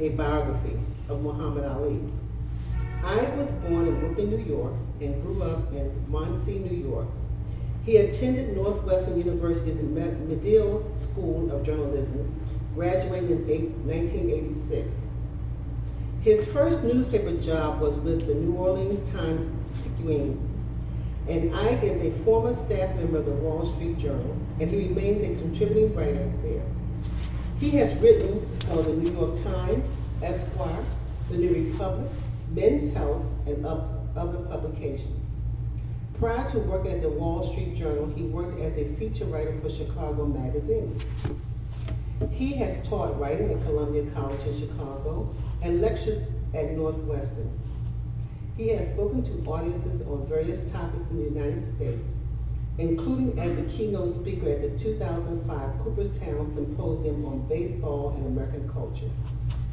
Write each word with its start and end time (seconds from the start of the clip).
A 0.00 0.08
biography 0.08 0.78
of 1.10 1.20
Muhammad 1.20 1.66
Ali. 1.66 2.00
Eig 3.02 3.36
was 3.36 3.52
born 3.52 3.86
in 3.86 4.00
Brooklyn, 4.00 4.30
New 4.30 4.38
York, 4.38 4.72
and 5.02 5.22
grew 5.22 5.42
up 5.42 5.70
in 5.74 5.92
Muncie, 6.10 6.58
New 6.58 6.88
York. 6.88 7.06
He 7.84 7.98
attended 7.98 8.56
Northwestern 8.56 9.18
University's 9.18 9.82
Medill 9.82 10.90
School 10.96 11.52
of 11.52 11.64
Journalism, 11.64 12.34
graduating 12.74 13.30
in 13.50 13.86
1986. 13.86 15.02
His 16.22 16.46
first 16.46 16.82
newspaper 16.82 17.32
job 17.36 17.80
was 17.80 17.96
with 17.96 18.26
the 18.26 18.34
New 18.34 18.54
Orleans 18.54 19.08
Times 19.10 19.44
Picayune. 19.82 20.38
And 21.28 21.50
Eig 21.52 21.82
is 21.82 22.00
a 22.00 22.24
former 22.24 22.54
staff 22.54 22.96
member 22.96 23.18
of 23.18 23.26
the 23.26 23.32
Wall 23.32 23.66
Street 23.66 23.98
Journal, 23.98 24.34
and 24.60 24.70
he 24.70 24.88
remains 24.88 25.22
a 25.22 25.40
contributing 25.42 25.94
writer 25.94 26.32
there. 26.42 26.64
He 27.60 27.68
has 27.72 27.94
written 28.00 28.40
for 28.60 28.82
the 28.82 28.94
New 28.94 29.12
York 29.12 29.42
Times, 29.44 29.86
Esquire, 30.22 30.82
the 31.28 31.36
New 31.36 31.70
Republic, 31.70 32.10
Men's 32.52 32.94
Health, 32.94 33.22
and 33.46 33.66
other 33.66 34.38
publications. 34.48 35.26
Prior 36.18 36.50
to 36.52 36.58
working 36.60 36.92
at 36.92 37.02
the 37.02 37.10
Wall 37.10 37.44
Street 37.52 37.76
Journal, 37.76 38.10
he 38.16 38.22
worked 38.22 38.58
as 38.60 38.76
a 38.78 38.94
feature 38.96 39.26
writer 39.26 39.54
for 39.60 39.68
Chicago 39.70 40.24
Magazine. 40.24 40.98
He 42.30 42.54
has 42.54 42.86
taught 42.88 43.20
writing 43.20 43.50
at 43.52 43.62
Columbia 43.64 44.10
College 44.14 44.42
in 44.46 44.58
Chicago 44.58 45.34
and 45.60 45.82
lectures 45.82 46.26
at 46.54 46.72
Northwestern. 46.72 47.50
He 48.56 48.68
has 48.68 48.90
spoken 48.90 49.22
to 49.22 49.50
audiences 49.50 50.00
on 50.06 50.26
various 50.26 50.70
topics 50.72 51.08
in 51.10 51.18
the 51.18 51.24
United 51.24 51.62
States, 51.62 52.10
including 52.80 53.38
as 53.38 53.58
a 53.58 53.62
keynote 53.64 54.14
speaker 54.14 54.48
at 54.48 54.62
the 54.62 54.70
2005 54.82 55.78
Cooperstown 55.84 56.50
Symposium 56.54 57.26
on 57.26 57.46
Baseball 57.46 58.14
and 58.16 58.26
American 58.26 58.66
Culture 58.70 59.10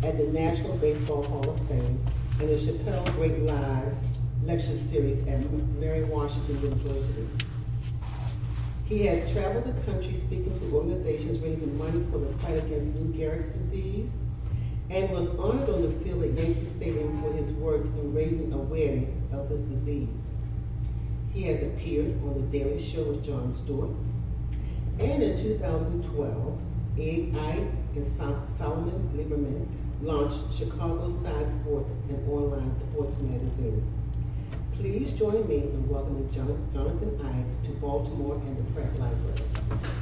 at 0.04 0.18
the 0.18 0.26
National 0.26 0.76
Baseball 0.78 1.24
Hall 1.24 1.50
of 1.50 1.58
Fame 1.70 2.06
and 2.42 2.50
the 2.50 2.56
Chappelle 2.56 3.06
Great 3.16 3.40
Lives 3.40 4.04
lecture 4.44 4.76
series 4.76 5.26
at 5.26 5.40
Mary 5.80 6.04
Washington 6.04 6.62
University. 6.62 7.30
He 8.84 9.06
has 9.06 9.32
traveled 9.32 9.64
the 9.64 9.92
country 9.92 10.14
speaking 10.14 10.60
to 10.60 10.76
organizations 10.76 11.40
raising 11.40 11.78
money 11.78 12.06
for 12.12 12.18
the 12.18 12.34
fight 12.40 12.58
against 12.58 12.88
Lou 12.88 13.14
Gehrig's 13.14 13.56
disease 13.56 14.10
and 14.90 15.10
was 15.12 15.30
honored 15.40 15.70
on 15.70 15.82
the 15.82 16.04
field 16.04 16.24
at 16.24 16.34
Yankee 16.34 16.68
Stadium 16.68 17.22
for 17.22 17.32
his 17.32 17.52
work 17.54 17.84
in 17.84 18.14
raising 18.14 18.52
awareness 18.52 19.18
of 19.32 19.48
this 19.48 19.62
disease. 19.62 20.08
He 21.38 21.44
has 21.44 21.62
appeared 21.62 22.20
on 22.24 22.34
The 22.34 22.58
Daily 22.58 22.84
Show 22.84 23.04
with 23.04 23.24
Jon 23.24 23.54
Stewart. 23.54 23.92
And 24.98 25.22
in 25.22 25.38
2012, 25.38 26.60
Eig 26.98 27.72
and 27.96 28.08
Sol- 28.08 28.42
Solomon 28.58 29.08
Lieberman 29.16 29.68
launched 30.02 30.40
Chicago 30.58 31.12
Side 31.22 31.46
Sports, 31.62 31.92
an 32.10 32.28
online 32.28 32.74
sports 32.80 33.20
magazine. 33.20 33.84
Please 34.80 35.14
join 35.14 35.48
me 35.48 35.58
in 35.58 35.88
welcoming 35.88 36.28
Jonathan 36.32 37.20
Eig 37.22 37.68
to 37.68 37.72
Baltimore 37.80 38.42
and 38.44 38.58
the 38.58 38.72
Pratt 38.72 39.00
Library. 39.00 39.97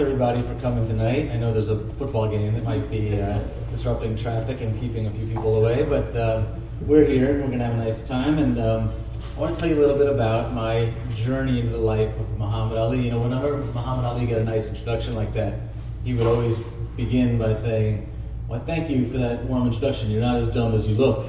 Everybody 0.00 0.40
for 0.40 0.58
coming 0.60 0.86
tonight. 0.86 1.30
I 1.30 1.36
know 1.36 1.52
there's 1.52 1.68
a 1.68 1.78
football 1.98 2.26
game 2.26 2.54
that 2.54 2.64
might 2.64 2.90
be 2.90 3.20
uh, 3.20 3.38
disrupting 3.70 4.16
traffic 4.16 4.62
and 4.62 4.78
keeping 4.80 5.06
a 5.06 5.10
few 5.10 5.26
people 5.26 5.58
away, 5.58 5.84
but 5.84 6.16
um, 6.16 6.46
we're 6.86 7.04
here 7.04 7.32
and 7.32 7.40
we're 7.40 7.46
going 7.48 7.58
to 7.58 7.66
have 7.66 7.74
a 7.74 7.84
nice 7.84 8.08
time. 8.08 8.38
And 8.38 8.58
um, 8.58 8.90
I 9.36 9.40
want 9.40 9.54
to 9.56 9.60
tell 9.60 9.68
you 9.68 9.78
a 9.78 9.82
little 9.82 9.98
bit 9.98 10.08
about 10.08 10.54
my 10.54 10.90
journey 11.16 11.60
into 11.60 11.72
the 11.72 11.78
life 11.78 12.08
of 12.18 12.38
Muhammad 12.38 12.78
Ali. 12.78 13.02
You 13.02 13.10
know, 13.10 13.20
whenever 13.20 13.58
Muhammad 13.58 14.06
Ali 14.06 14.24
got 14.24 14.38
a 14.38 14.44
nice 14.44 14.68
introduction 14.68 15.14
like 15.14 15.34
that, 15.34 15.60
he 16.02 16.14
would 16.14 16.26
always 16.26 16.58
begin 16.96 17.36
by 17.36 17.52
saying, 17.52 18.10
"Well, 18.48 18.62
thank 18.64 18.88
you 18.88 19.06
for 19.10 19.18
that 19.18 19.44
warm 19.44 19.66
introduction. 19.66 20.10
You're 20.10 20.22
not 20.22 20.36
as 20.36 20.48
dumb 20.50 20.74
as 20.74 20.88
you 20.88 20.94
look." 20.94 21.26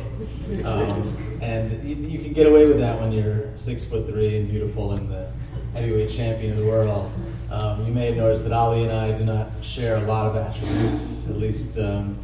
Um, 0.64 1.40
and 1.42 1.88
you, 1.88 1.96
you 1.96 2.20
can 2.20 2.32
get 2.32 2.48
away 2.48 2.68
with 2.68 2.80
that 2.80 3.02
when 3.02 3.12
you're 3.12 3.50
six 3.58 3.84
foot 3.84 4.08
three 4.08 4.38
and 4.38 4.50
beautiful 4.50 4.94
and 4.94 5.12
the 5.12 5.30
heavyweight 5.74 6.10
champion 6.10 6.54
of 6.54 6.60
the 6.60 6.66
world. 6.66 7.12
Um, 7.52 7.86
you 7.86 7.92
may 7.92 8.06
have 8.06 8.16
noticed 8.16 8.44
that 8.44 8.54
Ali 8.54 8.84
and 8.84 8.94
I 8.94 9.12
do 9.12 9.26
not 9.26 9.50
share 9.62 9.96
a 9.96 10.02
lot 10.02 10.28
of 10.28 10.38
attributes, 10.38 11.28
at 11.28 11.36
least 11.36 11.78
um, 11.78 12.18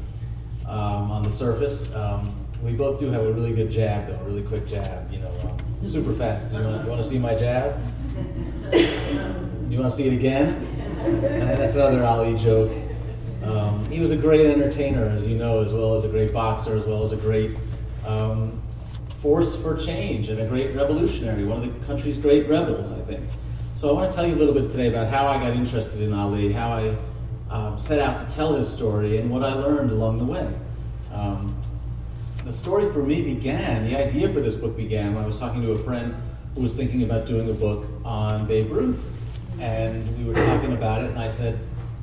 um, 0.65 1.11
on 1.11 1.23
the 1.23 1.31
surface. 1.31 1.93
Um, 1.93 2.33
we 2.63 2.71
both 2.71 2.99
do 2.99 3.11
have 3.11 3.23
a 3.23 3.33
really 3.33 3.53
good 3.53 3.69
jab, 3.69 4.07
though, 4.07 4.15
a 4.15 4.23
really 4.23 4.41
quick 4.41 4.67
jab, 4.67 5.11
you 5.11 5.19
know, 5.19 5.31
um, 5.43 5.87
super 5.87 6.13
fast. 6.13 6.49
Do 6.49 6.57
you 6.57 6.63
want, 6.63 7.01
to 7.01 7.03
see 7.03 7.19
my 7.19 7.35
jab? 7.35 7.75
Do 8.71 8.79
you 9.69 9.79
want 9.79 9.91
to 9.91 9.97
see 9.97 10.07
it 10.07 10.13
again? 10.13 10.65
That's 11.21 11.75
another 11.75 12.05
Ali 12.05 12.37
joke. 12.37 12.71
Um, 13.43 13.85
he 13.91 13.99
was 13.99 14.11
a 14.11 14.17
great 14.17 14.45
entertainer, 14.45 15.05
as 15.05 15.27
you 15.27 15.37
know, 15.37 15.59
as 15.59 15.73
well 15.73 15.93
as 15.95 16.05
a 16.05 16.07
great 16.07 16.33
boxer, 16.33 16.75
as 16.75 16.85
well 16.85 17.03
as 17.03 17.11
a 17.11 17.17
great 17.17 17.51
um, 18.05 18.61
force 19.21 19.55
for 19.61 19.75
change 19.77 20.29
and 20.29 20.39
a 20.39 20.47
great 20.47 20.73
revolutionary, 20.73 21.43
one 21.43 21.61
of 21.61 21.79
the 21.79 21.85
country's 21.85 22.17
great 22.17 22.47
rebels, 22.47 22.91
I 22.91 22.99
think. 23.01 23.29
So 23.77 23.91
I 23.91 23.93
want 23.93 24.09
to 24.09 24.15
tell 24.15 24.25
you 24.25 24.33
a 24.33 24.39
little 24.39 24.55
bit 24.55 24.71
today 24.71 24.87
about 24.87 25.07
how 25.07 25.27
I 25.27 25.37
got 25.37 25.55
interested 25.55 26.01
in 26.01 26.11
Ali, 26.11 26.51
how 26.51 26.71
I 26.71 26.97
um, 27.51 27.77
set 27.77 27.99
out 27.99 28.27
to 28.27 28.35
tell 28.35 28.55
his 28.55 28.67
story, 28.67 29.19
and 29.19 29.29
what 29.29 29.43
I 29.43 29.53
learned 29.53 29.91
along 29.91 30.17
the 30.17 30.25
way. 30.25 30.51
Um, 31.13 31.55
the 32.43 32.51
story 32.51 32.91
for 32.91 33.03
me 33.03 33.21
began, 33.21 33.87
the 33.87 33.95
idea 33.95 34.33
for 34.33 34.39
this 34.39 34.55
book 34.55 34.75
began 34.75 35.13
when 35.13 35.23
I 35.23 35.27
was 35.27 35.37
talking 35.37 35.61
to 35.61 35.73
a 35.73 35.77
friend 35.77 36.15
who 36.55 36.61
was 36.61 36.73
thinking 36.73 37.03
about 37.03 37.27
doing 37.27 37.51
a 37.51 37.53
book 37.53 37.85
on 38.03 38.47
Babe 38.47 38.71
Ruth. 38.71 38.99
And 39.59 40.17
we 40.17 40.23
were 40.23 40.43
talking 40.43 40.73
about 40.73 41.03
it, 41.03 41.11
and 41.11 41.19
I 41.19 41.29
said, 41.29 41.59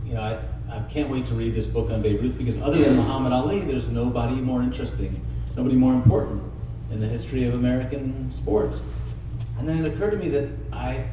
you 0.07 0.15
know, 0.15 0.21
I, 0.21 0.39
I 0.73 0.79
can't 0.91 1.11
wait 1.11 1.27
to 1.27 1.35
read 1.35 1.57
this 1.57 1.67
book 1.67 1.91
on 1.91 2.03
Babe 2.03 2.23
Ruth 2.23 2.39
because 2.39 2.57
other 2.59 2.79
than 2.79 2.95
Muhammad 2.95 3.33
Ali, 3.33 3.63
there's 3.63 3.89
nobody 3.89 4.37
more 4.37 4.63
interesting, 4.63 5.21
nobody 5.57 5.75
more 5.75 5.95
important 5.95 6.41
in 6.93 7.01
the 7.01 7.09
history 7.09 7.43
of 7.49 7.55
American 7.55 8.31
sports. 8.31 8.81
And 9.59 9.69
then 9.69 9.85
it 9.85 9.93
occurred 9.93 10.13
to 10.13 10.19
me 10.19 10.29
that 10.29 10.49
I 10.73 11.07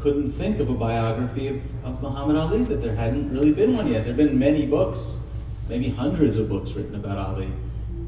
couldn't 0.00 0.32
think 0.32 0.60
of 0.60 0.70
a 0.70 0.74
biography 0.74 1.48
of, 1.48 1.56
of 1.84 2.02
Muhammad 2.02 2.36
Ali, 2.36 2.62
that 2.64 2.80
there 2.80 2.94
hadn't 2.94 3.32
really 3.32 3.52
been 3.52 3.76
one 3.76 3.86
yet. 3.86 4.04
There 4.04 4.14
have 4.14 4.16
been 4.16 4.38
many 4.38 4.66
books, 4.66 5.16
maybe 5.68 5.88
hundreds 5.90 6.36
of 6.36 6.48
books 6.48 6.72
written 6.72 6.94
about 6.94 7.18
Ali, 7.18 7.50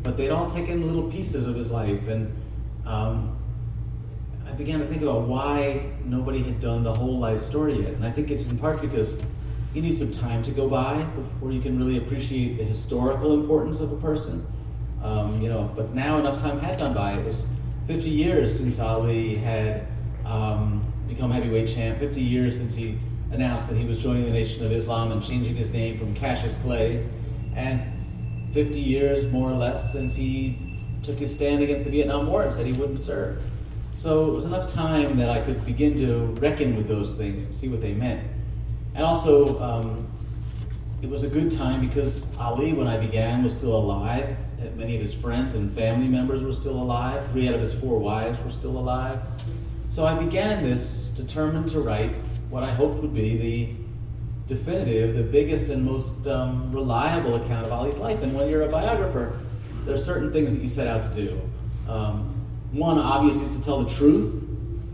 but 0.03 0.17
they'd 0.17 0.31
all 0.31 0.49
taken 0.49 0.87
little 0.87 1.11
pieces 1.11 1.47
of 1.47 1.56
his 1.56 1.71
life. 1.71 2.06
And 2.06 2.34
um, 2.87 3.37
I 4.47 4.53
began 4.53 4.78
to 4.81 4.87
think 4.87 5.03
about 5.03 5.23
why 5.23 5.93
nobody 6.05 6.43
had 6.43 6.61
done 6.61 6.84
the 6.84 6.95
whole 6.95 7.19
life 7.19 7.41
story 7.41 7.83
yet. 7.83 7.95
And 7.95 8.05
I 8.05 8.12
think 8.12 8.31
it's 8.31 8.47
in 8.47 8.59
part 8.59 8.81
because 8.81 9.21
you 9.75 9.83
need 9.83 9.97
some 9.97 10.12
time 10.12 10.43
to 10.45 10.51
go 10.51 10.69
by 10.69 11.03
before 11.03 11.53
you 11.53 11.61
can 11.61 11.78
really 11.78 11.99
appreciate 11.99 12.57
the 12.59 12.65
historical 12.65 13.34
importance 13.34 13.81
of 13.81 13.93
a 13.93 13.97
person. 13.97 14.47
Um, 15.03 15.41
you 15.41 15.49
know, 15.49 15.72
but 15.75 15.95
now 15.95 16.19
enough 16.19 16.41
time 16.41 16.61
had 16.61 16.78
gone 16.78 16.95
by. 16.95 17.15
It 17.15 17.25
was 17.25 17.47
50 17.87 18.11
years 18.11 18.59
since 18.59 18.78
Ali 18.78 19.37
had 19.37 19.87
um, 20.25 20.84
become 21.10 21.30
heavyweight 21.30 21.68
champ. 21.68 21.98
50 21.98 22.22
years 22.22 22.57
since 22.57 22.74
he 22.74 22.98
announced 23.33 23.68
that 23.68 23.77
he 23.77 23.84
was 23.84 23.98
joining 23.98 24.24
the 24.24 24.30
Nation 24.30 24.65
of 24.65 24.72
Islam 24.72 25.12
and 25.12 25.22
changing 25.22 25.54
his 25.54 25.72
name 25.72 25.98
from 25.98 26.15
Cassius 26.15 26.57
Clay, 26.62 27.07
and 27.54 27.83
50 28.53 28.80
years 28.80 29.30
more 29.30 29.51
or 29.51 29.54
less 29.54 29.92
since 29.92 30.15
he 30.15 30.59
took 31.03 31.18
his 31.18 31.34
stand 31.34 31.62
against 31.62 31.84
the 31.84 31.91
Vietnam 31.91 32.27
War 32.27 32.42
and 32.42 32.53
said 32.53 32.66
he 32.66 32.72
wouldn't 32.72 33.01
serve. 33.01 33.45
So 33.95 34.27
it 34.27 34.34
was 34.34 34.45
enough 34.45 34.72
time 34.72 35.18
that 35.18 35.28
I 35.28 35.41
could 35.42 35.65
begin 35.65 35.95
to 35.98 36.27
reckon 36.41 36.77
with 36.77 36.89
those 36.89 37.10
things 37.10 37.45
and 37.45 37.54
see 37.54 37.68
what 37.68 37.80
they 37.80 37.92
meant. 37.92 38.27
And 38.95 39.04
also, 39.04 39.60
um, 39.60 40.09
it 41.03 41.09
was 41.09 41.22
a 41.22 41.28
good 41.28 41.53
time 41.53 41.86
because 41.86 42.27
Ali, 42.36 42.72
when 42.72 42.86
I 42.86 42.98
began, 42.98 43.45
was 43.45 43.54
still 43.57 43.77
alive. 43.77 44.36
Many 44.77 44.97
of 44.97 45.03
his 45.03 45.15
friends 45.15 45.54
and 45.54 45.74
family 45.74 46.09
members 46.09 46.42
were 46.42 46.53
still 46.53 46.74
alive. 46.74 47.30
Three 47.30 47.48
out 47.48 47.54
of 47.54 47.60
his 47.60 47.72
four 47.72 47.98
wives 47.98 48.42
were 48.45 48.51
still 48.51 48.77
alive. 48.77 49.21
So 49.89 50.04
I 50.04 50.15
began 50.15 50.62
this 50.62 50.99
determined 51.21 51.69
to 51.71 51.81
write 51.81 52.13
what 52.49 52.63
I 52.63 52.71
hoped 52.71 53.03
would 53.03 53.15
be 53.15 53.37
the 53.37 54.55
definitive, 54.55 55.17
the 55.17 55.22
biggest 55.22 55.71
and 55.71 55.84
most 55.84 56.27
um, 56.27 56.72
reliable 56.72 57.37
account 57.37 57.67
of 57.67 57.72
Ali's 57.72 57.99
life. 57.99 58.22
And 58.22 58.34
when 58.34 58.49
you're 58.49 58.63
a 58.63 58.69
biographer, 58.69 59.39
there 59.84 59.95
are 59.95 59.99
certain 59.99 60.33
things 60.33 60.53
that 60.53 60.61
you 60.61 60.69
set 60.69 60.87
out 60.87 61.05
to 61.05 61.15
do. 61.15 61.41
Um, 61.89 62.34
one, 62.72 62.99
obviously, 62.99 63.45
is 63.45 63.57
to 63.57 63.63
tell 63.63 63.83
the 63.83 63.91
truth, 63.91 64.33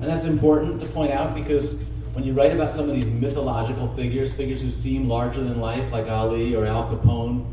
and 0.01 0.05
that's 0.05 0.25
important 0.25 0.81
to 0.81 0.87
point 0.87 1.13
out 1.13 1.35
because 1.35 1.81
when 2.13 2.25
you 2.25 2.33
write 2.33 2.53
about 2.53 2.71
some 2.71 2.89
of 2.89 2.95
these 2.95 3.07
mythological 3.07 3.89
figures, 3.95 4.33
figures 4.33 4.61
who 4.61 4.71
seem 4.71 5.09
larger 5.09 5.43
than 5.43 5.61
life, 5.61 5.91
like 5.93 6.07
Ali 6.09 6.55
or 6.55 6.65
Al 6.67 6.89
Capone 6.89 7.53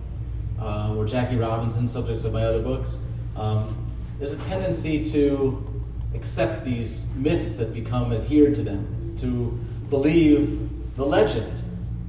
uh, 0.60 0.96
or 0.96 1.06
Jackie 1.06 1.36
Robinson, 1.36 1.88
subjects 1.88 2.24
of 2.24 2.34
my 2.34 2.44
other 2.44 2.62
books, 2.62 2.98
um, 3.36 3.76
there's 4.20 4.34
a 4.34 4.38
tendency 4.46 5.04
to 5.12 5.73
accept 6.14 6.66
these 6.66 7.06
myths 7.16 7.56
that 7.56 7.74
become 7.74 8.14
adhered 8.14 8.56
to 8.56 8.62
them, 8.62 9.16
to 9.20 9.60
believe 9.90 10.70
the 10.96 11.06
legend, 11.06 11.62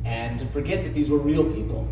and 0.05 0.39
to 0.39 0.47
forget 0.47 0.85
that 0.85 0.95
these 0.95 1.09
were 1.09 1.19
real 1.19 1.45
people. 1.53 1.89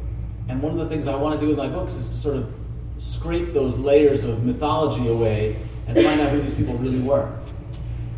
And 0.48 0.62
one 0.62 0.72
of 0.72 0.78
the 0.78 0.88
things 0.88 1.06
I 1.06 1.16
want 1.16 1.40
to 1.40 1.46
do 1.46 1.52
in 1.52 1.56
my 1.56 1.68
books 1.68 1.94
is 1.94 2.08
to 2.08 2.16
sort 2.16 2.36
of 2.36 2.52
scrape 2.98 3.52
those 3.52 3.78
layers 3.78 4.24
of 4.24 4.44
mythology 4.44 5.08
away 5.08 5.56
and 5.86 5.96
find 5.96 6.20
out 6.20 6.30
who 6.30 6.40
these 6.40 6.54
people 6.54 6.74
really 6.74 7.00
were. 7.00 7.32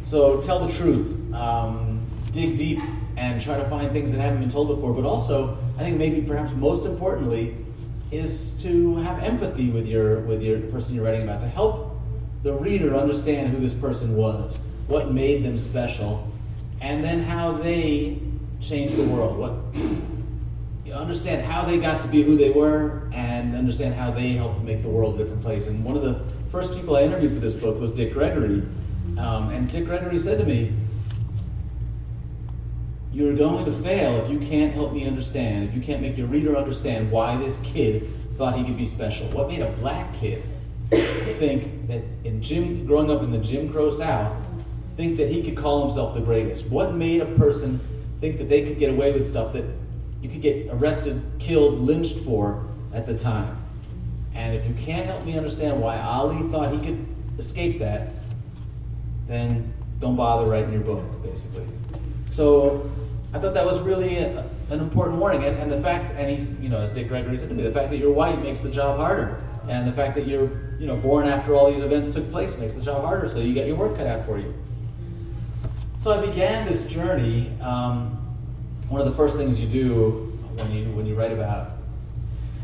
So 0.02 0.40
tell 0.42 0.66
the 0.66 0.72
truth, 0.72 1.32
um, 1.32 2.04
dig 2.32 2.56
deep, 2.56 2.80
and 3.16 3.40
try 3.40 3.58
to 3.58 3.68
find 3.70 3.92
things 3.92 4.10
that 4.10 4.20
haven't 4.20 4.40
been 4.40 4.50
told 4.50 4.68
before. 4.68 4.92
But 4.92 5.04
also, 5.04 5.56
I 5.78 5.82
think 5.82 5.96
maybe 5.96 6.20
perhaps 6.22 6.52
most 6.52 6.84
importantly, 6.84 7.56
is 8.10 8.52
to 8.62 8.96
have 8.96 9.22
empathy 9.22 9.70
with 9.70 9.86
your 9.86 10.20
with 10.20 10.42
your 10.42 10.60
person 10.60 10.94
you're 10.94 11.04
writing 11.04 11.22
about 11.22 11.40
to 11.40 11.48
help 11.48 11.83
the 12.44 12.52
reader 12.52 12.94
understand 12.94 13.48
who 13.48 13.58
this 13.58 13.72
person 13.72 14.14
was, 14.14 14.58
what 14.86 15.10
made 15.10 15.42
them 15.42 15.56
special, 15.56 16.30
and 16.82 17.02
then 17.02 17.22
how 17.22 17.52
they 17.52 18.18
changed 18.60 18.96
the 18.96 19.04
world. 19.04 19.38
What 19.38 19.54
you 20.84 20.92
understand 20.92 21.42
how 21.42 21.64
they 21.64 21.78
got 21.78 22.02
to 22.02 22.08
be 22.08 22.22
who 22.22 22.36
they 22.36 22.50
were, 22.50 23.08
and 23.14 23.56
understand 23.56 23.94
how 23.94 24.10
they 24.10 24.32
helped 24.32 24.62
make 24.62 24.82
the 24.82 24.90
world 24.90 25.14
a 25.14 25.18
different 25.24 25.42
place. 25.42 25.66
And 25.66 25.82
one 25.82 25.96
of 25.96 26.02
the 26.02 26.22
first 26.52 26.74
people 26.74 26.96
I 26.96 27.04
interviewed 27.04 27.32
for 27.32 27.40
this 27.40 27.54
book 27.54 27.80
was 27.80 27.90
Dick 27.90 28.12
Gregory, 28.12 28.62
um, 29.16 29.48
and 29.48 29.70
Dick 29.70 29.86
Gregory 29.86 30.18
said 30.18 30.36
to 30.36 30.44
me, 30.44 30.70
"You're 33.10 33.34
going 33.34 33.64
to 33.64 33.72
fail 33.72 34.22
if 34.22 34.30
you 34.30 34.38
can't 34.38 34.74
help 34.74 34.92
me 34.92 35.06
understand. 35.06 35.70
If 35.70 35.74
you 35.74 35.80
can't 35.80 36.02
make 36.02 36.18
your 36.18 36.26
reader 36.26 36.58
understand 36.58 37.10
why 37.10 37.38
this 37.38 37.58
kid 37.64 38.06
thought 38.36 38.58
he 38.58 38.64
could 38.64 38.76
be 38.76 38.84
special. 38.84 39.28
What 39.28 39.48
made 39.48 39.62
a 39.62 39.70
black 39.72 40.14
kid 40.20 40.42
think 40.90 41.88
that 41.88 42.02
in 42.24 42.42
Jim, 42.42 42.86
growing 42.86 43.10
up 43.10 43.22
in 43.22 43.30
the 43.30 43.38
Jim 43.38 43.72
Crow 43.72 43.90
South, 43.90 44.36
think 44.96 45.16
that 45.16 45.28
he 45.28 45.42
could 45.42 45.56
call 45.56 45.86
himself 45.86 46.14
the 46.14 46.20
greatest? 46.20 46.66
What 46.66 46.94
made 46.94 47.20
a 47.20 47.26
person 47.26 47.80
think 48.20 48.38
that 48.38 48.48
they 48.48 48.64
could 48.64 48.78
get 48.78 48.90
away 48.90 49.12
with 49.12 49.28
stuff 49.28 49.52
that 49.54 49.64
you 50.22 50.28
could 50.28 50.42
get 50.42 50.68
arrested, 50.70 51.22
killed, 51.38 51.80
lynched 51.80 52.18
for 52.18 52.66
at 52.92 53.06
the 53.06 53.18
time? 53.18 53.60
And 54.34 54.56
if 54.56 54.66
you 54.66 54.74
can't 54.74 55.06
help 55.06 55.24
me 55.24 55.36
understand 55.36 55.80
why 55.80 55.98
Ali 55.98 56.48
thought 56.50 56.72
he 56.72 56.78
could 56.78 57.06
escape 57.38 57.78
that, 57.78 58.10
then 59.26 59.72
don't 60.00 60.16
bother 60.16 60.50
writing 60.50 60.72
your 60.72 60.82
book, 60.82 61.22
basically. 61.22 61.66
So 62.28 62.90
I 63.32 63.38
thought 63.38 63.54
that 63.54 63.64
was 63.64 63.80
really 63.80 64.18
a, 64.18 64.44
an 64.70 64.80
important 64.80 65.18
warning. 65.18 65.44
And, 65.44 65.56
and, 65.56 65.72
the 65.72 65.80
fact, 65.80 66.14
and 66.16 66.30
he's, 66.30 66.50
you 66.60 66.68
know, 66.68 66.78
as 66.78 66.90
Dick 66.90 67.08
Gregory 67.08 67.38
said 67.38 67.48
to 67.48 67.54
me, 67.54 67.62
the 67.62 67.72
fact 67.72 67.90
that 67.90 67.98
you're 67.98 68.12
white 68.12 68.42
makes 68.42 68.60
the 68.60 68.70
job 68.70 68.98
harder. 68.98 69.40
And 69.68 69.88
the 69.88 69.92
fact 69.92 70.14
that 70.16 70.26
you're, 70.26 70.50
you 70.78 70.86
know, 70.86 70.96
born 70.96 71.26
after 71.26 71.54
all 71.54 71.72
these 71.72 71.82
events 71.82 72.10
took 72.10 72.30
place 72.30 72.56
makes 72.58 72.74
the 72.74 72.82
job 72.82 73.04
harder. 73.04 73.28
So 73.28 73.38
you 73.40 73.54
get 73.54 73.66
your 73.66 73.76
work 73.76 73.96
cut 73.96 74.06
out 74.06 74.24
for 74.26 74.38
you. 74.38 74.54
So 76.00 76.10
I 76.10 76.24
began 76.24 76.66
this 76.66 76.86
journey. 76.86 77.50
Um, 77.60 78.20
one 78.88 79.00
of 79.00 79.06
the 79.06 79.16
first 79.16 79.36
things 79.36 79.58
you 79.58 79.66
do 79.66 80.32
when 80.56 80.70
you 80.70 80.84
when 80.90 81.06
you 81.06 81.14
write 81.14 81.32
about 81.32 81.72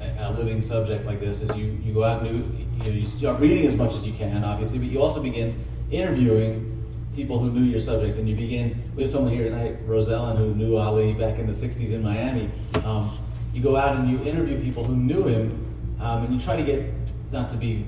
a, 0.01 0.29
a 0.29 0.31
living 0.33 0.63
subject 0.63 1.07
like 1.07 1.21
this 1.21 1.43
is 1.43 1.57
you, 1.57 1.79
you 1.83 1.93
go 1.93 2.05
out 2.05 2.23
and 2.23 2.85
you, 2.85 2.93
you, 2.93 3.07
start 3.07 3.41
reading 3.41 3.67
as 3.67 3.77
much 3.77 3.95
as 3.95 4.07
you 4.07 4.13
can, 4.13 4.45
obviously, 4.45 4.79
but 4.79 4.89
you 4.89 5.01
also 5.01 5.23
begin 5.23 5.65
interviewing 5.91 6.67
people 7.15 7.39
who 7.39 7.51
knew 7.51 7.65
your 7.65 7.81
subjects. 7.81 8.17
And 8.17 8.29
you 8.29 8.37
begin, 8.37 8.83
we 8.95 9.03
have 9.03 9.11
someone 9.11 9.33
here 9.33 9.49
tonight, 9.49 9.87
Rosellen, 9.87 10.37
who 10.37 10.55
knew 10.55 10.77
Ali 10.77 11.13
back 11.13 11.39
in 11.39 11.47
the 11.47 11.53
60s 11.53 11.93
in 11.93 12.03
Miami. 12.03 12.51
Um, 12.85 13.19
you 13.53 13.63
go 13.63 13.77
out 13.77 13.97
and 13.97 14.11
you 14.11 14.23
interview 14.25 14.61
people 14.63 14.85
who 14.85 14.97
knew 14.97 15.25
him, 15.25 15.97
um, 16.01 16.25
and 16.25 16.35
you 16.35 16.41
try 16.41 16.57
to 16.57 16.63
get, 16.63 16.85
not 17.33 17.51
to 17.51 17.57
be 17.57 17.85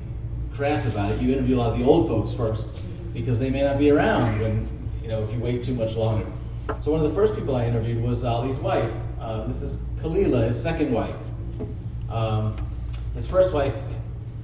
crass 0.54 0.86
about 0.86 1.12
it, 1.12 1.20
you 1.20 1.32
interview 1.32 1.56
a 1.56 1.58
lot 1.58 1.72
of 1.72 1.78
the 1.78 1.84
old 1.84 2.08
folks 2.08 2.32
first, 2.32 2.68
because 3.12 3.38
they 3.38 3.50
may 3.50 3.62
not 3.62 3.78
be 3.78 3.90
around 3.90 4.40
when, 4.40 4.68
you 5.02 5.08
know, 5.08 5.22
if 5.22 5.32
you 5.32 5.38
wait 5.38 5.62
too 5.62 5.74
much 5.74 5.94
longer. 5.96 6.26
So 6.82 6.92
one 6.92 7.04
of 7.04 7.08
the 7.08 7.14
first 7.14 7.34
people 7.34 7.56
I 7.56 7.66
interviewed 7.66 8.02
was 8.02 8.24
Ali's 8.24 8.56
wife. 8.58 8.92
Uh, 9.20 9.46
this 9.46 9.62
is 9.62 9.82
Khalila, 10.00 10.48
his 10.48 10.62
second 10.62 10.92
wife. 10.92 11.14
Um, 12.10 12.56
his 13.14 13.26
first 13.26 13.52
wife 13.52 13.74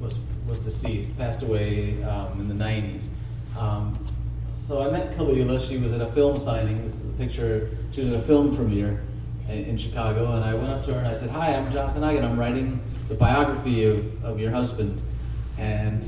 was, 0.00 0.16
was 0.46 0.58
deceased, 0.60 1.16
passed 1.16 1.42
away 1.42 2.02
um, 2.04 2.40
in 2.40 2.48
the 2.48 2.64
90s. 2.64 3.06
Um, 3.58 3.98
so 4.54 4.82
I 4.82 4.90
met 4.90 5.16
Khalila. 5.16 5.66
She 5.66 5.78
was 5.78 5.92
at 5.92 6.00
a 6.00 6.12
film 6.12 6.38
signing. 6.38 6.84
This 6.84 6.94
is 6.96 7.06
a 7.08 7.12
picture. 7.12 7.70
She 7.92 8.00
was 8.00 8.10
at 8.10 8.16
a 8.16 8.22
film 8.22 8.54
premiere 8.54 9.02
in, 9.48 9.64
in 9.64 9.78
Chicago, 9.78 10.32
and 10.32 10.44
I 10.44 10.54
went 10.54 10.68
up 10.68 10.84
to 10.84 10.92
her 10.92 10.98
and 10.98 11.08
I 11.08 11.14
said, 11.14 11.30
"Hi, 11.30 11.54
I'm 11.54 11.72
Jonathan 11.72 12.02
Eig. 12.02 12.22
I'm 12.22 12.38
writing 12.38 12.80
the 13.08 13.14
biography 13.14 13.84
of, 13.84 14.24
of 14.24 14.38
your 14.38 14.50
husband." 14.50 15.00
And 15.58 16.04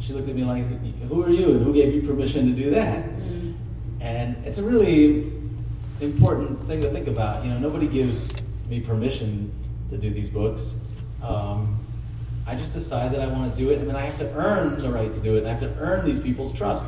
she 0.00 0.12
looked 0.12 0.28
at 0.28 0.34
me 0.34 0.44
like, 0.44 0.64
"Who 1.08 1.24
are 1.24 1.30
you? 1.30 1.52
And 1.52 1.64
who 1.64 1.72
gave 1.72 1.94
you 1.94 2.02
permission 2.02 2.54
to 2.54 2.62
do 2.62 2.70
that?" 2.70 3.04
Mm-hmm. 3.04 3.52
And 4.00 4.44
it's 4.44 4.58
a 4.58 4.62
really 4.62 5.32
important 6.00 6.66
thing 6.66 6.80
to 6.82 6.90
think 6.90 7.06
about. 7.06 7.44
You 7.44 7.50
know, 7.50 7.58
nobody 7.58 7.86
gives 7.86 8.28
me 8.68 8.80
permission 8.80 9.52
to 9.90 9.96
do 9.96 10.10
these 10.10 10.28
books. 10.28 10.74
Um, 11.22 11.78
I 12.46 12.54
just 12.54 12.74
decide 12.74 13.12
that 13.14 13.20
I 13.20 13.26
want 13.26 13.54
to 13.54 13.60
do 13.60 13.70
it, 13.70 13.78
and 13.78 13.88
then 13.88 13.96
I 13.96 14.02
have 14.02 14.18
to 14.18 14.30
earn 14.34 14.76
the 14.76 14.90
right 14.90 15.12
to 15.12 15.20
do 15.20 15.36
it. 15.36 15.38
And 15.38 15.46
I 15.46 15.50
have 15.52 15.60
to 15.60 15.74
earn 15.78 16.04
these 16.04 16.20
people's 16.20 16.52
trust. 16.52 16.86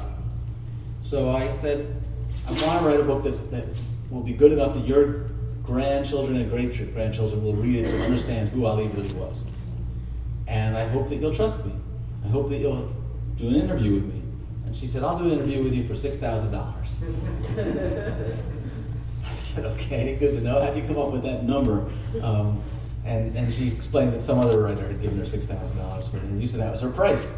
So 1.00 1.30
I 1.30 1.50
said, 1.52 2.02
I 2.46 2.50
want 2.50 2.82
to 2.82 2.88
write 2.88 3.00
a 3.00 3.04
book 3.04 3.24
that's, 3.24 3.38
that 3.38 3.64
will 4.10 4.22
be 4.22 4.32
good 4.32 4.52
enough 4.52 4.74
that 4.74 4.86
your 4.86 5.30
grandchildren 5.62 6.36
and 6.36 6.50
great 6.50 6.92
grandchildren 6.92 7.42
will 7.42 7.54
read 7.54 7.84
it 7.84 7.90
to 7.90 8.04
understand 8.04 8.50
who 8.50 8.66
Ali 8.66 8.88
really 8.88 9.12
was. 9.14 9.46
And 10.46 10.76
I 10.76 10.86
hope 10.88 11.08
that 11.08 11.16
you'll 11.16 11.34
trust 11.34 11.64
me. 11.64 11.72
I 12.24 12.28
hope 12.28 12.48
that 12.50 12.58
you'll 12.58 12.92
do 13.36 13.48
an 13.48 13.56
interview 13.56 13.94
with 13.94 14.04
me. 14.04 14.22
And 14.66 14.76
she 14.76 14.86
said, 14.86 15.02
I'll 15.02 15.18
do 15.18 15.24
an 15.26 15.32
interview 15.32 15.62
with 15.62 15.74
you 15.74 15.86
for 15.86 15.94
$6,000. 15.94 16.52
I 19.24 19.38
said, 19.38 19.64
okay, 19.64 20.16
good 20.16 20.36
to 20.36 20.40
know. 20.40 20.62
How'd 20.62 20.76
you 20.76 20.84
come 20.84 20.98
up 20.98 21.12
with 21.12 21.22
that 21.22 21.44
number? 21.44 21.90
Um, 22.22 22.62
and, 23.04 23.36
and 23.36 23.54
she 23.54 23.68
explained 23.68 24.12
that 24.12 24.22
some 24.22 24.38
other 24.38 24.60
writer 24.60 24.86
had 24.86 25.00
given 25.00 25.18
her 25.18 25.24
$6,000 25.24 26.10
for 26.10 26.16
an 26.16 26.24
interview, 26.24 26.46
so 26.46 26.56
that 26.58 26.72
was 26.72 26.80
her 26.80 26.90
price. 26.90 27.30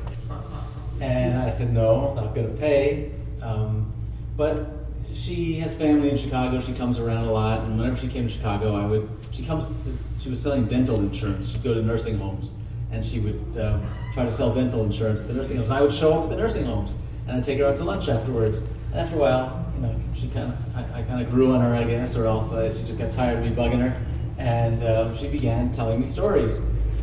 And 1.01 1.39
I 1.39 1.51
said, 1.51 1.73
no, 1.73 2.15
not 2.15 2.35
going 2.35 2.51
to 2.51 2.57
pay. 2.59 3.13
Um, 3.43 3.93
but 4.37 4.67
she 5.15 5.55
has 5.61 5.75
family 5.75 6.11
in 6.11 6.19
Chicago. 6.19 6.61
She 6.61 6.73
comes 6.73 6.99
around 6.99 7.25
a 7.25 7.33
lot, 7.33 7.61
and 7.61 7.79
whenever 7.79 7.97
she 7.97 8.09
came 8.09 8.27
to 8.27 8.33
Chicago, 8.33 8.77
I 8.77 8.87
would. 8.87 9.09
She 9.31 9.45
comes. 9.45 9.67
To, 9.67 9.75
she 10.21 10.31
was 10.31 10.41
selling 10.41 10.67
dental 10.67 10.99
insurance. 10.99 11.49
She'd 11.49 11.63
go 11.63 11.75
to 11.75 11.83
nursing 11.83 12.19
homes, 12.19 12.51
and 12.91 13.05
she 13.05 13.21
would 13.21 13.59
um, 13.61 13.87
try 14.15 14.25
to 14.25 14.33
sell 14.33 14.53
dental 14.53 14.85
insurance 14.85 15.21
at 15.21 15.29
the 15.29 15.35
nursing 15.35 15.57
homes. 15.57 15.69
And 15.69 15.79
I 15.79 15.83
would 15.83 15.93
show 15.93 16.19
up 16.19 16.25
at 16.25 16.31
the 16.31 16.37
nursing 16.37 16.65
homes, 16.65 16.95
and 17.27 17.37
I'd 17.37 17.45
take 17.45 17.59
her 17.59 17.67
out 17.67 17.77
to 17.77 17.85
lunch 17.85 18.09
afterwards. 18.09 18.59
And 18.93 19.01
after 19.01 19.17
a 19.17 19.19
while, 19.19 19.73
you 19.77 19.83
know, 19.83 19.95
she 20.15 20.29
kind 20.29 20.53
of, 20.53 20.77
I, 20.77 21.01
I 21.01 21.03
kind 21.03 21.23
of 21.25 21.31
grew 21.31 21.53
on 21.55 21.61
her, 21.61 21.75
I 21.75 21.85
guess, 21.85 22.17
or 22.17 22.27
else 22.27 22.53
uh, 22.53 22.75
she 22.77 22.85
just 22.85 22.99
got 22.99 23.13
tired 23.13 23.39
of 23.39 23.45
me 23.45 23.51
bugging 23.51 23.81
her, 23.81 24.01
and 24.39 24.83
um, 24.85 25.17
she 25.19 25.29
began 25.29 25.71
telling 25.73 26.01
me 26.01 26.07
stories, 26.07 26.61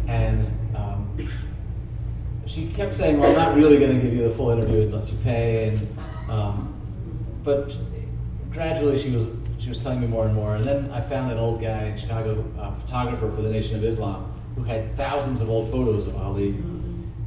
and 0.07 0.47
um, 0.75 1.29
she 2.45 2.67
kept 2.67 2.95
saying, 2.95 3.19
"Well, 3.19 3.29
I'm 3.29 3.35
not 3.35 3.55
really 3.55 3.77
going 3.77 3.95
to 3.95 4.01
give 4.01 4.13
you 4.13 4.27
the 4.27 4.35
full 4.35 4.49
interview 4.49 4.81
unless 4.83 5.11
you 5.11 5.17
pay," 5.19 5.69
and 5.69 5.97
um, 6.29 6.73
but 7.43 7.75
gradually 8.51 9.01
she 9.01 9.11
was 9.11 9.29
she 9.59 9.69
was 9.69 9.79
telling 9.79 10.01
me 10.01 10.07
more 10.07 10.25
and 10.25 10.35
more. 10.35 10.55
And 10.55 10.63
then 10.65 10.91
I 10.91 11.01
found 11.01 11.31
an 11.31 11.37
old 11.37 11.61
guy 11.61 11.85
in 11.85 11.97
Chicago, 11.97 12.45
a 12.59 12.71
photographer 12.81 13.31
for 13.31 13.41
the 13.41 13.49
Nation 13.49 13.75
of 13.75 13.83
Islam, 13.83 14.34
who 14.55 14.63
had 14.63 14.95
thousands 14.95 15.41
of 15.41 15.49
old 15.49 15.71
photos 15.71 16.07
of 16.07 16.15
Ali, 16.15 16.55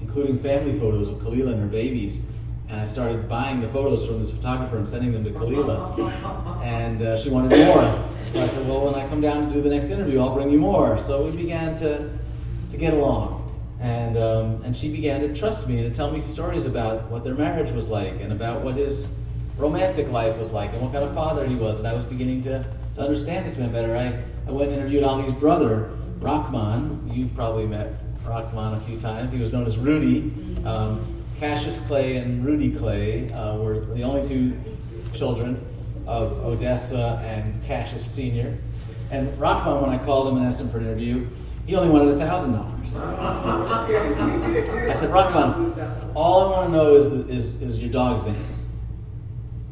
including 0.01 0.39
family 0.39 0.79
photos 0.79 1.09
of 1.09 1.17
Khalila 1.17 1.53
and 1.53 1.61
her 1.61 1.69
babies. 1.69 2.21
And 2.69 2.81
I 2.81 2.87
started 2.87 3.29
buying 3.29 3.61
the 3.61 3.69
photos 3.69 4.07
from 4.07 4.21
this 4.21 4.31
photographer 4.31 4.77
and 4.77 4.87
sending 4.87 5.13
them 5.13 5.25
to 5.25 5.31
Khalila. 5.31 6.63
And 6.63 7.01
uh, 7.01 7.19
she 7.19 7.31
wanted 7.31 7.57
more. 7.59 8.05
So 8.33 8.43
I 8.43 8.49
said, 8.49 8.69
well, 8.69 8.85
when 8.85 8.95
I 8.95 9.09
come 9.09 9.23
down 9.23 9.49
to 9.49 9.55
do 9.55 9.63
the 9.63 9.71
next 9.71 9.87
interview, 9.87 10.21
I'll 10.21 10.35
bring 10.35 10.51
you 10.51 10.59
more. 10.59 10.99
So 10.99 11.25
we 11.25 11.31
began 11.31 11.75
to, 11.79 12.11
to 12.71 12.77
get 12.77 12.93
along. 12.93 13.39
And, 13.81 14.19
um, 14.19 14.63
and 14.65 14.77
she 14.77 14.91
began 14.91 15.21
to 15.21 15.35
trust 15.35 15.67
me 15.67 15.79
and 15.79 15.89
to 15.89 15.95
tell 15.95 16.11
me 16.11 16.21
stories 16.21 16.67
about 16.67 17.11
what 17.11 17.25
their 17.25 17.35
marriage 17.35 17.71
was 17.73 17.89
like 17.89 18.21
and 18.21 18.33
about 18.33 18.63
what 18.63 18.75
his 18.75 19.07
romantic 19.57 20.11
life 20.11 20.37
was 20.37 20.51
like 20.53 20.73
and 20.73 20.83
what 20.83 20.93
kind 20.93 21.05
of 21.05 21.15
father 21.15 21.47
he 21.47 21.55
was. 21.55 21.79
And 21.79 21.89
I 21.89 21.95
was 21.95 22.05
beginning 22.05 22.43
to, 22.43 22.65
to 22.97 23.01
understand 23.01 23.47
this 23.47 23.57
man 23.57 23.73
better. 23.73 23.97
I, 23.97 24.23
I 24.47 24.53
went 24.53 24.71
and 24.71 24.81
interviewed 24.81 25.05
Ali's 25.05 25.33
brother, 25.33 25.91
Rahman. 26.21 27.11
You've 27.13 27.35
probably 27.35 27.67
met 27.67 27.93
Rahman 28.25 28.75
a 28.75 28.81
few 28.81 28.99
times. 28.99 29.31
He 29.33 29.39
was 29.41 29.53
known 29.53 29.67
as 29.67 29.77
Rudy. 29.77 30.33
Um, 30.65 31.05
Cassius 31.39 31.79
Clay 31.87 32.17
and 32.17 32.45
Rudy 32.45 32.73
Clay 32.73 33.31
uh, 33.33 33.57
were 33.57 33.81
the 33.81 34.03
only 34.03 34.27
two 34.27 34.59
children 35.15 35.65
of 36.07 36.33
Odessa 36.45 37.21
and 37.25 37.63
Cassius 37.65 38.05
Sr. 38.11 38.57
And 39.11 39.39
Rahman, 39.39 39.83
when 39.83 39.91
I 39.91 40.05
called 40.05 40.29
him 40.29 40.39
and 40.39 40.47
asked 40.47 40.61
him 40.61 40.69
for 40.69 40.79
an 40.79 40.85
interview, 40.85 41.27
he 41.67 41.77
only 41.77 41.91
wanted 41.91 42.15
a 42.15 42.19
thousand 42.19 42.53
dollars. 42.55 42.97
I 42.97 44.95
said, 44.95 45.11
Rahman, 45.11 45.75
all 46.15 46.47
I 46.47 46.51
want 46.51 46.71
to 46.71 46.77
know 46.77 46.97
is, 46.97 47.07
is, 47.29 47.63
is 47.63 47.79
your 47.79 47.91
dog's 47.91 48.25
name. 48.25 48.47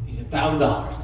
He 0.06 0.14
said, 0.14 0.30
thousand 0.30 0.60
dollars. 0.60 0.98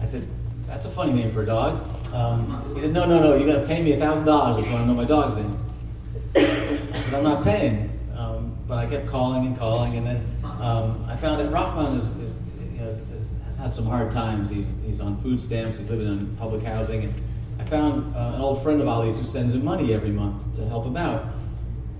I 0.00 0.04
said, 0.04 0.28
that's 0.66 0.84
a 0.84 0.90
funny 0.90 1.12
name 1.12 1.32
for 1.32 1.42
a 1.42 1.46
dog. 1.46 1.82
Um, 2.12 2.74
he 2.74 2.80
said, 2.80 2.92
no, 2.92 3.04
no, 3.04 3.20
no, 3.20 3.36
you 3.36 3.46
got 3.46 3.60
to 3.60 3.66
pay 3.66 3.82
me 3.82 3.92
$1,000 3.92 4.58
if 4.58 4.66
you 4.66 4.72
want 4.72 4.82
to 4.82 4.86
know 4.86 4.94
my 4.94 5.04
dog's 5.04 5.36
name. 5.36 5.58
I 6.34 7.00
said, 7.00 7.14
I'm 7.14 7.24
not 7.24 7.44
paying. 7.44 7.90
Um, 8.16 8.56
but 8.66 8.78
I 8.78 8.86
kept 8.86 9.08
calling 9.08 9.46
and 9.46 9.58
calling, 9.58 9.96
and 9.96 10.06
then 10.06 10.26
um, 10.44 11.04
I 11.08 11.16
found 11.16 11.40
that 11.40 11.50
Rahman 11.50 11.96
is, 11.96 12.04
is, 12.16 12.34
is, 12.80 13.40
has 13.44 13.56
had 13.56 13.74
some 13.74 13.86
hard 13.86 14.10
times. 14.10 14.50
He's, 14.50 14.72
he's 14.84 15.00
on 15.00 15.20
food 15.22 15.40
stamps, 15.40 15.78
he's 15.78 15.88
living 15.90 16.08
on 16.08 16.36
public 16.38 16.62
housing, 16.62 17.04
and 17.04 17.14
I 17.58 17.64
found 17.64 18.14
uh, 18.14 18.32
an 18.34 18.40
old 18.40 18.62
friend 18.62 18.80
of 18.80 18.88
Ali's 18.88 19.16
who 19.16 19.24
sends 19.24 19.54
him 19.54 19.64
money 19.64 19.92
every 19.92 20.10
month 20.10 20.56
to 20.56 20.66
help 20.66 20.86
him 20.86 20.96
out. 20.96 21.26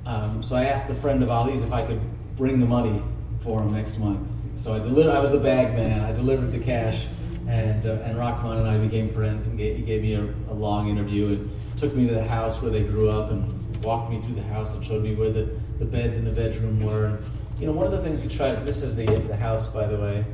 Um, 0.06 0.42
so 0.42 0.56
I 0.56 0.64
asked 0.64 0.88
the 0.88 0.94
friend 0.96 1.22
of 1.22 1.30
Ali's 1.30 1.62
if 1.62 1.72
I 1.72 1.86
could 1.86 2.00
bring 2.36 2.60
the 2.60 2.66
money 2.66 3.02
for 3.42 3.60
him 3.60 3.72
next 3.72 3.98
month. 3.98 4.26
So 4.56 4.72
I. 4.72 4.78
I 4.78 5.20
was 5.20 5.30
the 5.30 5.38
bag 5.38 5.74
man. 5.74 6.00
I 6.00 6.12
delivered 6.12 6.50
the 6.50 6.58
cash, 6.58 7.04
and 7.48 7.86
uh, 7.86 8.04
and 8.04 8.18
Rahman 8.18 8.58
and 8.58 8.68
I 8.68 8.78
became 8.78 9.08
friends. 9.12 9.46
And 9.46 9.56
gave, 9.56 9.76
he 9.76 9.82
gave 9.82 10.02
me 10.02 10.14
a, 10.14 10.22
a, 10.50 10.54
long 10.54 10.88
interview 10.88 11.28
and 11.28 11.50
took 11.78 11.94
me 11.94 12.06
to 12.06 12.14
the 12.14 12.24
house 12.24 12.60
where 12.60 12.70
they 12.70 12.82
grew 12.82 13.10
up 13.10 13.30
and 13.30 13.82
walked 13.82 14.10
me 14.10 14.20
through 14.20 14.34
the 14.34 14.42
house 14.42 14.74
and 14.74 14.84
showed 14.84 15.02
me 15.02 15.14
where 15.14 15.30
the, 15.30 15.48
the 15.78 15.84
beds 15.84 16.16
in 16.16 16.24
the 16.24 16.30
bedroom 16.30 16.82
were. 16.84 17.06
And, 17.06 17.24
you 17.58 17.66
know, 17.66 17.72
one 17.72 17.86
of 17.86 17.92
the 17.92 18.02
things 18.02 18.22
he 18.22 18.28
tried. 18.28 18.64
This 18.66 18.82
is 18.82 18.94
the 18.94 19.06
the 19.06 19.36
house, 19.36 19.66
by 19.68 19.86
the 19.86 19.96
way, 19.96 20.24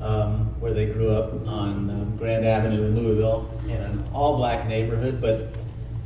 um, 0.00 0.60
where 0.60 0.74
they 0.74 0.86
grew 0.86 1.10
up 1.10 1.32
on 1.46 1.90
um, 1.90 2.16
Grand 2.18 2.44
Avenue 2.44 2.84
in 2.84 2.96
Louisville, 2.96 3.50
in 3.64 3.76
an 3.76 4.04
all-black 4.12 4.68
neighborhood, 4.68 5.20
but 5.20 5.48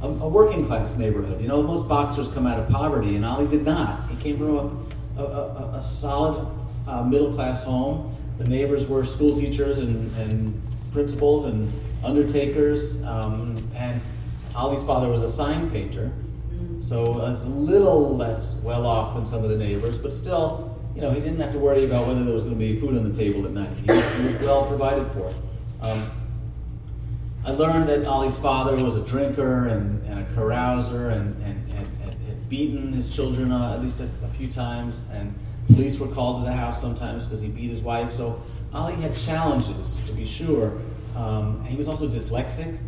a, 0.01 0.07
a, 0.07 0.29
working 0.29 0.67
class 0.67 0.97
neighborhood. 0.97 1.41
You 1.41 1.49
know, 1.49 1.63
most 1.63 1.89
boxers 1.89 2.29
come 2.29 2.47
out 2.47 2.59
of 2.59 2.69
poverty, 2.69 3.17
and 3.17 3.25
Ali 3.25 3.49
did 3.49 3.65
not. 3.65 4.09
He 4.09 4.17
came 4.17 4.39
from 4.39 4.89
a, 5.17 5.23
a, 5.23 5.79
a 5.79 5.83
solid 5.83 6.47
uh, 6.87 7.03
middle 7.03 7.35
class 7.35 7.63
home. 7.63 8.12
The 8.39 8.49
neighbors 8.49 8.87
were 8.87 9.05
school 9.05 9.37
teachers 9.37 9.79
and, 9.79 10.15
and 10.17 10.61
principals 10.93 11.47
and 11.47 11.73
undertakers, 12.05 13.03
um, 13.05 13.71
and 13.75 14.01
Ali's 14.55 14.83
father 14.83 15.09
was 15.09 15.23
a 15.23 15.31
sign 15.31 15.71
painter, 15.71 16.13
so 16.81 17.21
a 17.21 17.33
little 17.47 18.17
less 18.17 18.55
well 18.63 18.87
off 18.87 19.15
than 19.15 19.25
some 19.25 19.45
of 19.45 19.51
the 19.51 19.57
neighbors, 19.57 19.99
but 19.99 20.13
still, 20.13 20.77
you 20.95 21.01
know, 21.01 21.11
he 21.13 21.21
didn't 21.21 21.41
have 21.41 21.53
to 21.53 21.59
worry 21.59 21.85
about 21.85 22.07
whether 22.07 22.25
there 22.25 22.35
was 22.35 22.43
going 22.43 22.55
to 22.55 22.59
be 22.59 22.79
food 22.79 22.97
on 22.97 23.11
the 23.11 23.17
table 23.17 23.47
at 23.47 23.53
night. 23.53 23.73
He 23.79 23.87
was, 23.87 24.15
he 24.15 24.25
was 24.25 24.37
well 24.41 24.67
provided 24.67 25.07
for. 25.13 25.33
Um, 25.81 26.11
I 27.45 27.53
learned 27.53 27.89
that 27.89 28.05
Ali's 28.05 28.37
father 28.37 28.77
was 28.85 28.97
a 28.97 29.01
drinker 29.01 29.69
and, 29.69 30.05
and 30.07 30.21
a 30.21 30.25
carouser 30.35 31.13
and, 31.13 31.35
and, 31.43 31.73
and, 31.73 31.89
and 32.03 32.15
had 32.27 32.49
beaten 32.49 32.93
his 32.93 33.09
children 33.09 33.51
uh, 33.51 33.75
at 33.75 33.83
least 33.83 34.01
a, 34.01 34.09
a 34.25 34.29
few 34.29 34.49
times, 34.49 35.01
and 35.13 35.35
Police 35.75 35.99
were 35.99 36.09
called 36.09 36.43
to 36.43 36.51
the 36.51 36.55
house 36.55 36.81
sometimes 36.81 37.25
because 37.25 37.41
he 37.41 37.49
beat 37.49 37.71
his 37.71 37.81
wife. 37.81 38.13
So 38.13 38.43
Ali 38.73 38.95
had 38.95 39.17
challenges, 39.17 40.01
to 40.07 40.13
be 40.13 40.27
sure. 40.27 40.81
Um, 41.17 41.65
he 41.65 41.77
was 41.77 41.89
also 41.89 42.09
dyslexic 42.09 42.79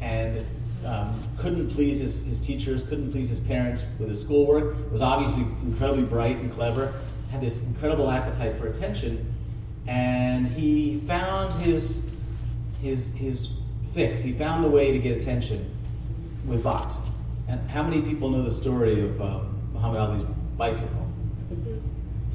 and 0.00 0.44
um, 0.84 1.22
couldn't 1.38 1.70
please 1.70 2.00
his, 2.00 2.24
his 2.24 2.40
teachers, 2.40 2.82
couldn't 2.82 3.10
please 3.10 3.28
his 3.28 3.40
parents 3.40 3.82
with 3.98 4.08
his 4.08 4.20
schoolwork. 4.20 4.90
Was 4.92 5.02
obviously 5.02 5.42
incredibly 5.64 6.04
bright 6.04 6.36
and 6.36 6.52
clever, 6.52 6.94
had 7.30 7.40
this 7.40 7.62
incredible 7.62 8.10
appetite 8.10 8.56
for 8.58 8.68
attention, 8.68 9.34
and 9.86 10.46
he 10.46 11.00
found 11.06 11.52
his 11.54 12.08
his 12.80 13.12
his 13.14 13.48
fix. 13.92 14.22
He 14.22 14.32
found 14.32 14.64
the 14.64 14.68
way 14.68 14.92
to 14.92 14.98
get 14.98 15.18
attention 15.18 15.68
with 16.46 16.62
boxing. 16.62 17.02
And 17.48 17.68
how 17.70 17.82
many 17.82 18.02
people 18.02 18.30
know 18.30 18.42
the 18.42 18.50
story 18.50 19.00
of 19.00 19.20
um, 19.20 19.58
Muhammad 19.72 20.00
Ali's 20.00 20.22
bicycle? 20.56 21.07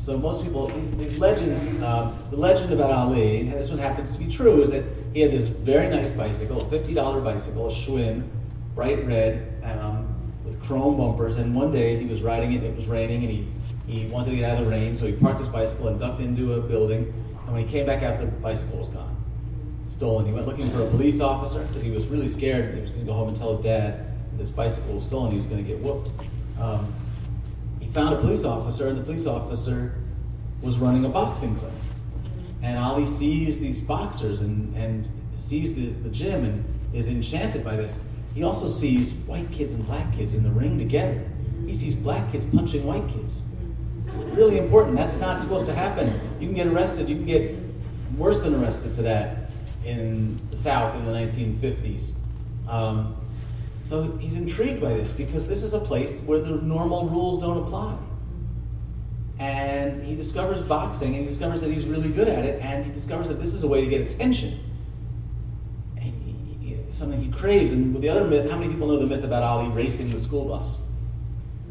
So 0.03 0.17
most 0.17 0.43
people, 0.43 0.67
these, 0.67 0.91
these 0.98 1.17
legends, 1.17 1.81
uh, 1.81 2.13
the 2.29 2.36
legend 2.36 2.74
about 2.74 2.91
Ali, 2.91 3.39
and 3.39 3.53
this 3.53 3.69
one 3.69 3.79
happens 3.79 4.12
to 4.12 4.19
be 4.19 4.29
true, 4.29 4.62
is 4.62 4.69
that 4.72 4.83
he 5.13 5.22
had 5.22 5.31
this 5.31 5.45
very 5.45 5.89
nice 5.89 6.10
bicycle, 6.12 6.60
a 6.60 6.65
$50 6.65 7.24
bicycle, 7.24 7.69
a 7.69 7.72
Schwinn, 7.72 8.27
bright 8.75 9.07
red, 9.07 9.63
um, 9.63 10.05
with 10.43 10.62
chrome 10.62 10.98
bumpers, 10.98 11.38
and 11.38 11.55
one 11.55 11.72
day 11.72 11.98
he 11.98 12.05
was 12.05 12.22
riding 12.22 12.51
it, 12.51 12.63
it 12.63 12.75
was 12.75 12.88
raining, 12.88 13.24
and 13.24 13.31
he, 13.31 13.48
he 13.88 14.07
wanted 14.07 14.31
to 14.31 14.36
get 14.36 14.50
out 14.50 14.60
of 14.60 14.65
the 14.65 14.72
rain, 14.72 14.93
so 14.93 15.05
he 15.05 15.13
parked 15.13 15.39
his 15.39 15.48
bicycle 15.48 15.88
and 15.88 15.98
ducked 16.01 16.19
into 16.19 16.55
a 16.55 16.60
building, 16.60 17.13
and 17.45 17.53
when 17.53 17.65
he 17.65 17.72
came 17.72 17.86
back 17.86 18.03
out, 18.03 18.19
the 18.19 18.25
bicycle 18.25 18.79
was 18.79 18.89
gone. 18.89 19.15
Stolen. 19.88 20.25
He 20.25 20.33
went 20.33 20.45
looking 20.45 20.69
for 20.72 20.83
a 20.83 20.89
police 20.89 21.22
officer, 21.22 21.63
because 21.63 21.81
he 21.81 21.91
was 21.91 22.07
really 22.07 22.27
scared 22.27 22.75
he 22.75 22.81
was 22.81 22.89
going 22.89 23.05
to 23.05 23.07
go 23.07 23.13
home 23.13 23.29
and 23.29 23.38
tell 23.38 23.55
his 23.55 23.63
dad 23.63 24.05
this 24.38 24.50
bicycle 24.50 24.95
was 24.95 25.05
stolen, 25.05 25.31
he 25.31 25.38
was 25.38 25.48
going 25.48 25.63
to 25.63 25.67
get 25.67 25.79
whooped. 25.79 26.10
Um, 26.60 26.93
found 27.93 28.15
a 28.15 28.19
police 28.19 28.43
officer, 28.43 28.88
and 28.88 28.97
the 28.97 29.03
police 29.03 29.27
officer 29.27 29.93
was 30.62 30.77
running 30.77 31.05
a 31.05 31.09
boxing 31.09 31.55
clinic. 31.55 31.77
And 32.62 32.77
Ali 32.77 33.05
sees 33.05 33.59
these 33.59 33.81
boxers 33.81 34.41
and, 34.41 34.75
and 34.75 35.07
sees 35.38 35.75
the, 35.75 35.88
the 35.88 36.09
gym 36.09 36.45
and 36.45 36.65
is 36.93 37.07
enchanted 37.07 37.63
by 37.63 37.75
this. 37.75 38.00
He 38.33 38.43
also 38.43 38.67
sees 38.67 39.12
white 39.12 39.51
kids 39.51 39.73
and 39.73 39.85
black 39.85 40.12
kids 40.15 40.33
in 40.33 40.43
the 40.43 40.50
ring 40.50 40.79
together. 40.79 41.23
He 41.65 41.73
sees 41.73 41.93
black 41.93 42.31
kids 42.31 42.45
punching 42.53 42.83
white 42.83 43.07
kids. 43.09 43.41
Really 44.31 44.57
important. 44.57 44.95
That's 44.95 45.19
not 45.19 45.39
supposed 45.39 45.65
to 45.67 45.73
happen. 45.73 46.19
You 46.39 46.47
can 46.47 46.55
get 46.55 46.67
arrested. 46.67 47.09
You 47.09 47.15
can 47.15 47.25
get 47.25 47.55
worse 48.17 48.41
than 48.41 48.55
arrested 48.55 48.95
for 48.95 49.01
that 49.03 49.50
in 49.85 50.39
the 50.50 50.57
South 50.57 50.95
in 50.95 51.05
the 51.05 51.12
1950s. 51.12 52.13
Um, 52.67 53.17
so 53.86 54.18
he's 54.18 54.36
intrigued 54.36 54.82
by 54.82 54.94
this 54.94 55.12
because 55.12 55.48
this 55.48 55.63
is 55.63 55.74
a 55.74 55.80
place 55.80 56.20
where 56.22 56.40
the 56.40 56.52
normal 56.52 57.10
rules 57.10 57.42
don't 57.42 57.58
apply. 57.58 57.98
And 59.40 60.04
he 60.04 60.16
discovers 60.16 60.62
boxing 60.62 61.16
and 61.16 61.24
he 61.24 61.30
discovers 61.30 61.60
that 61.62 61.72
he's 61.72 61.86
really 61.86 62.10
good 62.10 62.28
at 62.28 62.46
it 62.46 62.62
and 62.62 62.86
he 62.86 62.92
discovers 62.92 63.28
that 63.28 63.42
this 63.42 63.54
is 63.54 63.63
a 63.63 63.68
way 63.68 63.82
to 63.82 63.88
get 63.88 64.10
attention. 64.10 64.60
He, 66.00 66.12
he, 66.62 66.78
something 66.90 67.22
he 67.22 67.32
craves. 67.32 67.72
And 67.72 68.02
the 68.02 68.10
other 68.10 68.25
myth, 68.25 68.50
how 68.50 68.58
many 68.58 68.72
people 68.72 68.88
know 68.88 69.00
the 69.00 69.08
myth 69.08 69.24
about 69.24 69.44
Ali 69.44 69.70
racing 69.70 70.12
the 70.12 70.20
school 70.20 70.46
bus? 70.46 70.80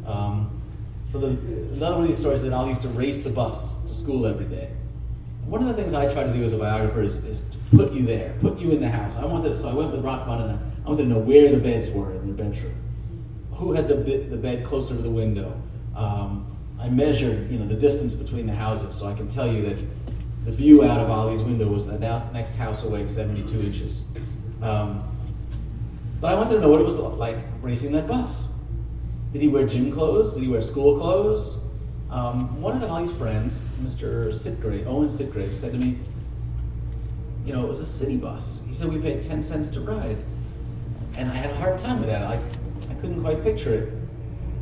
Um, 0.06 0.60
so 1.08 1.18
there's 1.18 1.34
another 1.76 1.96
one 1.96 2.04
of 2.04 2.08
these 2.08 2.18
stories 2.18 2.42
that 2.42 2.52
Ali 2.52 2.70
used 2.70 2.82
to 2.82 2.88
race 2.88 3.22
the 3.22 3.30
bus 3.30 3.72
to 3.86 3.94
school 3.94 4.26
every 4.26 4.46
day. 4.46 4.70
One 5.46 5.66
of 5.66 5.74
the 5.74 5.82
things 5.82 5.94
I 5.94 6.12
try 6.12 6.24
to 6.24 6.32
do 6.32 6.44
as 6.44 6.52
a 6.52 6.58
biographer 6.58 7.02
is, 7.02 7.24
is 7.24 7.42
put 7.74 7.92
you 7.92 8.04
there, 8.04 8.34
put 8.40 8.58
you 8.58 8.70
in 8.70 8.80
the 8.80 8.88
house. 8.88 9.16
I 9.16 9.24
wanted, 9.24 9.60
so 9.60 9.68
I 9.68 9.72
went 9.72 9.92
with 9.92 10.04
Rahman 10.04 10.42
and 10.42 10.71
wanted 10.88 11.04
to 11.04 11.08
know 11.08 11.18
where 11.18 11.50
the 11.50 11.58
beds 11.58 11.90
were 11.90 12.12
in 12.12 12.34
their 12.34 12.46
bedroom. 12.46 12.74
Who 13.54 13.72
had 13.72 13.88
the, 13.88 13.94
the 13.94 14.36
bed 14.36 14.64
closer 14.64 14.96
to 14.96 15.02
the 15.02 15.10
window? 15.10 15.60
Um, 15.94 16.56
I 16.80 16.88
measured, 16.88 17.50
you 17.50 17.58
know, 17.58 17.66
the 17.66 17.76
distance 17.76 18.14
between 18.14 18.46
the 18.46 18.54
houses, 18.54 18.94
so 18.94 19.06
I 19.06 19.14
can 19.14 19.28
tell 19.28 19.46
you 19.46 19.62
that 19.62 19.78
the 20.44 20.50
view 20.50 20.84
out 20.84 20.98
of 20.98 21.08
Ali's 21.08 21.42
window 21.42 21.68
was 21.68 21.86
the 21.86 21.98
next 22.32 22.56
house 22.56 22.82
away, 22.82 23.06
72 23.06 23.60
inches. 23.60 24.04
Um, 24.60 25.04
but 26.20 26.32
I 26.32 26.34
wanted 26.34 26.54
to 26.54 26.60
know 26.60 26.68
what 26.68 26.80
it 26.80 26.84
was 26.84 26.96
like 26.96 27.36
racing 27.60 27.92
that 27.92 28.08
bus. 28.08 28.52
Did 29.32 29.42
he 29.42 29.48
wear 29.48 29.66
gym 29.66 29.92
clothes? 29.92 30.34
Did 30.34 30.42
he 30.42 30.48
wear 30.48 30.62
school 30.62 30.98
clothes? 30.98 31.60
Um, 32.10 32.60
one 32.60 32.76
of 32.76 32.90
Ali's 32.90 33.12
friends, 33.12 33.68
Mr. 33.80 34.28
Sitgrave, 34.28 34.86
Owen 34.86 35.08
Sitgrave, 35.08 35.52
said 35.52 35.72
to 35.72 35.78
me, 35.78 35.98
you 37.46 37.52
know, 37.52 37.64
it 37.64 37.68
was 37.68 37.80
a 37.80 37.86
city 37.86 38.16
bus. 38.16 38.62
He 38.68 38.74
said 38.74 38.92
we 38.92 39.00
paid 39.00 39.22
10 39.22 39.42
cents 39.42 39.68
to 39.70 39.80
ride. 39.80 40.18
And 41.16 41.30
I 41.30 41.34
had 41.34 41.50
a 41.50 41.56
hard 41.56 41.78
time 41.78 42.00
with 42.00 42.08
that. 42.08 42.22
I, 42.22 42.40
I 42.90 42.94
couldn't 42.94 43.20
quite 43.20 43.42
picture 43.42 43.74
it. 43.74 43.92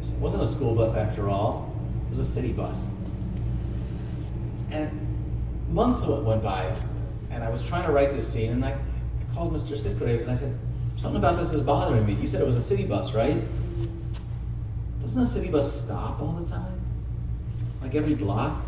It 0.03 0.19
wasn't 0.19 0.43
a 0.43 0.47
school 0.47 0.75
bus 0.75 0.97
after 0.97 1.29
all, 1.29 1.75
it 2.07 2.11
was 2.11 2.21
a 2.21 2.31
city 2.31 2.53
bus. 2.53 2.87
And 4.71 4.91
months 5.69 6.05
went 6.05 6.43
by, 6.43 6.75
and 7.31 7.43
I 7.43 7.49
was 7.49 7.65
trying 7.65 7.85
to 7.85 7.93
write 7.93 8.15
this 8.15 8.31
scene, 8.31 8.53
and 8.53 8.65
I, 8.65 8.71
I 8.73 9.35
called 9.35 9.55
Mr. 9.55 9.79
Sitgraves 9.79 10.23
and 10.23 10.31
I 10.31 10.35
said, 10.35 10.59
Something 10.97 11.17
about 11.17 11.39
this 11.39 11.55
is 11.55 11.63
bothering 11.63 12.05
me. 12.05 12.13
You 12.15 12.29
said 12.29 12.43
it 12.43 12.47
was 12.47 12.57
a 12.57 12.63
city 12.63 12.85
bus, 12.85 13.15
right? 13.15 13.43
Doesn't 15.01 15.23
a 15.23 15.27
city 15.27 15.49
bus 15.49 15.85
stop 15.85 16.21
all 16.21 16.33
the 16.33 16.49
time? 16.49 16.79
Like 17.81 17.95
every 17.95 18.15
block? 18.15 18.63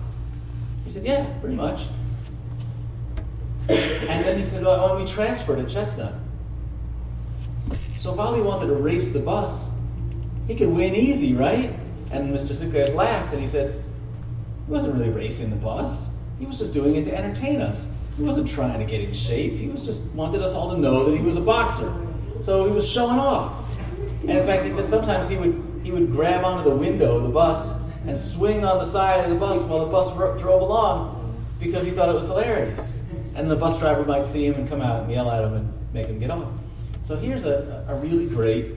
He 0.85 0.91
said, 0.91 1.05
Yeah, 1.05 1.27
pretty 1.41 1.57
much. 1.57 1.81
And 3.69 4.25
then 4.25 4.39
he 4.39 4.45
said, 4.45 4.65
Well, 4.65 4.99
we 4.99 5.07
transfer 5.07 5.57
to 5.57 5.69
Chestnut? 5.69 6.15
So 8.03 8.13
if 8.13 8.19
Ali 8.19 8.43
wanted 8.43 8.67
to 8.67 8.75
race 8.75 9.13
the 9.13 9.21
bus, 9.21 9.71
he 10.49 10.57
could 10.57 10.71
win 10.71 10.93
easy, 10.93 11.35
right? 11.35 11.73
And 12.11 12.35
Mr. 12.35 12.53
Sitgraves 12.53 12.93
laughed 12.97 13.33
and 13.33 13.41
he 13.41 13.47
said, 13.47 13.81
he 14.67 14.73
wasn't 14.73 14.95
really 14.95 15.11
racing 15.11 15.51
the 15.51 15.57
bus. 15.57 16.11
He 16.41 16.45
was 16.45 16.59
just 16.59 16.73
doing 16.73 16.97
it 16.97 17.05
to 17.05 17.17
entertain 17.17 17.61
us. 17.61 17.87
He 18.17 18.25
wasn't 18.25 18.49
trying 18.49 18.81
to 18.81 18.85
get 18.85 19.03
in 19.03 19.15
shape. 19.15 19.53
He 19.53 19.69
was 19.69 19.85
just 19.85 20.03
wanted 20.15 20.43
us 20.43 20.53
all 20.53 20.75
to 20.75 20.79
know 20.79 21.09
that 21.09 21.17
he 21.17 21.25
was 21.25 21.37
a 21.37 21.41
boxer. 21.41 21.95
So 22.41 22.67
he 22.67 22.75
was 22.75 22.91
showing 22.91 23.21
off. 23.21 23.55
And 24.23 24.31
in 24.31 24.47
fact, 24.47 24.65
he 24.65 24.73
said 24.73 24.89
sometimes 24.89 25.29
he 25.29 25.37
would 25.37 25.63
he 25.85 25.93
would 25.93 26.11
grab 26.11 26.45
onto 26.45 26.69
the 26.69 26.75
window 26.75 27.19
of 27.19 27.23
the 27.23 27.29
bus 27.29 27.77
and 28.05 28.19
swing 28.19 28.65
on 28.65 28.79
the 28.79 28.85
side 28.85 29.23
of 29.23 29.31
the 29.31 29.37
bus 29.37 29.61
while 29.61 29.87
the 29.87 29.93
bus 29.93 30.13
drove 30.41 30.61
along 30.61 31.41
because 31.61 31.85
he 31.85 31.93
thought 31.93 32.09
it 32.09 32.17
was 32.17 32.27
hilarious. 32.27 32.93
And 33.37 33.49
the 33.49 33.55
bus 33.55 33.79
driver 33.79 34.05
might 34.05 34.27
see 34.27 34.45
him 34.45 34.55
and 34.55 34.69
come 34.69 34.81
out 34.81 35.05
and 35.05 35.13
yell 35.13 35.31
at 35.31 35.45
him 35.45 35.55
and 35.55 35.95
make 35.95 36.09
him 36.09 36.19
get 36.19 36.33
off. 36.33 36.49
So 37.13 37.19
here's 37.19 37.45
a, 37.45 37.85
a 37.89 37.95
really 37.97 38.25
great 38.25 38.73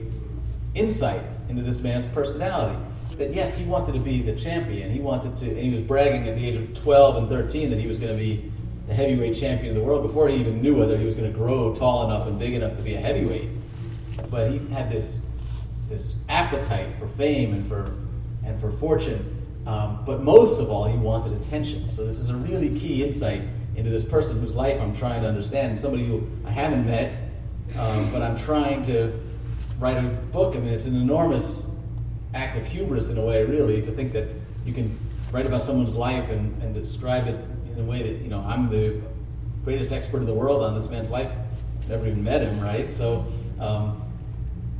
insight 0.74 1.22
into 1.48 1.62
this 1.62 1.80
man's 1.80 2.04
personality. 2.04 2.78
That 3.16 3.34
yes, 3.34 3.56
he 3.56 3.64
wanted 3.64 3.92
to 3.92 3.98
be 3.98 4.20
the 4.20 4.36
champion. 4.36 4.90
He 4.90 5.00
wanted 5.00 5.38
to, 5.38 5.48
and 5.48 5.58
he 5.58 5.70
was 5.70 5.80
bragging 5.80 6.28
at 6.28 6.36
the 6.36 6.46
age 6.46 6.56
of 6.56 6.74
12 6.82 7.16
and 7.16 7.28
13 7.30 7.70
that 7.70 7.78
he 7.78 7.86
was 7.86 7.96
going 7.96 8.12
to 8.12 8.18
be 8.22 8.52
the 8.88 8.92
heavyweight 8.92 9.38
champion 9.38 9.70
of 9.70 9.76
the 9.80 9.82
world 9.82 10.02
before 10.02 10.28
he 10.28 10.36
even 10.36 10.60
knew 10.60 10.76
whether 10.76 10.98
he 10.98 11.06
was 11.06 11.14
going 11.14 11.32
to 11.32 11.34
grow 11.34 11.74
tall 11.74 12.04
enough 12.10 12.26
and 12.26 12.38
big 12.38 12.52
enough 12.52 12.76
to 12.76 12.82
be 12.82 12.92
a 12.92 13.00
heavyweight. 13.00 13.48
But 14.30 14.50
he 14.50 14.58
had 14.68 14.92
this 14.92 15.24
this 15.88 16.16
appetite 16.28 16.88
for 16.98 17.08
fame 17.08 17.54
and 17.54 17.66
for 17.66 17.94
and 18.44 18.60
for 18.60 18.70
fortune. 18.72 19.46
Um, 19.66 20.04
but 20.04 20.22
most 20.22 20.60
of 20.60 20.68
all, 20.68 20.84
he 20.84 20.98
wanted 20.98 21.40
attention. 21.40 21.88
So 21.88 22.04
this 22.04 22.18
is 22.18 22.28
a 22.28 22.36
really 22.36 22.78
key 22.78 23.02
insight 23.02 23.40
into 23.76 23.88
this 23.88 24.04
person 24.04 24.38
whose 24.42 24.54
life 24.54 24.78
I'm 24.78 24.94
trying 24.94 25.22
to 25.22 25.28
understand. 25.28 25.78
Somebody 25.78 26.06
who 26.06 26.28
I 26.44 26.50
haven't 26.50 26.86
met, 26.86 27.25
um, 27.78 28.10
but 28.10 28.22
I'm 28.22 28.38
trying 28.38 28.82
to 28.84 29.18
write 29.78 30.02
a 30.02 30.08
book. 30.08 30.54
I 30.54 30.58
mean, 30.58 30.72
it's 30.72 30.86
an 30.86 30.96
enormous 30.96 31.66
act 32.34 32.56
of 32.56 32.66
hubris 32.66 33.08
in 33.08 33.18
a 33.18 33.24
way, 33.24 33.44
really, 33.44 33.82
to 33.82 33.90
think 33.92 34.12
that 34.12 34.28
you 34.64 34.72
can 34.72 34.96
write 35.32 35.46
about 35.46 35.62
someone's 35.62 35.96
life 35.96 36.28
and, 36.30 36.62
and 36.62 36.74
describe 36.74 37.26
it 37.26 37.38
in 37.72 37.80
a 37.80 37.84
way 37.84 38.02
that 38.02 38.22
you 38.22 38.28
know 38.28 38.40
I'm 38.40 38.70
the 38.70 39.00
greatest 39.64 39.92
expert 39.92 40.18
in 40.18 40.26
the 40.26 40.34
world 40.34 40.62
on 40.62 40.74
this 40.74 40.88
man's 40.88 41.10
life. 41.10 41.30
Never 41.88 42.06
even 42.06 42.24
met 42.24 42.42
him, 42.42 42.60
right? 42.60 42.90
So. 42.90 43.26
Um, 43.60 44.02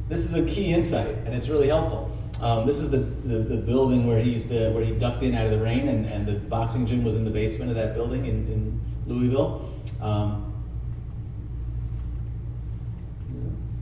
this 0.08 0.20
is 0.20 0.34
a 0.34 0.44
key 0.44 0.72
insight, 0.72 1.08
and 1.24 1.34
it's 1.34 1.48
really 1.48 1.68
helpful. 1.68 2.10
Um, 2.40 2.66
this 2.66 2.78
is 2.78 2.90
the, 2.90 2.98
the, 2.98 3.38
the, 3.38 3.56
building 3.56 4.06
where 4.06 4.20
he 4.20 4.30
used 4.30 4.48
to 4.50 4.70
where 4.70 4.84
he 4.84 4.92
ducked 4.92 5.22
in 5.22 5.34
out 5.34 5.46
of 5.46 5.52
the 5.52 5.64
rain, 5.64 5.88
and, 5.88 6.06
and 6.06 6.26
the 6.26 6.34
boxing 6.34 6.86
gym 6.86 7.02
was 7.02 7.14
in 7.14 7.24
the 7.24 7.30
basement 7.30 7.70
of 7.70 7.76
that 7.76 7.94
building 7.94 8.26
in, 8.26 8.46
in 8.46 8.80
Louisville. 9.06 9.72
Um, 10.02 10.45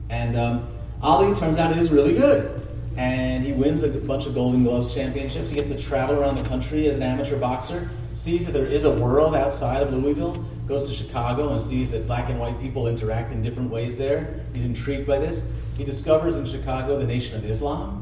and 0.09 0.37
um, 0.37 0.67
Ali 1.01 1.35
turns 1.35 1.57
out 1.57 1.75
is 1.77 1.91
really 1.91 2.13
good, 2.13 2.67
and 2.97 3.43
he 3.43 3.51
wins 3.51 3.83
a 3.83 3.89
bunch 3.89 4.25
of 4.25 4.33
Golden 4.33 4.63
Gloves 4.63 4.93
championships. 4.93 5.49
He 5.49 5.55
gets 5.55 5.69
to 5.69 5.81
travel 5.81 6.21
around 6.21 6.37
the 6.37 6.47
country 6.47 6.87
as 6.87 6.95
an 6.95 7.03
amateur 7.03 7.37
boxer, 7.37 7.89
sees 8.13 8.45
that 8.45 8.51
there 8.53 8.65
is 8.65 8.85
a 8.85 8.91
world 8.91 9.35
outside 9.35 9.83
of 9.83 9.91
Louisville, 9.93 10.43
goes 10.67 10.87
to 10.87 10.95
Chicago 10.95 11.49
and 11.53 11.61
sees 11.61 11.91
that 11.91 12.07
black 12.07 12.29
and 12.29 12.39
white 12.39 12.59
people 12.59 12.87
interact 12.87 13.31
in 13.31 13.41
different 13.41 13.69
ways 13.69 13.97
there. 13.97 14.45
He's 14.53 14.65
intrigued 14.65 15.05
by 15.05 15.19
this. 15.19 15.45
He 15.77 15.83
discovers 15.83 16.35
in 16.35 16.45
Chicago 16.45 16.97
the 16.97 17.05
Nation 17.05 17.35
of 17.35 17.45
Islam, 17.45 18.01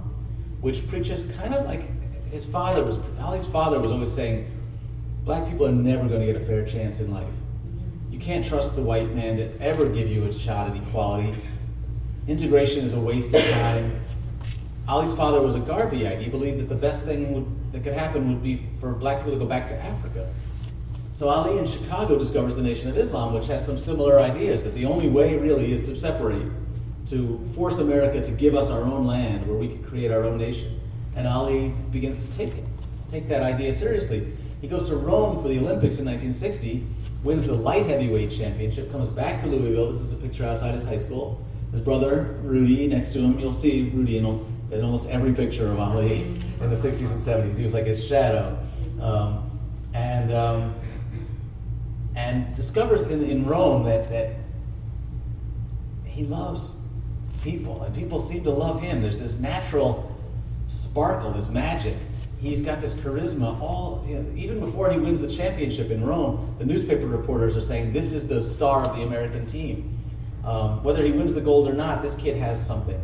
which 0.62 0.88
preaches 0.88 1.30
kind 1.36 1.54
of 1.54 1.66
like 1.66 1.82
his 2.32 2.46
father 2.46 2.84
was, 2.84 2.98
Ali's 3.20 3.46
father 3.46 3.80
was 3.80 3.92
always 3.92 4.12
saying, 4.12 4.50
black 5.26 5.50
people 5.50 5.68
are 5.68 5.72
never 5.72 6.08
going 6.08 6.26
to 6.26 6.32
get 6.32 6.42
a 6.42 6.46
fair 6.46 6.66
chance 6.66 7.00
in 7.00 7.12
life. 7.12 7.28
You 8.12 8.20
can't 8.20 8.46
trust 8.46 8.76
the 8.76 8.82
white 8.82 9.14
man 9.14 9.38
to 9.38 9.62
ever 9.62 9.90
give 9.90 10.08
you 10.08 10.26
a 10.26 10.34
shot 10.34 10.70
at 10.70 10.78
equality. 10.78 11.36
Integration 12.28 12.86
is 12.86 12.94
a 12.94 13.00
waste 13.00 13.34
of 13.34 13.44
time. 13.50 14.00
Ali's 14.88 15.14
father 15.14 15.42
was 15.42 15.56
a 15.56 15.60
Garveyite. 15.60 16.22
He 16.22 16.30
believed 16.30 16.60
that 16.60 16.70
the 16.70 16.76
best 16.76 17.04
thing 17.04 17.34
would, 17.34 17.74
that 17.74 17.84
could 17.84 17.94
happen 17.94 18.30
would 18.30 18.42
be 18.42 18.66
for 18.80 18.94
black 18.94 19.18
people 19.18 19.34
to 19.34 19.40
go 19.40 19.46
back 19.46 19.68
to 19.68 19.76
Africa. 19.76 20.34
So 21.18 21.28
Ali 21.28 21.58
in 21.58 21.68
Chicago 21.68 22.18
discovers 22.18 22.56
the 22.56 22.62
Nation 22.62 22.90
of 22.90 22.98
Islam, 22.98 23.34
which 23.34 23.48
has 23.48 23.66
some 23.66 23.78
similar 23.78 24.20
ideas 24.20 24.64
that 24.64 24.74
the 24.74 24.86
only 24.86 25.10
way 25.10 25.38
really 25.38 25.72
is 25.72 25.86
to 25.86 26.00
separate 26.00 26.48
to 27.10 27.46
force 27.56 27.80
America 27.80 28.24
to 28.24 28.32
give 28.32 28.56
us 28.56 28.70
our 28.70 28.82
own 28.82 29.06
land 29.06 29.46
where 29.46 29.58
we 29.58 29.68
could 29.68 29.86
create 29.86 30.10
our 30.10 30.24
own 30.24 30.38
nation. 30.38 30.80
And 31.16 31.28
Ali 31.28 31.74
begins 31.92 32.26
to 32.26 32.38
take 32.38 32.56
it, 32.56 32.64
take 33.12 33.28
that 33.28 33.44
idea 33.44 33.74
seriously. 33.74 34.32
He 34.62 34.68
goes 34.68 34.88
to 34.88 34.96
Rome 34.96 35.42
for 35.42 35.50
the 35.50 35.60
Olympics 35.60 36.00
in 36.00 36.06
1960, 36.06 36.86
wins 37.22 37.44
the 37.44 37.54
light 37.54 37.86
heavyweight 37.86 38.32
championship, 38.32 38.92
comes 38.92 39.10
back 39.10 39.42
to 39.42 39.48
Louisville. 39.48 39.92
This 39.92 40.02
is 40.02 40.14
a 40.14 40.18
picture 40.18 40.46
outside 40.46 40.74
his 40.74 40.86
high 40.86 40.98
school. 40.98 41.46
His 41.74 41.82
brother, 41.82 42.38
Rudy, 42.44 42.88
next 42.88 43.14
to 43.14 43.20
him. 43.20 43.40
You'll 43.40 43.52
see 43.52 43.90
Rudy 43.90 44.20
in, 44.20 44.26
in 44.72 44.84
almost 44.84 45.10
every 45.10 45.34
picture 45.34 45.68
of 45.68 45.80
Ali 45.80 46.22
in 46.22 46.70
the 46.70 46.76
60s 46.76 47.12
and 47.12 47.22
70s. 47.22 47.58
He 47.58 47.64
was 47.64 47.74
like 47.74 47.86
his 47.86 48.06
shadow. 48.06 48.58
Um, 49.02 49.60
and, 49.96 50.32
um, 50.32 50.76
and 52.16 52.56
discovers 52.56 53.02
in, 53.04 53.24
in 53.24 53.46
Rome 53.46 53.86
that, 53.86 54.10
that 54.12 54.36
he 56.06 56.24
loves 56.26 56.74
people, 57.44 57.82
and 57.82 57.94
people 57.96 58.22
seem 58.22 58.44
to 58.44 58.52
love 58.52 58.80
him. 58.80 59.02
There's 59.02 59.20
this 59.20 59.40
natural 59.40 60.16
sparkle, 60.68 61.32
this 61.32 61.50
magic. 61.50 61.96
He's 62.40 62.62
got 62.62 62.82
this 62.82 62.94
charisma. 62.94 63.60
All 63.60 64.06
you 64.08 64.18
know, 64.18 64.38
even 64.38 64.60
before 64.60 64.92
he 64.92 65.00
wins 65.00 65.22
the 65.22 65.34
championship 65.34 65.90
in 65.90 66.06
Rome, 66.06 66.56
the 66.60 66.66
newspaper 66.66 67.08
reporters 67.08 67.58
are 67.58 67.62
saying 67.62 67.94
this 67.94 68.14
is 68.14 68.28
the 68.28 68.48
star 68.48 68.88
of 68.88 68.96
the 68.96 69.04
American 69.04 69.46
team. 69.48 70.03
Um, 70.46 70.84
whether 70.84 71.04
he 71.04 71.12
wins 71.12 71.34
the 71.34 71.42
gold 71.42 71.68
or 71.70 71.74
not, 71.74 72.02
this 72.02 72.16
kid 72.16 72.38
has 72.38 72.66
something, 72.66 73.00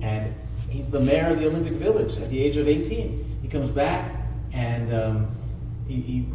and 0.00 0.34
he's 0.68 0.90
the 0.90 1.00
mayor 1.00 1.30
of 1.30 1.38
the 1.38 1.46
Olympic 1.46 1.74
Village 1.74 2.18
at 2.18 2.30
the 2.30 2.42
age 2.42 2.56
of 2.56 2.66
18. 2.66 3.38
He 3.42 3.48
comes 3.48 3.70
back 3.70 4.12
and 4.52 4.92
um, 4.94 5.36
he, 5.86 6.00
he, 6.00 6.28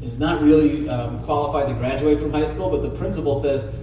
is 0.00 0.16
not 0.16 0.40
really 0.42 0.88
um, 0.88 1.22
qualified 1.24 1.66
to 1.66 1.74
graduate 1.74 2.20
from 2.20 2.32
high 2.32 2.46
school, 2.46 2.70
but 2.70 2.82
the 2.82 2.96
principal 2.96 3.40
says 3.42 3.74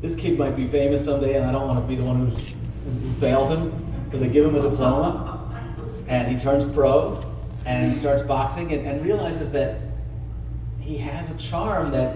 this 0.00 0.14
kid 0.14 0.38
might 0.38 0.54
be 0.54 0.66
famous 0.68 1.04
someday, 1.04 1.34
and 1.34 1.44
I 1.44 1.50
don't 1.50 1.66
want 1.66 1.80
to 1.82 1.88
be 1.88 1.96
the 1.96 2.04
one 2.04 2.30
who 2.30 3.12
fails 3.20 3.50
him. 3.50 3.84
So 4.10 4.18
they 4.18 4.28
give 4.28 4.46
him 4.46 4.54
a 4.54 4.62
diploma, 4.62 5.50
and 6.06 6.28
he 6.28 6.40
turns 6.40 6.72
pro 6.72 7.24
and 7.64 7.96
starts 7.96 8.22
boxing 8.22 8.72
and, 8.72 8.86
and 8.86 9.04
realizes 9.04 9.50
that 9.52 9.80
he 10.80 10.98
has 10.98 11.30
a 11.30 11.36
charm 11.36 11.90
that, 11.90 12.14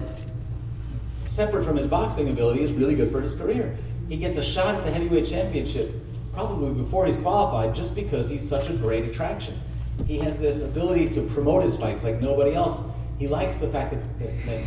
separate 1.31 1.63
from 1.63 1.77
his 1.77 1.87
boxing 1.87 2.29
ability, 2.29 2.61
is 2.61 2.73
really 2.73 2.93
good 2.93 3.09
for 3.09 3.21
his 3.21 3.33
career. 3.33 3.77
He 4.09 4.17
gets 4.17 4.35
a 4.35 4.43
shot 4.43 4.75
at 4.75 4.83
the 4.83 4.91
heavyweight 4.91 5.27
championship 5.27 5.95
probably 6.33 6.73
before 6.73 7.05
he's 7.05 7.15
qualified 7.15 7.73
just 7.73 7.95
because 7.95 8.29
he's 8.29 8.47
such 8.47 8.69
a 8.69 8.73
great 8.73 9.05
attraction. 9.05 9.59
He 10.05 10.17
has 10.19 10.37
this 10.39 10.61
ability 10.61 11.09
to 11.11 11.21
promote 11.27 11.63
his 11.63 11.77
fights 11.77 12.03
like 12.03 12.19
nobody 12.19 12.53
else. 12.53 12.81
He 13.17 13.27
likes 13.27 13.57
the 13.57 13.69
fact 13.69 13.93
that, 13.93 14.19
that, 14.19 14.45
that 14.45 14.63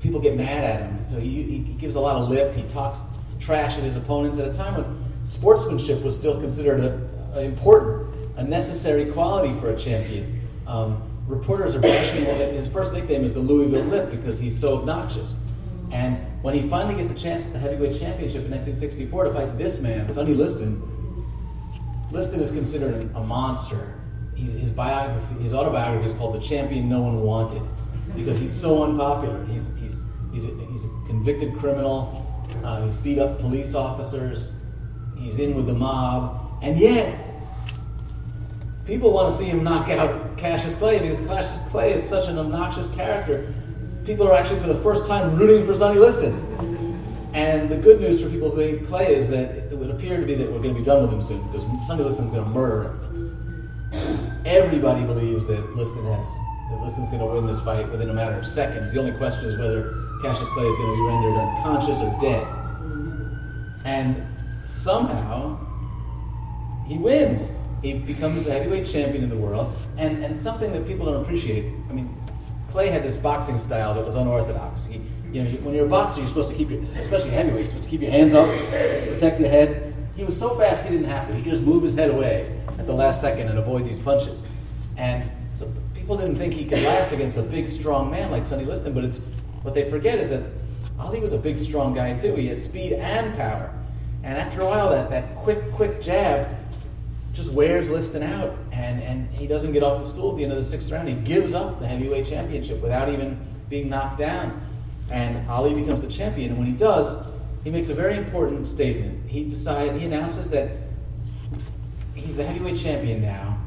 people 0.00 0.20
get 0.20 0.36
mad 0.36 0.62
at 0.62 0.82
him. 0.82 1.04
So 1.04 1.18
he, 1.18 1.42
he 1.42 1.58
gives 1.74 1.96
a 1.96 2.00
lot 2.00 2.16
of 2.16 2.28
lip. 2.28 2.54
He 2.54 2.62
talks 2.64 3.00
trash 3.40 3.76
at 3.76 3.82
his 3.82 3.96
opponents 3.96 4.38
at 4.38 4.46
a 4.46 4.54
time 4.54 4.76
when 4.76 5.04
sportsmanship 5.24 6.02
was 6.02 6.16
still 6.16 6.40
considered 6.40 6.80
a, 6.80 7.08
a 7.34 7.40
important, 7.40 8.14
a 8.36 8.44
necessary 8.44 9.06
quality 9.06 9.58
for 9.60 9.70
a 9.70 9.78
champion. 9.78 10.40
Um, 10.68 11.02
reporters 11.26 11.74
are 11.74 11.80
bashing 11.80 12.24
him. 12.24 12.54
His 12.54 12.68
first 12.68 12.92
nickname 12.92 13.24
is 13.24 13.34
the 13.34 13.40
Louisville 13.40 13.84
Lip 13.84 14.10
because 14.10 14.38
he's 14.38 14.58
so 14.58 14.78
obnoxious. 14.78 15.34
And 15.92 16.18
when 16.42 16.54
he 16.54 16.68
finally 16.68 16.94
gets 16.94 17.10
a 17.10 17.20
chance 17.20 17.46
at 17.46 17.52
the 17.52 17.58
heavyweight 17.58 17.98
championship 17.98 18.44
in 18.44 18.50
1964 18.50 19.24
to 19.24 19.32
fight 19.32 19.58
this 19.58 19.80
man, 19.80 20.08
Sonny 20.08 20.34
Liston, 20.34 20.82
Liston 22.10 22.40
is 22.40 22.50
considered 22.50 23.10
a 23.14 23.22
monster. 23.22 23.94
He's, 24.34 24.52
his 24.52 24.70
biography, 24.70 25.42
his 25.42 25.52
autobiography 25.52 26.06
is 26.06 26.12
called 26.14 26.34
"The 26.34 26.40
Champion 26.40 26.88
No 26.88 27.02
One 27.02 27.20
Wanted." 27.20 27.62
because 28.14 28.38
he's 28.38 28.52
so 28.52 28.84
unpopular. 28.84 29.44
He's, 29.46 29.74
he's, 29.76 30.02
he's, 30.32 30.44
a, 30.44 30.66
he's 30.70 30.84
a 30.84 30.88
convicted 31.06 31.56
criminal. 31.58 32.26
Uh, 32.64 32.86
he's 32.86 32.94
beat 32.96 33.18
up 33.18 33.38
police 33.40 33.74
officers. 33.74 34.52
He's 35.16 35.38
in 35.38 35.54
with 35.54 35.66
the 35.66 35.74
mob. 35.74 36.58
And 36.62 36.78
yet, 36.78 37.18
people 38.86 39.12
want 39.12 39.32
to 39.32 39.38
see 39.38 39.46
him 39.46 39.62
knock 39.62 39.88
out 39.88 40.36
Cassius 40.36 40.74
Clay 40.76 40.98
because 40.98 41.18
Cassius 41.26 41.70
Clay 41.70 41.92
is 41.94 42.02
such 42.02 42.28
an 42.28 42.38
obnoxious 42.38 42.90
character. 42.92 43.54
People 44.10 44.26
are 44.26 44.34
actually, 44.34 44.58
for 44.58 44.66
the 44.66 44.80
first 44.82 45.06
time, 45.06 45.36
rooting 45.36 45.64
for 45.64 45.72
Sonny 45.72 46.00
Liston. 46.00 46.34
And 47.32 47.68
the 47.68 47.76
good 47.76 48.00
news 48.00 48.20
for 48.20 48.28
people 48.28 48.50
who 48.50 48.58
hate 48.58 48.84
Clay 48.88 49.14
is 49.14 49.28
that 49.28 49.70
it 49.70 49.78
would 49.78 49.88
appear 49.88 50.18
to 50.18 50.26
be 50.26 50.34
that 50.34 50.50
we're 50.50 50.58
going 50.58 50.74
to 50.74 50.80
be 50.80 50.84
done 50.84 51.02
with 51.02 51.12
him 51.12 51.22
soon 51.22 51.40
because 51.46 51.62
Sonny 51.86 52.02
Liston's 52.02 52.32
going 52.32 52.42
to 52.42 52.50
murder 52.50 52.90
him. 52.90 54.42
Everybody 54.44 55.04
believes 55.04 55.46
that 55.46 55.76
Liston 55.76 56.04
has 56.06 56.24
that 56.24 56.82
Liston's 56.82 57.08
going 57.08 57.20
to 57.20 57.26
win 57.26 57.46
this 57.46 57.60
fight 57.60 57.88
within 57.88 58.10
a 58.10 58.12
matter 58.12 58.34
of 58.34 58.44
seconds. 58.44 58.92
The 58.92 58.98
only 58.98 59.12
question 59.12 59.44
is 59.44 59.56
whether 59.56 59.94
Cassius 60.24 60.48
Clay 60.48 60.66
is 60.66 60.74
going 60.74 60.90
to 60.90 60.96
be 60.96 61.02
rendered 61.02 61.36
unconscious 61.36 62.00
or 62.00 62.20
dead. 62.20 62.48
And 63.84 64.26
somehow, 64.66 65.56
he 66.88 66.98
wins. 66.98 67.52
He 67.80 67.92
becomes 67.92 68.42
the 68.42 68.50
heavyweight 68.50 68.86
champion 68.86 69.22
in 69.22 69.30
the 69.30 69.36
world. 69.36 69.72
And, 69.98 70.24
and 70.24 70.36
something 70.36 70.72
that 70.72 70.84
people 70.84 71.06
don't 71.06 71.22
appreciate, 71.22 71.72
I 71.88 71.92
mean, 71.92 72.19
Clay 72.72 72.88
had 72.88 73.02
this 73.02 73.16
boxing 73.16 73.58
style 73.58 73.94
that 73.94 74.04
was 74.04 74.16
unorthodox. 74.16 74.86
He, 74.86 75.00
you 75.32 75.42
know, 75.42 75.50
when 75.60 75.74
you're 75.74 75.86
a 75.86 75.88
boxer, 75.88 76.20
you're 76.20 76.28
supposed 76.28 76.48
to 76.50 76.54
keep 76.54 76.70
your, 76.70 76.80
especially 76.80 77.30
heavyweight, 77.30 77.62
you're 77.62 77.70
supposed 77.70 77.84
to 77.84 77.90
keep 77.90 78.00
your 78.00 78.10
hands 78.10 78.34
up, 78.34 78.48
protect 79.08 79.40
your 79.40 79.48
head. 79.48 79.94
He 80.16 80.24
was 80.24 80.38
so 80.38 80.56
fast 80.56 80.84
he 80.84 80.90
didn't 80.90 81.08
have 81.08 81.26
to. 81.28 81.34
He 81.34 81.42
could 81.42 81.52
just 81.52 81.62
move 81.62 81.82
his 81.82 81.94
head 81.94 82.10
away 82.10 82.60
at 82.78 82.86
the 82.86 82.92
last 82.92 83.20
second 83.20 83.48
and 83.48 83.58
avoid 83.58 83.86
these 83.86 83.98
punches. 83.98 84.44
And 84.96 85.30
so 85.54 85.72
people 85.94 86.16
didn't 86.16 86.36
think 86.36 86.54
he 86.54 86.64
could 86.64 86.82
last 86.82 87.12
against 87.12 87.36
a 87.36 87.42
big, 87.42 87.68
strong 87.68 88.10
man 88.10 88.30
like 88.30 88.44
Sonny 88.44 88.64
Liston, 88.64 88.92
but 88.92 89.04
it's 89.04 89.20
what 89.62 89.74
they 89.74 89.88
forget 89.88 90.18
is 90.18 90.28
that 90.30 90.42
Ali 90.98 91.20
was 91.20 91.32
a 91.32 91.38
big, 91.38 91.58
strong 91.58 91.94
guy 91.94 92.16
too. 92.18 92.34
He 92.34 92.46
had 92.48 92.58
speed 92.58 92.92
and 92.92 93.34
power. 93.36 93.72
And 94.22 94.36
after 94.36 94.60
a 94.60 94.66
while, 94.66 94.90
that, 94.90 95.10
that 95.10 95.34
quick, 95.36 95.72
quick 95.72 96.02
jab 96.02 96.56
just 97.32 97.52
wears 97.52 97.88
Liston 97.88 98.22
out, 98.22 98.56
and, 98.72 99.02
and 99.02 99.30
he 99.30 99.46
doesn't 99.46 99.72
get 99.72 99.82
off 99.82 100.02
the 100.02 100.08
stool 100.08 100.32
at 100.32 100.36
the 100.36 100.42
end 100.42 100.52
of 100.52 100.58
the 100.58 100.64
sixth 100.64 100.90
round. 100.90 101.08
He 101.08 101.14
gives 101.14 101.54
up 101.54 101.78
the 101.78 101.86
heavyweight 101.86 102.26
championship 102.26 102.80
without 102.82 103.08
even 103.08 103.38
being 103.68 103.88
knocked 103.88 104.18
down. 104.18 104.60
And 105.10 105.48
Ali 105.48 105.74
becomes 105.74 106.00
the 106.00 106.08
champion, 106.08 106.50
and 106.50 106.58
when 106.58 106.66
he 106.66 106.72
does, 106.72 107.26
he 107.64 107.70
makes 107.70 107.88
a 107.88 107.94
very 107.94 108.16
important 108.16 108.66
statement. 108.68 109.28
He 109.28 109.44
decide, 109.44 109.98
he 109.98 110.06
announces 110.06 110.50
that 110.50 110.70
he's 112.14 112.36
the 112.36 112.44
heavyweight 112.44 112.78
champion 112.78 113.20
now, 113.20 113.58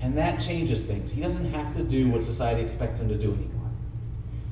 and 0.00 0.16
that 0.18 0.40
changes 0.40 0.82
things. 0.82 1.12
He 1.12 1.20
doesn't 1.20 1.52
have 1.52 1.76
to 1.76 1.84
do 1.84 2.08
what 2.08 2.24
society 2.24 2.62
expects 2.62 3.00
him 3.00 3.08
to 3.08 3.16
do 3.16 3.32
anymore. 3.32 3.70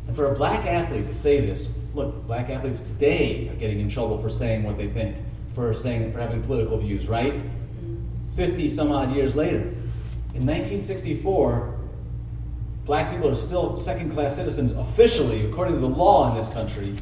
And 0.06 0.16
for 0.16 0.32
a 0.32 0.34
black 0.34 0.66
athlete 0.66 1.08
to 1.08 1.14
say 1.14 1.40
this, 1.40 1.72
look, 1.94 2.26
black 2.26 2.48
athletes 2.48 2.80
today 2.80 3.48
are 3.48 3.56
getting 3.56 3.80
in 3.80 3.88
trouble 3.88 4.20
for 4.20 4.30
saying 4.30 4.62
what 4.62 4.76
they 4.76 4.88
think, 4.88 5.16
for 5.54 5.74
saying 5.74 6.12
for 6.12 6.20
having 6.20 6.42
political 6.42 6.78
views, 6.78 7.08
right? 7.08 7.34
50 8.40 8.70
some 8.70 8.90
odd 8.90 9.14
years 9.14 9.36
later. 9.36 9.58
In 10.32 10.46
1964, 10.46 11.78
black 12.86 13.12
people 13.12 13.28
are 13.28 13.34
still 13.34 13.76
second 13.76 14.12
class 14.12 14.36
citizens 14.36 14.72
officially, 14.72 15.44
according 15.44 15.74
to 15.74 15.80
the 15.80 15.86
law 15.86 16.30
in 16.30 16.38
this 16.38 16.48
country. 16.48 16.96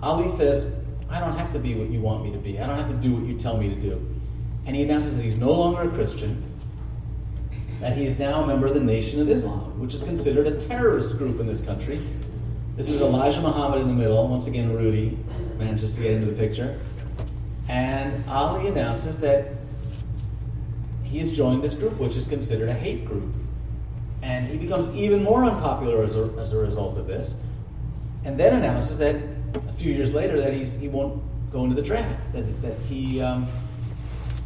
Ali 0.00 0.28
says, 0.28 0.72
I 1.10 1.18
don't 1.18 1.36
have 1.36 1.52
to 1.54 1.58
be 1.58 1.74
what 1.74 1.90
you 1.90 2.00
want 2.00 2.22
me 2.22 2.30
to 2.30 2.38
be. 2.38 2.60
I 2.60 2.66
don't 2.68 2.78
have 2.78 2.86
to 2.90 2.94
do 2.94 3.12
what 3.12 3.24
you 3.26 3.36
tell 3.36 3.58
me 3.58 3.68
to 3.70 3.74
do. 3.74 3.94
And 4.66 4.76
he 4.76 4.84
announces 4.84 5.16
that 5.16 5.22
he's 5.24 5.36
no 5.36 5.50
longer 5.50 5.82
a 5.82 5.88
Christian, 5.88 6.44
that 7.80 7.96
he 7.96 8.06
is 8.06 8.16
now 8.20 8.44
a 8.44 8.46
member 8.46 8.68
of 8.68 8.74
the 8.74 8.80
Nation 8.80 9.20
of 9.20 9.28
Islam, 9.28 9.80
which 9.80 9.94
is 9.94 10.04
considered 10.04 10.46
a 10.46 10.60
terrorist 10.60 11.18
group 11.18 11.40
in 11.40 11.48
this 11.48 11.60
country. 11.60 12.00
This 12.76 12.88
is 12.88 13.00
Elijah 13.00 13.40
Muhammad 13.40 13.80
in 13.80 13.88
the 13.88 13.94
middle. 13.94 14.28
Once 14.28 14.46
again, 14.46 14.72
Rudy 14.76 15.18
manages 15.58 15.96
to 15.96 16.02
get 16.02 16.12
into 16.12 16.26
the 16.26 16.36
picture. 16.36 16.78
And 17.66 18.24
Ali 18.30 18.68
announces 18.68 19.18
that 19.22 19.57
he 21.10 21.18
has 21.18 21.32
joined 21.32 21.62
this 21.62 21.74
group, 21.74 21.98
which 21.98 22.16
is 22.16 22.26
considered 22.26 22.68
a 22.68 22.74
hate 22.74 23.04
group. 23.06 23.32
And 24.22 24.48
he 24.48 24.56
becomes 24.56 24.94
even 24.94 25.22
more 25.22 25.44
unpopular 25.44 26.02
as 26.02 26.16
a, 26.16 26.30
as 26.38 26.52
a 26.52 26.58
result 26.58 26.98
of 26.98 27.06
this. 27.06 27.36
And 28.24 28.38
then 28.38 28.54
announces 28.54 28.98
that 28.98 29.16
a 29.54 29.72
few 29.74 29.92
years 29.92 30.12
later 30.12 30.40
that 30.40 30.52
he's, 30.52 30.72
he 30.74 30.88
won't 30.88 31.22
go 31.50 31.64
into 31.64 31.74
the 31.74 31.82
draft. 31.82 32.20
That, 32.32 32.62
that 32.62 32.78
he, 32.86 33.20
um, 33.22 33.46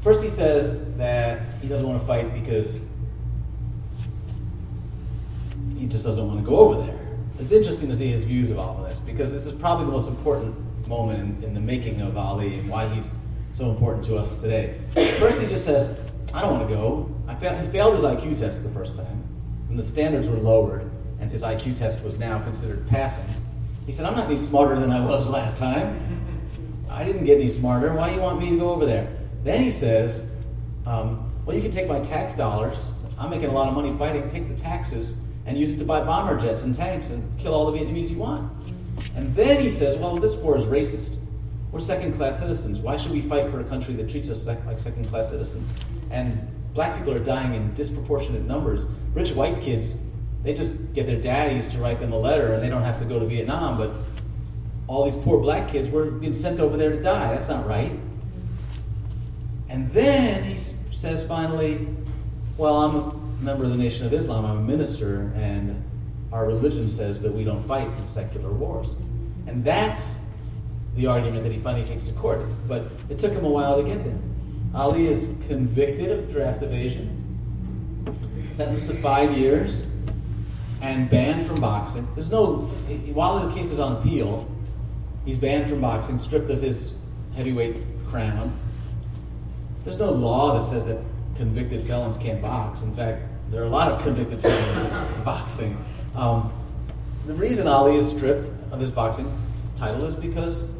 first 0.02 0.22
he 0.22 0.28
says 0.28 0.94
that 0.96 1.42
he 1.60 1.68
doesn't 1.68 1.86
want 1.86 2.00
to 2.00 2.06
fight 2.06 2.32
because 2.34 2.86
he 5.76 5.86
just 5.86 6.04
doesn't 6.04 6.26
want 6.26 6.38
to 6.40 6.46
go 6.46 6.56
over 6.56 6.86
there. 6.86 6.98
It's 7.40 7.50
interesting 7.50 7.88
to 7.88 7.96
see 7.96 8.08
his 8.08 8.22
views 8.22 8.50
of 8.50 8.58
all 8.58 8.78
of 8.78 8.88
this 8.88 9.00
because 9.00 9.32
this 9.32 9.46
is 9.46 9.58
probably 9.58 9.86
the 9.86 9.92
most 9.92 10.06
important 10.06 10.54
moment 10.86 11.18
in, 11.18 11.44
in 11.44 11.54
the 11.54 11.60
making 11.60 12.00
of 12.02 12.16
Ali 12.16 12.58
and 12.58 12.68
why 12.68 12.88
he's 12.94 13.10
so 13.52 13.70
important 13.70 14.04
to 14.04 14.16
us 14.16 14.40
today. 14.40 14.78
First, 15.18 15.40
he 15.40 15.48
just 15.48 15.64
says, 15.64 15.98
I 16.34 16.40
don't 16.40 16.52
want 16.52 16.68
to 16.68 16.74
go. 16.74 17.10
I 17.28 17.34
failed, 17.34 17.64
he 17.64 17.70
failed 17.70 17.94
his 17.94 18.02
IQ 18.02 18.38
test 18.38 18.62
the 18.62 18.70
first 18.70 18.96
time, 18.96 19.22
and 19.68 19.78
the 19.78 19.82
standards 19.82 20.28
were 20.28 20.38
lowered, 20.38 20.90
and 21.20 21.30
his 21.30 21.42
IQ 21.42 21.76
test 21.76 22.02
was 22.02 22.18
now 22.18 22.40
considered 22.40 22.86
passing. 22.88 23.24
He 23.86 23.92
said, 23.92 24.06
I'm 24.06 24.14
not 24.14 24.26
any 24.26 24.36
smarter 24.36 24.78
than 24.78 24.90
I 24.90 25.04
was 25.04 25.28
last 25.28 25.58
time. 25.58 26.22
I 26.88 27.04
didn't 27.04 27.24
get 27.24 27.38
any 27.38 27.48
smarter. 27.48 27.92
Why 27.94 28.10
do 28.10 28.14
you 28.14 28.20
want 28.20 28.40
me 28.40 28.50
to 28.50 28.56
go 28.56 28.70
over 28.70 28.86
there? 28.86 29.08
Then 29.44 29.62
he 29.62 29.70
says, 29.70 30.30
um, 30.86 31.32
Well, 31.44 31.56
you 31.56 31.62
can 31.62 31.70
take 31.70 31.88
my 31.88 32.00
tax 32.00 32.34
dollars. 32.34 32.92
I'm 33.18 33.30
making 33.30 33.48
a 33.48 33.52
lot 33.52 33.68
of 33.68 33.74
money 33.74 33.96
fighting. 33.96 34.28
Take 34.28 34.48
the 34.48 34.54
taxes 34.54 35.18
and 35.46 35.58
use 35.58 35.72
it 35.72 35.78
to 35.78 35.84
buy 35.84 36.02
bomber 36.02 36.40
jets 36.40 36.62
and 36.62 36.74
tanks 36.74 37.10
and 37.10 37.38
kill 37.40 37.54
all 37.54 37.70
the 37.70 37.78
Vietnamese 37.78 38.10
you 38.10 38.18
want. 38.18 38.52
And 39.16 39.34
then 39.34 39.60
he 39.60 39.70
says, 39.70 39.98
Well, 39.98 40.16
this 40.16 40.34
war 40.34 40.56
is 40.56 40.64
racist. 40.64 41.18
We're 41.72 41.80
second 41.80 42.16
class 42.16 42.38
citizens. 42.38 42.78
Why 42.78 42.96
should 42.96 43.12
we 43.12 43.22
fight 43.22 43.50
for 43.50 43.60
a 43.60 43.64
country 43.64 43.94
that 43.94 44.10
treats 44.10 44.28
us 44.28 44.46
like 44.46 44.78
second 44.78 45.08
class 45.08 45.30
citizens? 45.30 45.68
And 46.12 46.48
black 46.74 46.96
people 46.98 47.12
are 47.12 47.24
dying 47.24 47.54
in 47.54 47.74
disproportionate 47.74 48.42
numbers. 48.42 48.86
Rich 49.14 49.32
white 49.32 49.60
kids, 49.60 49.96
they 50.44 50.54
just 50.54 50.92
get 50.92 51.06
their 51.06 51.20
daddies 51.20 51.66
to 51.68 51.78
write 51.78 51.98
them 51.98 52.12
a 52.12 52.18
letter 52.18 52.52
and 52.52 52.62
they 52.62 52.68
don't 52.68 52.84
have 52.84 52.98
to 53.00 53.04
go 53.04 53.18
to 53.18 53.26
Vietnam, 53.26 53.76
but 53.76 53.90
all 54.86 55.04
these 55.04 55.20
poor 55.22 55.40
black 55.40 55.70
kids 55.70 55.88
were 55.88 56.10
being 56.10 56.34
sent 56.34 56.60
over 56.60 56.76
there 56.76 56.90
to 56.90 57.00
die. 57.00 57.34
That's 57.34 57.48
not 57.48 57.66
right. 57.66 57.92
And 59.68 59.90
then 59.92 60.44
he 60.44 60.58
says 60.92 61.24
finally, 61.26 61.88
Well, 62.58 62.82
I'm 62.82 62.96
a 62.96 63.42
member 63.42 63.64
of 63.64 63.70
the 63.70 63.76
Nation 63.76 64.06
of 64.06 64.12
Islam, 64.12 64.44
I'm 64.44 64.58
a 64.58 64.62
minister, 64.62 65.32
and 65.34 65.82
our 66.32 66.46
religion 66.46 66.88
says 66.88 67.22
that 67.22 67.32
we 67.32 67.44
don't 67.44 67.66
fight 67.66 67.86
in 67.86 68.08
secular 68.08 68.50
wars. 68.50 68.94
And 69.46 69.64
that's 69.64 70.16
the 70.94 71.06
argument 71.06 71.42
that 71.42 71.52
he 71.52 71.58
finally 71.58 71.86
takes 71.86 72.04
to 72.04 72.12
court. 72.12 72.40
But 72.68 72.86
it 73.08 73.18
took 73.18 73.32
him 73.32 73.44
a 73.44 73.50
while 73.50 73.76
to 73.76 73.82
get 73.82 74.04
there. 74.04 74.18
Ali 74.74 75.06
is 75.06 75.34
convicted 75.48 76.10
of 76.10 76.30
draft 76.30 76.62
evasion, 76.62 77.18
sentenced 78.50 78.86
to 78.86 79.00
five 79.02 79.36
years, 79.36 79.86
and 80.80 81.08
banned 81.10 81.46
from 81.46 81.60
boxing. 81.60 82.08
There's 82.14 82.30
no, 82.30 82.56
while 83.12 83.46
the 83.46 83.54
case 83.54 83.70
is 83.70 83.78
on 83.78 83.96
appeal, 83.96 84.50
he's 85.24 85.36
banned 85.36 85.68
from 85.68 85.80
boxing, 85.80 86.18
stripped 86.18 86.50
of 86.50 86.62
his 86.62 86.92
heavyweight 87.36 87.76
crown. 88.08 88.52
There's 89.84 89.98
no 89.98 90.10
law 90.10 90.58
that 90.58 90.68
says 90.68 90.86
that 90.86 90.98
convicted 91.36 91.86
felons 91.86 92.16
can't 92.16 92.40
box. 92.40 92.82
In 92.82 92.94
fact, 92.96 93.22
there 93.50 93.62
are 93.62 93.66
a 93.66 93.70
lot 93.70 93.92
of 93.92 94.02
convicted 94.02 94.40
felons 94.40 94.84
in 94.84 95.22
boxing. 95.24 95.84
Um, 96.14 96.52
the 97.26 97.34
reason 97.34 97.66
Ali 97.66 97.96
is 97.96 98.08
stripped 98.08 98.50
of 98.70 98.80
his 98.80 98.90
boxing 98.90 99.30
title 99.76 100.04
is 100.04 100.14
because 100.14 100.70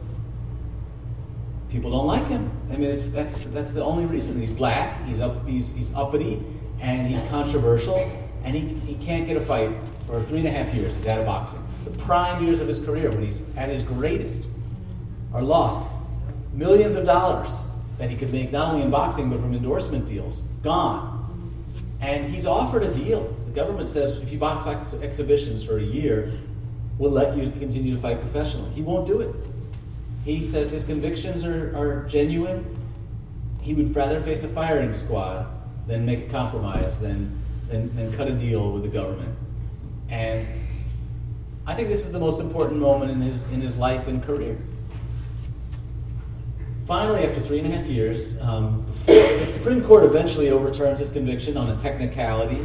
people 1.73 1.91
don't 1.91 2.07
like 2.07 2.29
him. 2.29 2.51
I 2.71 2.77
mean, 2.77 2.91
it's, 2.91 3.09
that's, 3.09 3.35
that's 3.47 3.73
the 3.73 3.83
only 3.83 4.05
reason. 4.05 4.39
He's 4.39 4.51
black, 4.51 5.03
he's, 5.07 5.23
up, 5.23 5.47
he's, 5.49 5.75
he's 5.75 5.93
uppity, 5.95 6.41
and 6.81 7.07
he's 7.07 7.23
controversial, 7.31 7.97
and 8.45 8.55
he, 8.55 8.61
he 8.61 8.95
can't 9.05 9.27
get 9.27 9.39
a 9.39 9.41
fight 9.41 9.71
for 10.07 10.23
three 10.25 10.41
and 10.41 10.49
a 10.49 10.51
half 10.51 10.73
years. 10.75 10.95
He's 10.95 11.07
out 11.07 11.19
of 11.19 11.27
boxing. 11.27 11.67
The 11.85 11.91
prime 11.93 12.45
years 12.45 12.61
of 12.61 12.69
his 12.69 12.79
career, 12.79 13.11
when 13.11 13.25
he's 13.25 13.41
at 13.57 13.71
his 13.71 13.83
greatest, 13.83 14.49
are 15.33 15.43
lost. 15.43 15.91
Millions 16.53 16.95
of 16.95 17.07
dollars 17.07 17.67
that 17.97 18.11
he 18.11 18.17
could 18.17 18.31
make 18.31 18.53
not 18.53 18.73
only 18.73 18.85
in 18.85 18.91
boxing 18.91 19.31
but 19.31 19.41
from 19.41 19.55
endorsement 19.55 20.07
deals, 20.07 20.43
gone. 20.63 21.19
And 22.03 22.33
he's 22.33 22.45
offered 22.45 22.83
a 22.83 22.93
deal. 22.93 23.35
The 23.47 23.53
government 23.53 23.89
says 23.89 24.19
if 24.19 24.31
you 24.31 24.39
box 24.39 24.67
ex- 24.67 24.95
exhibitions 24.95 25.65
for 25.65 25.79
a 25.79 25.83
year, 25.83 26.33
we'll 26.99 27.11
let 27.11 27.37
you 27.37 27.51
continue 27.53 27.95
to 27.95 28.01
fight 28.01 28.21
professionally. 28.21 28.71
He 28.73 28.83
won't 28.83 29.07
do 29.07 29.21
it. 29.23 29.35
He 30.25 30.43
says 30.43 30.71
his 30.71 30.85
convictions 30.85 31.45
are, 31.45 31.77
are 31.77 32.07
genuine. 32.09 32.77
He 33.61 33.75
would 33.75 33.95
rather 33.95 34.21
face 34.21 34.45
a 34.45 34.49
firing 34.49 34.95
squad 34.95 35.47
than 35.87 36.07
make 36.07 36.27
a 36.27 36.31
compromise, 36.31 37.01
than, 37.01 37.39
than, 37.69 37.95
than 37.97 38.13
cut 38.13 38.29
a 38.29 38.33
deal 38.33 38.73
with 38.73 38.83
the 38.83 38.89
government. 38.89 39.37
And 40.09 40.47
I 41.67 41.75
think 41.75 41.89
this 41.89 42.05
is 42.05 42.13
the 42.13 42.21
most 42.21 42.41
important 42.41 42.81
moment 42.81 43.11
in 43.11 43.21
his, 43.21 43.43
in 43.51 43.61
his 43.61 43.77
life 43.77 44.07
and 44.07 44.23
career. 44.23 44.59
Finally, 46.87 47.25
after 47.25 47.41
three 47.41 47.61
and 47.61 47.73
a 47.73 47.77
half 47.77 47.87
years, 47.87 48.41
um, 48.41 48.85
the 49.07 49.47
Supreme 49.53 49.83
Court 49.83 50.05
eventually 50.05 50.51
overturns 50.51 50.99
his 50.99 51.11
conviction 51.11 51.57
on 51.57 51.71
a 51.71 51.77
technicality. 51.79 52.61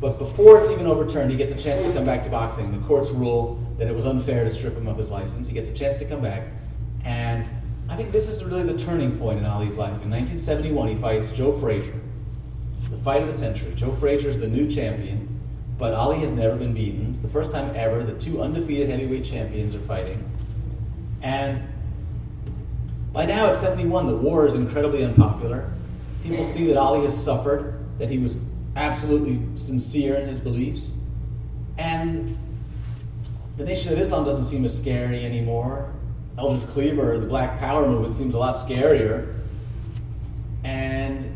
But 0.00 0.18
before 0.18 0.60
it's 0.60 0.70
even 0.70 0.86
overturned, 0.86 1.30
he 1.30 1.36
gets 1.36 1.52
a 1.52 1.60
chance 1.60 1.84
to 1.84 1.92
come 1.92 2.04
back 2.04 2.22
to 2.24 2.30
boxing. 2.30 2.70
The 2.72 2.86
courts 2.86 3.10
rule 3.10 3.58
that 3.78 3.88
it 3.88 3.94
was 3.94 4.04
unfair 4.04 4.44
to 4.44 4.50
strip 4.50 4.76
him 4.76 4.86
of 4.86 4.98
his 4.98 5.10
license. 5.10 5.48
He 5.48 5.54
gets 5.54 5.68
a 5.68 5.74
chance 5.74 5.98
to 5.98 6.04
come 6.04 6.20
back. 6.20 6.48
And 7.04 7.46
I 7.88 7.96
think 7.96 8.12
this 8.12 8.28
is 8.28 8.44
really 8.44 8.62
the 8.62 8.78
turning 8.78 9.18
point 9.18 9.38
in 9.38 9.46
Ali's 9.46 9.76
life. 9.76 10.02
In 10.02 10.10
1971, 10.10 10.88
he 10.88 10.94
fights 10.96 11.32
Joe 11.32 11.52
Frazier, 11.52 11.98
the 12.90 12.96
fight 12.98 13.22
of 13.22 13.28
the 13.28 13.34
century. 13.34 13.72
Joe 13.74 13.92
Frazier 13.96 14.28
is 14.28 14.38
the 14.38 14.48
new 14.48 14.70
champion, 14.70 15.40
but 15.78 15.94
Ali 15.94 16.18
has 16.20 16.32
never 16.32 16.56
been 16.56 16.72
beaten. 16.72 17.10
It's 17.10 17.20
the 17.20 17.28
first 17.28 17.52
time 17.52 17.74
ever 17.74 18.02
the 18.02 18.18
two 18.18 18.42
undefeated 18.42 18.88
heavyweight 18.88 19.24
champions 19.24 19.74
are 19.74 19.80
fighting. 19.80 20.28
And 21.22 21.62
by 23.12 23.26
now, 23.26 23.48
at 23.48 23.56
71, 23.56 24.06
the 24.06 24.16
war 24.16 24.46
is 24.46 24.54
incredibly 24.54 25.04
unpopular. 25.04 25.70
People 26.22 26.44
see 26.44 26.66
that 26.68 26.76
Ali 26.78 27.02
has 27.02 27.22
suffered, 27.22 27.84
that 27.98 28.08
he 28.08 28.18
was 28.18 28.36
absolutely 28.74 29.56
sincere 29.56 30.14
in 30.14 30.28
his 30.28 30.38
beliefs. 30.38 30.92
And 31.76 32.38
the 33.58 33.64
Nation 33.64 33.92
of 33.92 33.98
Islam 33.98 34.24
doesn't 34.24 34.44
seem 34.44 34.64
as 34.64 34.76
scary 34.76 35.24
anymore. 35.26 35.92
Eldridge 36.38 36.68
Cleaver, 36.70 37.18
the 37.18 37.26
Black 37.26 37.58
Power 37.58 37.86
movement, 37.86 38.14
seems 38.14 38.34
a 38.34 38.38
lot 38.38 38.56
scarier. 38.56 39.38
And 40.64 41.30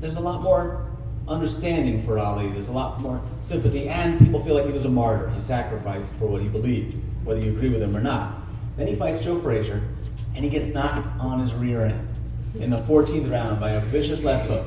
there's 0.00 0.16
a 0.16 0.20
lot 0.20 0.42
more 0.42 0.86
understanding 1.26 2.04
for 2.04 2.18
Ali. 2.18 2.48
There's 2.48 2.68
a 2.68 2.72
lot 2.72 3.00
more 3.00 3.20
sympathy. 3.42 3.88
And 3.88 4.18
people 4.18 4.44
feel 4.44 4.54
like 4.54 4.66
he 4.66 4.72
was 4.72 4.84
a 4.84 4.90
martyr. 4.90 5.30
He 5.30 5.40
sacrificed 5.40 6.12
for 6.14 6.26
what 6.26 6.42
he 6.42 6.48
believed, 6.48 6.96
whether 7.24 7.40
you 7.40 7.50
agree 7.50 7.70
with 7.70 7.82
him 7.82 7.96
or 7.96 8.00
not. 8.00 8.36
Then 8.76 8.86
he 8.86 8.94
fights 8.94 9.20
Joe 9.20 9.40
Frazier, 9.40 9.82
and 10.34 10.44
he 10.44 10.50
gets 10.50 10.66
knocked 10.68 11.06
on 11.18 11.40
his 11.40 11.54
rear 11.54 11.86
end 11.86 12.08
in 12.60 12.70
the 12.70 12.82
14th 12.82 13.30
round 13.30 13.58
by 13.58 13.70
a 13.70 13.80
vicious 13.80 14.22
left 14.22 14.48
hook. 14.48 14.66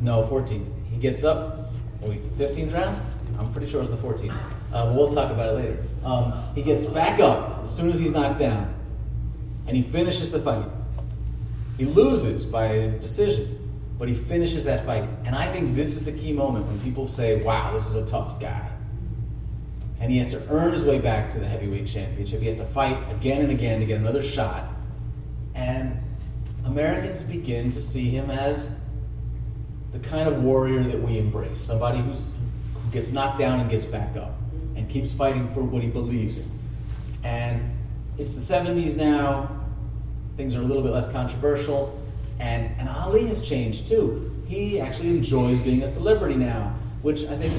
No, 0.00 0.22
14th. 0.30 0.66
He 0.90 0.96
gets 0.98 1.24
up, 1.24 1.72
15th 2.02 2.72
round? 2.72 3.00
I'm 3.38 3.52
pretty 3.52 3.70
sure 3.70 3.82
it's 3.82 3.90
the 3.90 3.96
14th. 3.96 4.36
Uh, 4.74 4.92
we'll 4.92 5.14
talk 5.14 5.30
about 5.30 5.50
it 5.50 5.52
later. 5.52 5.78
Um, 6.04 6.34
he 6.56 6.62
gets 6.62 6.84
back 6.86 7.20
up 7.20 7.62
as 7.62 7.74
soon 7.74 7.90
as 7.90 8.00
he's 8.00 8.10
knocked 8.10 8.40
down, 8.40 8.74
and 9.68 9.76
he 9.76 9.82
finishes 9.84 10.32
the 10.32 10.40
fight. 10.40 10.66
He 11.78 11.84
loses 11.84 12.44
by 12.44 12.92
decision, 13.00 13.56
but 13.98 14.08
he 14.08 14.16
finishes 14.16 14.64
that 14.64 14.84
fight. 14.84 15.08
And 15.24 15.36
I 15.36 15.50
think 15.52 15.76
this 15.76 15.90
is 15.90 16.04
the 16.04 16.10
key 16.10 16.32
moment 16.32 16.66
when 16.66 16.80
people 16.80 17.08
say, 17.08 17.40
wow, 17.42 17.72
this 17.72 17.86
is 17.86 17.94
a 17.94 18.04
tough 18.06 18.40
guy. 18.40 18.68
And 20.00 20.10
he 20.10 20.18
has 20.18 20.28
to 20.30 20.44
earn 20.50 20.72
his 20.72 20.84
way 20.84 20.98
back 20.98 21.30
to 21.30 21.38
the 21.38 21.46
heavyweight 21.46 21.86
championship. 21.86 22.40
He 22.40 22.46
has 22.46 22.56
to 22.56 22.66
fight 22.66 22.98
again 23.12 23.42
and 23.42 23.52
again 23.52 23.78
to 23.78 23.86
get 23.86 24.00
another 24.00 24.24
shot. 24.24 24.64
And 25.54 26.00
Americans 26.64 27.22
begin 27.22 27.70
to 27.70 27.80
see 27.80 28.10
him 28.10 28.28
as 28.28 28.80
the 29.92 30.00
kind 30.00 30.28
of 30.28 30.42
warrior 30.42 30.82
that 30.82 31.00
we 31.00 31.16
embrace 31.18 31.60
somebody 31.60 31.98
who 31.98 32.12
gets 32.90 33.12
knocked 33.12 33.38
down 33.38 33.60
and 33.60 33.70
gets 33.70 33.84
back 33.84 34.16
up. 34.16 34.34
And 34.84 34.92
keeps 34.92 35.12
fighting 35.12 35.52
for 35.54 35.62
what 35.62 35.82
he 35.82 35.88
believes 35.88 36.36
in. 36.36 36.50
And 37.22 37.74
it's 38.18 38.34
the 38.34 38.40
70s 38.40 38.96
now, 38.96 39.64
things 40.36 40.54
are 40.54 40.60
a 40.60 40.64
little 40.64 40.82
bit 40.82 40.92
less 40.92 41.10
controversial, 41.10 41.98
and, 42.38 42.70
and 42.78 42.86
Ali 42.86 43.26
has 43.28 43.40
changed 43.40 43.88
too. 43.88 44.30
He 44.46 44.78
actually 44.78 45.08
enjoys 45.08 45.58
being 45.60 45.82
a 45.82 45.88
celebrity 45.88 46.34
now, 46.34 46.74
which 47.00 47.24
I 47.24 47.34
think 47.38 47.54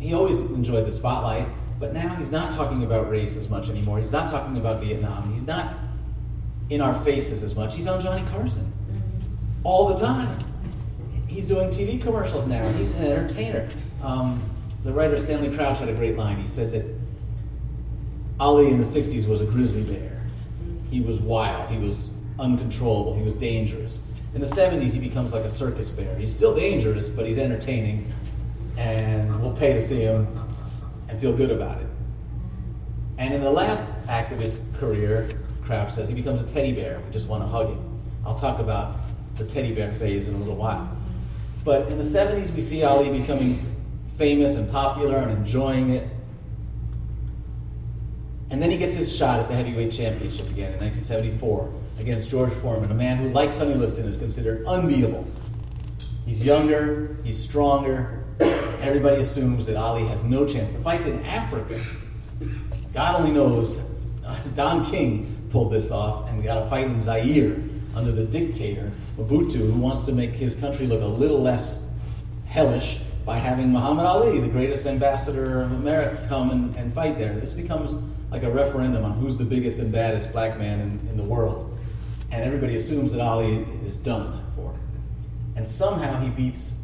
he 0.00 0.14
always 0.14 0.40
enjoyed 0.40 0.84
the 0.84 0.90
spotlight, 0.90 1.46
but 1.78 1.94
now 1.94 2.16
he's 2.16 2.32
not 2.32 2.52
talking 2.54 2.82
about 2.82 3.08
race 3.08 3.36
as 3.36 3.48
much 3.48 3.68
anymore. 3.68 4.00
He's 4.00 4.10
not 4.10 4.28
talking 4.28 4.56
about 4.56 4.82
Vietnam. 4.82 5.32
He's 5.32 5.46
not 5.46 5.76
in 6.70 6.80
our 6.80 7.00
faces 7.04 7.44
as 7.44 7.54
much. 7.54 7.76
He's 7.76 7.86
on 7.86 8.02
Johnny 8.02 8.28
Carson 8.30 8.72
all 9.62 9.94
the 9.94 9.96
time. 9.96 10.36
He's 11.28 11.46
doing 11.46 11.68
TV 11.68 12.02
commercials 12.02 12.48
now. 12.48 12.68
He's 12.72 12.90
an 12.96 13.04
entertainer. 13.04 13.68
Um, 14.02 14.42
the 14.88 14.94
writer 14.94 15.20
Stanley 15.20 15.54
Crouch 15.54 15.80
had 15.80 15.90
a 15.90 15.92
great 15.92 16.16
line. 16.16 16.40
He 16.40 16.46
said 16.46 16.72
that 16.72 16.82
Ali 18.40 18.68
in 18.68 18.78
the 18.78 18.86
60s 18.86 19.28
was 19.28 19.42
a 19.42 19.44
grizzly 19.44 19.82
bear. 19.82 20.22
He 20.90 21.02
was 21.02 21.18
wild, 21.18 21.70
he 21.70 21.76
was 21.76 22.08
uncontrollable, 22.38 23.14
he 23.14 23.22
was 23.22 23.34
dangerous. 23.34 24.00
In 24.34 24.40
the 24.40 24.46
70s, 24.46 24.92
he 24.92 24.98
becomes 24.98 25.34
like 25.34 25.44
a 25.44 25.50
circus 25.50 25.90
bear. 25.90 26.16
He's 26.16 26.34
still 26.34 26.56
dangerous, 26.56 27.06
but 27.06 27.26
he's 27.26 27.36
entertaining, 27.36 28.10
and 28.78 29.42
we'll 29.42 29.54
pay 29.54 29.74
to 29.74 29.82
see 29.82 30.00
him 30.00 30.26
and 31.10 31.20
feel 31.20 31.36
good 31.36 31.50
about 31.50 31.82
it. 31.82 31.88
And 33.18 33.34
in 33.34 33.42
the 33.42 33.50
last 33.50 33.84
act 34.08 34.32
of 34.32 34.40
his 34.40 34.58
career, 34.78 35.28
Crouch 35.64 35.92
says 35.92 36.08
he 36.08 36.14
becomes 36.14 36.40
a 36.40 36.50
teddy 36.50 36.72
bear. 36.72 36.98
We 37.04 37.12
just 37.12 37.28
want 37.28 37.42
to 37.42 37.46
hug 37.46 37.68
him. 37.68 38.00
I'll 38.24 38.38
talk 38.38 38.58
about 38.58 38.96
the 39.36 39.44
teddy 39.44 39.74
bear 39.74 39.92
phase 39.92 40.28
in 40.28 40.34
a 40.34 40.38
little 40.38 40.56
while. 40.56 40.96
But 41.62 41.88
in 41.88 41.98
the 41.98 42.04
70s, 42.04 42.54
we 42.54 42.62
see 42.62 42.84
Ali 42.84 43.10
becoming 43.10 43.74
famous 44.18 44.56
and 44.56 44.70
popular 44.70 45.16
and 45.18 45.30
enjoying 45.30 45.90
it. 45.90 46.08
And 48.50 48.60
then 48.60 48.70
he 48.70 48.76
gets 48.76 48.94
his 48.94 49.14
shot 49.14 49.38
at 49.38 49.48
the 49.48 49.54
heavyweight 49.54 49.92
championship 49.92 50.50
again 50.50 50.72
in 50.72 50.80
1974 50.80 51.72
against 52.00 52.28
George 52.28 52.52
Foreman, 52.54 52.90
a 52.90 52.94
man 52.94 53.18
who, 53.18 53.28
like 53.30 53.52
Sonny 53.52 53.74
Liston, 53.74 54.06
is 54.06 54.16
considered 54.16 54.66
unbeatable. 54.66 55.26
He's 56.26 56.44
younger, 56.44 57.16
he's 57.24 57.42
stronger. 57.42 58.24
Everybody 58.80 59.20
assumes 59.20 59.66
that 59.66 59.76
Ali 59.76 60.06
has 60.06 60.22
no 60.24 60.46
chance. 60.46 60.70
The 60.70 60.78
fight's 60.78 61.06
in 61.06 61.24
Africa. 61.24 61.84
God 62.94 63.20
only 63.20 63.32
knows. 63.32 63.80
Don 64.54 64.88
King 64.90 65.48
pulled 65.50 65.72
this 65.72 65.90
off, 65.90 66.28
and 66.28 66.42
got 66.42 66.66
a 66.66 66.68
fight 66.68 66.86
in 66.86 67.00
Zaire 67.00 67.56
under 67.94 68.12
the 68.12 68.24
dictator, 68.24 68.90
Mobutu, 69.16 69.72
who 69.72 69.80
wants 69.80 70.02
to 70.02 70.12
make 70.12 70.30
his 70.30 70.54
country 70.54 70.86
look 70.86 71.02
a 71.02 71.06
little 71.06 71.40
less 71.40 71.86
hellish 72.46 73.00
by 73.28 73.36
having 73.36 73.70
Muhammad 73.70 74.06
Ali, 74.06 74.40
the 74.40 74.48
greatest 74.48 74.86
ambassador 74.86 75.60
of 75.60 75.72
America, 75.72 76.24
come 76.30 76.48
and, 76.48 76.74
and 76.76 76.94
fight 76.94 77.18
there. 77.18 77.34
This 77.34 77.52
becomes 77.52 77.92
like 78.30 78.42
a 78.42 78.50
referendum 78.50 79.04
on 79.04 79.12
who's 79.18 79.36
the 79.36 79.44
biggest 79.44 79.78
and 79.80 79.92
baddest 79.92 80.32
black 80.32 80.58
man 80.58 80.80
in, 80.80 81.08
in 81.10 81.18
the 81.18 81.22
world. 81.22 81.78
And 82.30 82.42
everybody 82.42 82.74
assumes 82.76 83.12
that 83.12 83.20
Ali 83.20 83.66
is 83.84 83.96
done 83.96 84.42
for. 84.56 84.74
And 85.56 85.68
somehow 85.68 86.18
he 86.22 86.30
beats 86.30 86.80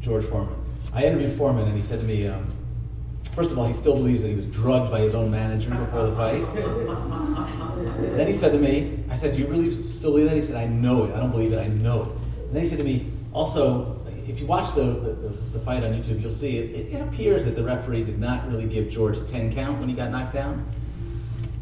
George 0.00 0.24
Foreman. 0.26 0.54
I 0.92 1.02
interviewed 1.02 1.36
Foreman, 1.36 1.66
and 1.66 1.76
he 1.76 1.82
said 1.82 1.98
to 1.98 2.06
me, 2.06 2.28
um, 2.28 2.52
first 3.32 3.50
of 3.50 3.58
all, 3.58 3.66
he 3.66 3.74
still 3.74 3.96
believes 3.96 4.22
that 4.22 4.28
he 4.28 4.36
was 4.36 4.46
drugged 4.46 4.92
by 4.92 5.00
his 5.00 5.16
own 5.16 5.32
manager 5.32 5.70
before 5.70 6.04
the 6.04 6.14
fight. 6.14 6.46
then 8.14 8.24
he 8.28 8.32
said 8.32 8.52
to 8.52 8.58
me, 8.58 9.02
I 9.10 9.16
said, 9.16 9.34
Do 9.34 9.42
you 9.42 9.48
really 9.48 9.74
still 9.82 10.12
believe 10.12 10.28
that? 10.28 10.36
He 10.36 10.42
said, 10.42 10.54
I 10.54 10.68
know 10.68 11.06
it. 11.06 11.12
I 11.12 11.18
don't 11.18 11.32
believe 11.32 11.52
it. 11.52 11.58
I 11.58 11.66
know 11.66 12.02
it. 12.02 12.08
And 12.46 12.54
then 12.54 12.62
he 12.62 12.68
said 12.68 12.78
to 12.78 12.84
me, 12.84 13.10
Also, 13.32 13.95
if 14.28 14.40
you 14.40 14.46
watch 14.46 14.74
the, 14.74 14.82
the, 14.82 15.28
the, 15.52 15.60
fight 15.60 15.84
on 15.84 15.92
YouTube, 15.92 16.20
you'll 16.20 16.30
see 16.30 16.58
it, 16.58 16.70
it, 16.70 16.92
it, 16.94 17.00
appears 17.00 17.44
that 17.44 17.54
the 17.54 17.62
referee 17.62 18.04
did 18.04 18.18
not 18.18 18.48
really 18.48 18.66
give 18.66 18.90
George 18.90 19.16
a 19.16 19.24
10 19.24 19.54
count 19.54 19.78
when 19.78 19.88
he 19.88 19.94
got 19.94 20.10
knocked 20.10 20.34
down. 20.34 20.66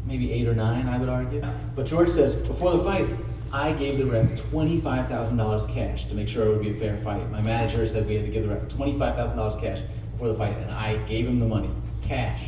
Maybe 0.07 0.31
8 0.33 0.47
or 0.47 0.55
9, 0.55 0.87
I 0.87 0.97
would 0.97 1.09
argue. 1.09 1.43
But 1.75 1.85
George 1.85 2.09
says, 2.09 2.33
before 2.33 2.75
the 2.75 2.83
fight, 2.83 3.07
I 3.51 3.73
gave 3.73 3.97
the 3.97 4.05
ref 4.05 4.27
$25,000 4.51 5.73
cash 5.73 6.07
to 6.07 6.15
make 6.15 6.27
sure 6.27 6.45
it 6.45 6.49
would 6.49 6.61
be 6.61 6.71
a 6.71 6.79
fair 6.79 6.97
fight. 6.97 7.29
My 7.31 7.41
manager 7.41 7.85
said 7.87 8.07
we 8.07 8.15
had 8.15 8.25
to 8.25 8.31
give 8.31 8.43
the 8.43 8.49
ref 8.49 8.63
$25,000 8.63 9.61
cash 9.61 9.79
before 10.11 10.29
the 10.29 10.35
fight, 10.35 10.57
and 10.57 10.71
I 10.71 10.97
gave 11.05 11.27
him 11.27 11.39
the 11.39 11.45
money, 11.45 11.69
cash. 12.03 12.41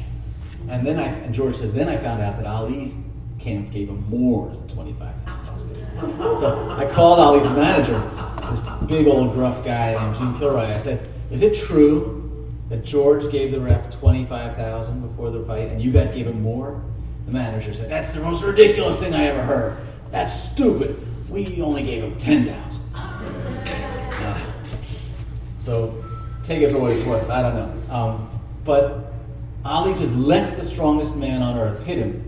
And 0.69 0.85
then 0.85 0.99
I, 0.99 1.05
and 1.05 1.33
George 1.33 1.57
says, 1.57 1.73
then 1.73 1.87
I 1.89 1.97
found 1.97 2.21
out 2.21 2.37
that 2.37 2.47
Ali's 2.47 2.95
camp 3.39 3.71
gave 3.71 3.89
him 3.89 4.03
more 4.09 4.49
than 4.49 4.67
$25,000. 4.67 6.39
So 6.39 6.69
I 6.71 6.91
called 6.91 7.19
Ali's 7.19 7.49
manager 7.51 8.26
this 8.49 8.59
big 8.87 9.07
old 9.07 9.33
gruff 9.33 9.63
guy 9.65 9.93
named 9.93 10.15
Gene 10.15 10.37
Kilroy. 10.37 10.73
I 10.73 10.77
said, 10.77 11.07
"Is 11.31 11.41
it 11.41 11.57
true 11.65 12.47
that 12.69 12.83
George 12.83 13.31
gave 13.31 13.51
the 13.51 13.59
ref 13.59 13.99
twenty-five 13.99 14.55
thousand 14.55 15.01
before 15.07 15.31
the 15.31 15.43
fight, 15.45 15.69
and 15.69 15.81
you 15.81 15.91
guys 15.91 16.11
gave 16.11 16.27
him 16.27 16.41
more?" 16.41 16.81
The 17.25 17.31
manager 17.31 17.73
said, 17.73 17.89
"That's 17.89 18.11
the 18.11 18.21
most 18.21 18.43
ridiculous 18.43 18.97
thing 18.97 19.13
I 19.13 19.25
ever 19.27 19.43
heard. 19.43 19.77
That's 20.11 20.51
stupid. 20.51 20.97
We 21.29 21.61
only 21.61 21.83
gave 21.83 22.03
him 22.03 22.17
ten 22.17 22.45
thousand. 22.45 22.81
Uh, 22.95 24.41
so 25.59 26.03
take 26.43 26.61
it 26.61 26.71
for 26.71 26.79
what 26.79 26.91
it's 26.91 27.05
worth. 27.05 27.29
I 27.29 27.41
don't 27.41 27.55
know. 27.55 27.93
Um, 27.93 28.29
but 28.63 29.13
Ali 29.65 29.93
just 29.95 30.13
lets 30.13 30.53
the 30.53 30.63
strongest 30.63 31.15
man 31.15 31.41
on 31.41 31.57
earth 31.57 31.83
hit 31.83 31.97
him 31.97 32.23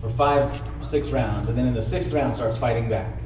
for 0.00 0.10
five, 0.10 0.62
six 0.82 1.10
rounds, 1.10 1.48
and 1.48 1.56
then 1.56 1.66
in 1.66 1.72
the 1.72 1.82
sixth 1.82 2.12
round 2.12 2.34
starts 2.34 2.58
fighting 2.58 2.90
back. 2.90 3.16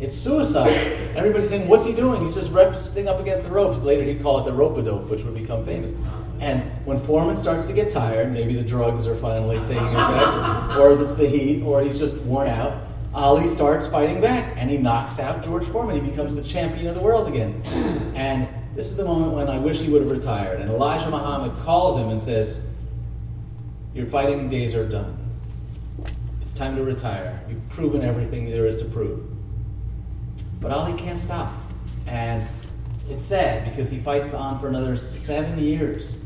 It's 0.00 0.14
suicide. 0.14 0.70
Everybody's 1.16 1.48
saying, 1.48 1.68
what's 1.68 1.84
he 1.84 1.92
doing? 1.92 2.22
He's 2.24 2.34
just 2.34 2.50
resting 2.50 3.08
up 3.08 3.18
against 3.18 3.42
the 3.42 3.50
ropes. 3.50 3.80
Later 3.80 4.04
he'd 4.04 4.22
call 4.22 4.38
it 4.40 4.44
the 4.44 4.52
rope-a-dope, 4.52 5.08
which 5.08 5.24
would 5.24 5.34
become 5.34 5.64
famous. 5.64 5.92
And 6.40 6.62
when 6.86 7.00
Foreman 7.00 7.36
starts 7.36 7.66
to 7.66 7.72
get 7.72 7.90
tired, 7.90 8.32
maybe 8.32 8.54
the 8.54 8.62
drugs 8.62 9.08
are 9.08 9.16
finally 9.16 9.58
taking 9.66 9.88
effect, 9.88 10.76
or 10.76 11.02
it's 11.02 11.16
the 11.16 11.28
heat, 11.28 11.64
or 11.64 11.82
he's 11.82 11.98
just 11.98 12.16
worn 12.18 12.46
out, 12.46 12.80
Ali 13.12 13.48
starts 13.48 13.88
fighting 13.88 14.20
back, 14.20 14.54
and 14.56 14.70
he 14.70 14.76
knocks 14.76 15.18
out 15.18 15.42
George 15.42 15.66
Foreman. 15.66 15.96
He 15.96 16.10
becomes 16.10 16.36
the 16.36 16.42
champion 16.42 16.86
of 16.86 16.94
the 16.94 17.00
world 17.00 17.26
again. 17.26 17.60
And 18.14 18.46
this 18.76 18.86
is 18.86 18.96
the 18.96 19.04
moment 19.04 19.32
when 19.32 19.48
I 19.48 19.58
wish 19.58 19.78
he 19.80 19.88
would 19.88 20.02
have 20.02 20.10
retired. 20.12 20.60
And 20.60 20.70
Elijah 20.70 21.10
Muhammad 21.10 21.58
calls 21.64 21.98
him 21.98 22.10
and 22.10 22.20
says, 22.20 22.64
Your 23.94 24.06
fighting 24.06 24.48
days 24.48 24.76
are 24.76 24.88
done. 24.88 25.18
It's 26.40 26.52
time 26.52 26.76
to 26.76 26.84
retire. 26.84 27.42
You've 27.48 27.68
proven 27.70 28.02
everything 28.02 28.48
there 28.48 28.66
is 28.66 28.76
to 28.76 28.84
prove. 28.84 29.26
But 30.60 30.72
Ali 30.72 30.94
can't 30.94 31.18
stop. 31.18 31.52
And 32.06 32.46
it's 33.08 33.24
sad 33.24 33.64
because 33.64 33.90
he 33.90 33.98
fights 33.98 34.34
on 34.34 34.60
for 34.60 34.68
another 34.68 34.96
seven 34.96 35.58
years. 35.58 36.22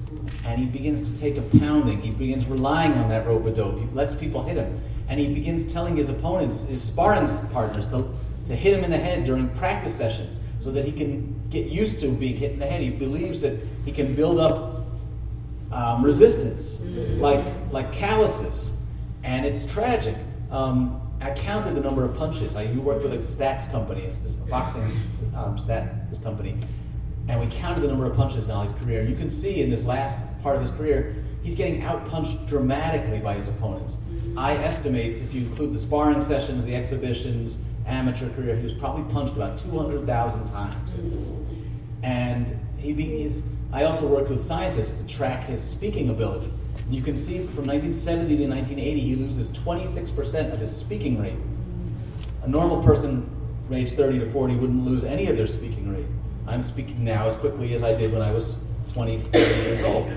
And 0.47 0.59
he 0.59 0.66
begins 0.66 1.11
to 1.11 1.21
take 1.21 1.37
a 1.37 1.42
pounding. 1.59 2.01
He 2.01 2.11
begins 2.11 2.47
relying 2.47 2.92
on 2.92 3.09
that 3.09 3.27
rope 3.27 3.47
a 3.47 3.51
dope. 3.51 3.79
He 3.79 3.87
lets 3.95 4.14
people 4.14 4.42
hit 4.42 4.57
him. 4.57 4.81
And 5.09 5.18
he 5.18 5.33
begins 5.35 5.73
telling 5.73 5.97
his 5.97 6.09
opponents, 6.09 6.62
his 6.62 6.83
sparring 6.83 7.29
partners, 7.53 7.88
to, 7.88 8.09
to 8.47 8.57
hit 8.57 8.77
him 8.77 8.85
in 8.85 8.90
the 8.90 8.99
head 8.99 9.25
during 9.25 9.49
practice 9.51 9.95
sessions 9.95 10.38
so 10.61 10.71
that 10.73 10.85
he 10.85 10.92
can 10.92 11.40
get 11.51 11.66
used 11.66 12.01
to 12.01 12.09
being 12.09 12.37
hit 12.37 12.53
in 12.53 12.59
the 12.59 12.66
head. 12.66 12.81
He 12.81 12.90
believes 12.90 13.40
that 13.40 13.59
he 13.85 13.92
can 13.92 14.14
build 14.14 14.38
up 14.38 14.87
um, 15.73 16.03
resistance, 16.03 16.81
like, 17.21 17.45
like 17.71 17.92
calluses. 17.92 18.79
And 19.25 19.45
it's 19.45 19.66
tragic. 19.66 20.16
Um, 20.51 21.02
I 21.22 21.30
counted 21.35 21.74
the 21.74 21.80
number 21.80 22.04
of 22.04 22.16
punches. 22.16 22.56
I, 22.56 22.62
you 22.62 22.80
worked 22.80 23.04
with 23.04 23.12
a 23.12 23.18
stats 23.18 23.70
company, 23.70 24.06
a 24.06 24.50
boxing 24.50 24.82
um, 25.37 25.56
stats 25.56 26.20
company, 26.22 26.58
and 27.28 27.40
we 27.40 27.46
counted 27.46 27.82
the 27.82 27.88
number 27.88 28.06
of 28.06 28.16
punches 28.16 28.44
in 28.44 28.50
Ali's 28.50 28.72
career. 28.72 29.02
You 29.02 29.14
can 29.14 29.30
see 29.30 29.62
in 29.62 29.70
this 29.70 29.85
last 29.85 30.18
part 30.42 30.56
of 30.56 30.62
his 30.62 30.72
career, 30.72 31.14
he's 31.42 31.54
getting 31.54 31.80
outpunched 31.82 32.48
dramatically 32.48 33.20
by 33.20 33.35
his 33.35 33.46
opponents. 33.46 33.98
I 34.37 34.56
estimate, 34.56 35.22
if 35.22 35.32
you 35.32 35.42
include 35.42 35.74
the 35.74 35.78
sparring 35.78 36.22
sessions, 36.22 36.64
the 36.64 36.74
exhibitions, 36.74 37.58
amateur 37.87 38.28
career, 38.30 38.56
he 38.56 38.64
was 38.64 38.74
probably 38.74 39.11
punched 39.12 39.37
about 39.37 39.58
200,000 39.58 40.50
times. 40.50 40.94
And 42.02 42.58
he 42.78 42.94
he's, 42.94 43.44
I 43.72 43.85
also 43.85 44.08
worked 44.08 44.28
with 44.28 44.44
scientists 44.44 45.00
to 45.00 45.06
track 45.06 45.46
his 45.46 45.62
speaking 45.62 46.11
ability. 46.11 46.52
You 46.92 47.00
can 47.00 47.16
see 47.16 47.38
from 47.38 47.66
1970 47.66 48.37
to 48.37 48.46
1980, 48.48 49.00
he 49.00 49.16
loses 49.16 49.48
26% 49.48 50.52
of 50.52 50.61
his 50.61 50.76
speaking 50.76 51.18
rate. 51.18 51.38
A 52.42 52.48
normal 52.48 52.83
person 52.83 53.31
from 53.66 53.76
age 53.76 53.92
30 53.92 54.18
to 54.18 54.31
40 54.31 54.57
wouldn't 54.57 54.85
lose 54.85 55.02
any 55.02 55.26
of 55.28 55.38
their 55.38 55.46
speaking 55.46 55.90
rate. 55.90 56.05
I'm 56.46 56.62
speaking 56.62 57.02
now 57.02 57.26
as 57.26 57.35
quickly 57.37 57.72
as 57.72 57.83
I 57.83 57.94
did 57.94 58.12
when 58.12 58.20
I 58.20 58.31
was 58.31 58.57
20, 58.92 59.20
30 59.20 59.38
years 59.62 59.83
old. 59.85 60.12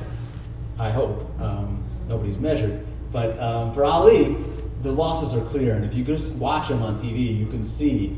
I 0.77 0.89
hope. 0.89 1.29
Um, 1.39 1.81
nobody's 2.09 2.37
measured. 2.37 2.85
But 3.13 3.39
um, 3.39 3.73
for 3.73 3.85
Ali, 3.85 4.35
the 4.83 4.91
losses 4.91 5.33
are 5.33 5.45
clear. 5.45 5.75
And 5.75 5.85
if 5.85 5.93
you 5.93 6.03
just 6.03 6.33
watch 6.33 6.69
him 6.69 6.83
on 6.83 6.97
TV, 6.97 7.37
you 7.37 7.45
can 7.45 7.63
see 7.63 8.17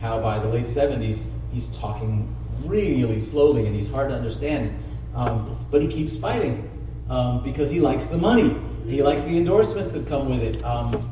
how 0.00 0.18
by 0.22 0.38
the 0.38 0.48
late 0.48 0.64
70s, 0.64 1.26
he's 1.52 1.66
talking 1.76 2.34
really 2.64 3.20
slowly 3.20 3.66
and 3.66 3.76
he's 3.76 3.90
hard 3.90 4.08
to 4.08 4.14
understand. 4.14 4.82
Um, 5.14 5.66
but 5.70 5.82
he 5.82 5.88
keeps 5.88 6.16
fighting 6.16 6.67
um, 7.08 7.42
because 7.42 7.70
he 7.70 7.80
likes 7.80 8.06
the 8.06 8.18
money. 8.18 8.56
He 8.86 9.02
likes 9.02 9.24
the 9.24 9.36
endorsements 9.36 9.90
that 9.90 10.08
come 10.08 10.30
with 10.30 10.42
it. 10.42 10.64
Um, 10.64 11.10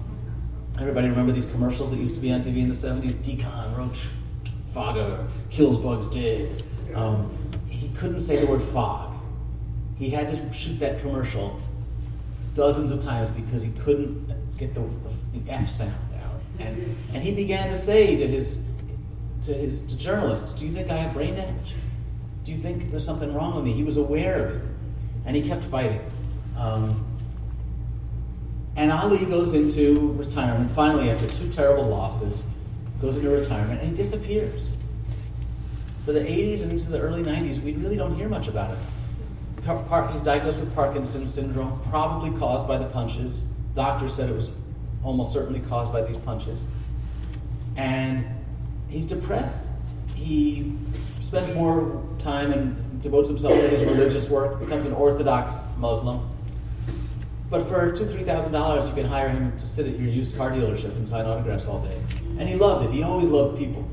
everybody 0.79 1.09
remember 1.09 1.33
these 1.33 1.47
commercials 1.47 1.91
that 1.91 1.97
used 1.97 2.15
to 2.15 2.21
be 2.21 2.33
on 2.33 2.43
TV 2.43 2.59
in 2.59 2.69
the 2.69 2.75
70s? 2.75 3.13
Decon, 3.15 3.77
Roach, 3.77 4.07
Fogger, 4.73 5.27
kills 5.51 5.79
bugs 5.79 6.07
dead. 6.09 6.63
Um, 6.95 7.37
he 7.69 7.89
couldn't 7.91 8.21
say 8.21 8.41
the 8.41 8.47
word 8.47 8.63
fog. 8.63 9.15
He 9.99 10.11
had 10.11 10.31
to 10.31 10.53
shoot 10.53 10.79
that 10.81 11.01
commercial 11.01 11.61
dozens 12.55 12.91
of 12.91 13.03
times 13.03 13.31
because 13.31 13.63
he 13.63 13.71
couldn't 13.85 14.27
get 14.59 14.75
the, 14.75 14.81
the, 14.81 15.39
the 15.39 15.51
F 15.51 15.71
sound 15.71 15.93
out. 16.15 16.41
And, 16.59 16.97
and 17.13 17.23
he 17.23 17.33
began 17.33 17.69
to 17.69 17.77
say 17.77 18.17
to 18.17 18.27
his, 18.27 18.63
to 19.43 19.53
his 19.53 19.83
to 19.83 19.97
journalists, 19.99 20.59
Do 20.59 20.67
you 20.67 20.73
think 20.73 20.91
I 20.91 20.97
have 20.97 21.13
brain 21.13 21.37
damage? 21.37 21.75
Do 22.45 22.53
you 22.53 22.59
think 22.59 22.91
there's 22.91 23.05
something 23.05 23.35
wrong 23.35 23.57
with 23.57 23.65
me? 23.65 23.73
He 23.73 23.83
was 23.83 23.97
aware 23.97 24.47
of 24.47 24.57
it. 24.57 24.63
And 25.27 25.37
he 25.37 25.43
kept 25.43 25.65
fighting. 25.65 26.01
Um, 26.57 27.05
and 28.77 28.93
Ali 28.93 29.25
goes 29.25 29.55
into 29.55 30.13
retirement 30.13 30.71
finally 30.73 31.11
after 31.11 31.27
two 31.29 31.49
terrible 31.49 31.89
losses, 31.89 32.45
goes 33.01 33.17
into 33.17 33.31
retirement, 33.31 33.81
and 33.81 33.91
he 33.91 33.97
disappears. 33.97 34.73
For 36.05 36.13
the 36.13 36.21
80s 36.21 36.63
and 36.63 36.73
into 36.73 36.91
the 36.91 37.01
early 37.01 37.23
90s, 37.23 37.63
we 37.63 37.73
really 37.75 37.97
don't 37.97 38.15
hear 38.15 38.29
much 38.29 38.49
about 38.49 38.71
him. 38.71 38.79
He's 40.13 40.23
diagnosed 40.23 40.61
with 40.61 40.73
Parkinson's 40.75 41.35
syndrome, 41.35 41.81
probably 41.91 42.39
caused 42.39 42.69
by 42.69 42.79
the 42.79 42.85
punches. 42.87 43.43
Doctors 43.75 44.15
said 44.15 44.31
it 44.31 44.37
was 44.37 44.51
almost 45.03 45.33
certainly 45.33 45.61
caused 45.61 45.93
by 45.93 46.03
these 46.03 46.19
punches. 46.19 46.65
And 47.77 48.25
he's 48.89 49.07
depressed. 49.07 49.63
He 50.15 50.73
spends 51.21 51.53
more 51.55 52.03
time 52.19 52.53
and 52.53 52.77
devotes 53.03 53.29
himself 53.29 53.55
to 53.55 53.69
his 53.69 53.85
religious 53.85 54.29
work, 54.29 54.61
becomes 54.61 54.87
an 54.87 54.93
Orthodox 54.93 55.55
Muslim. 55.79 56.29
But 57.49 57.69
for 57.69 57.93
two, 57.93 58.07
three 58.07 58.25
thousand 58.25 58.53
dollars, 58.53 58.89
you 58.89 58.95
can 58.95 59.07
hire 59.07 59.29
him 59.29 59.57
to 59.57 59.67
sit 59.67 59.87
at 59.87 59.99
your 59.99 60.09
used 60.09 60.37
car 60.37 60.51
dealership 60.51 60.97
and 60.97 61.09
sign 61.09 61.27
autographs 61.27 61.69
all 61.69 61.81
day. 61.81 61.97
And 62.39 62.49
he 62.49 62.57
loved 62.57 62.87
it. 62.87 62.93
He 62.93 63.03
always 63.03 63.29
loved 63.29 63.59
people. 63.59 63.89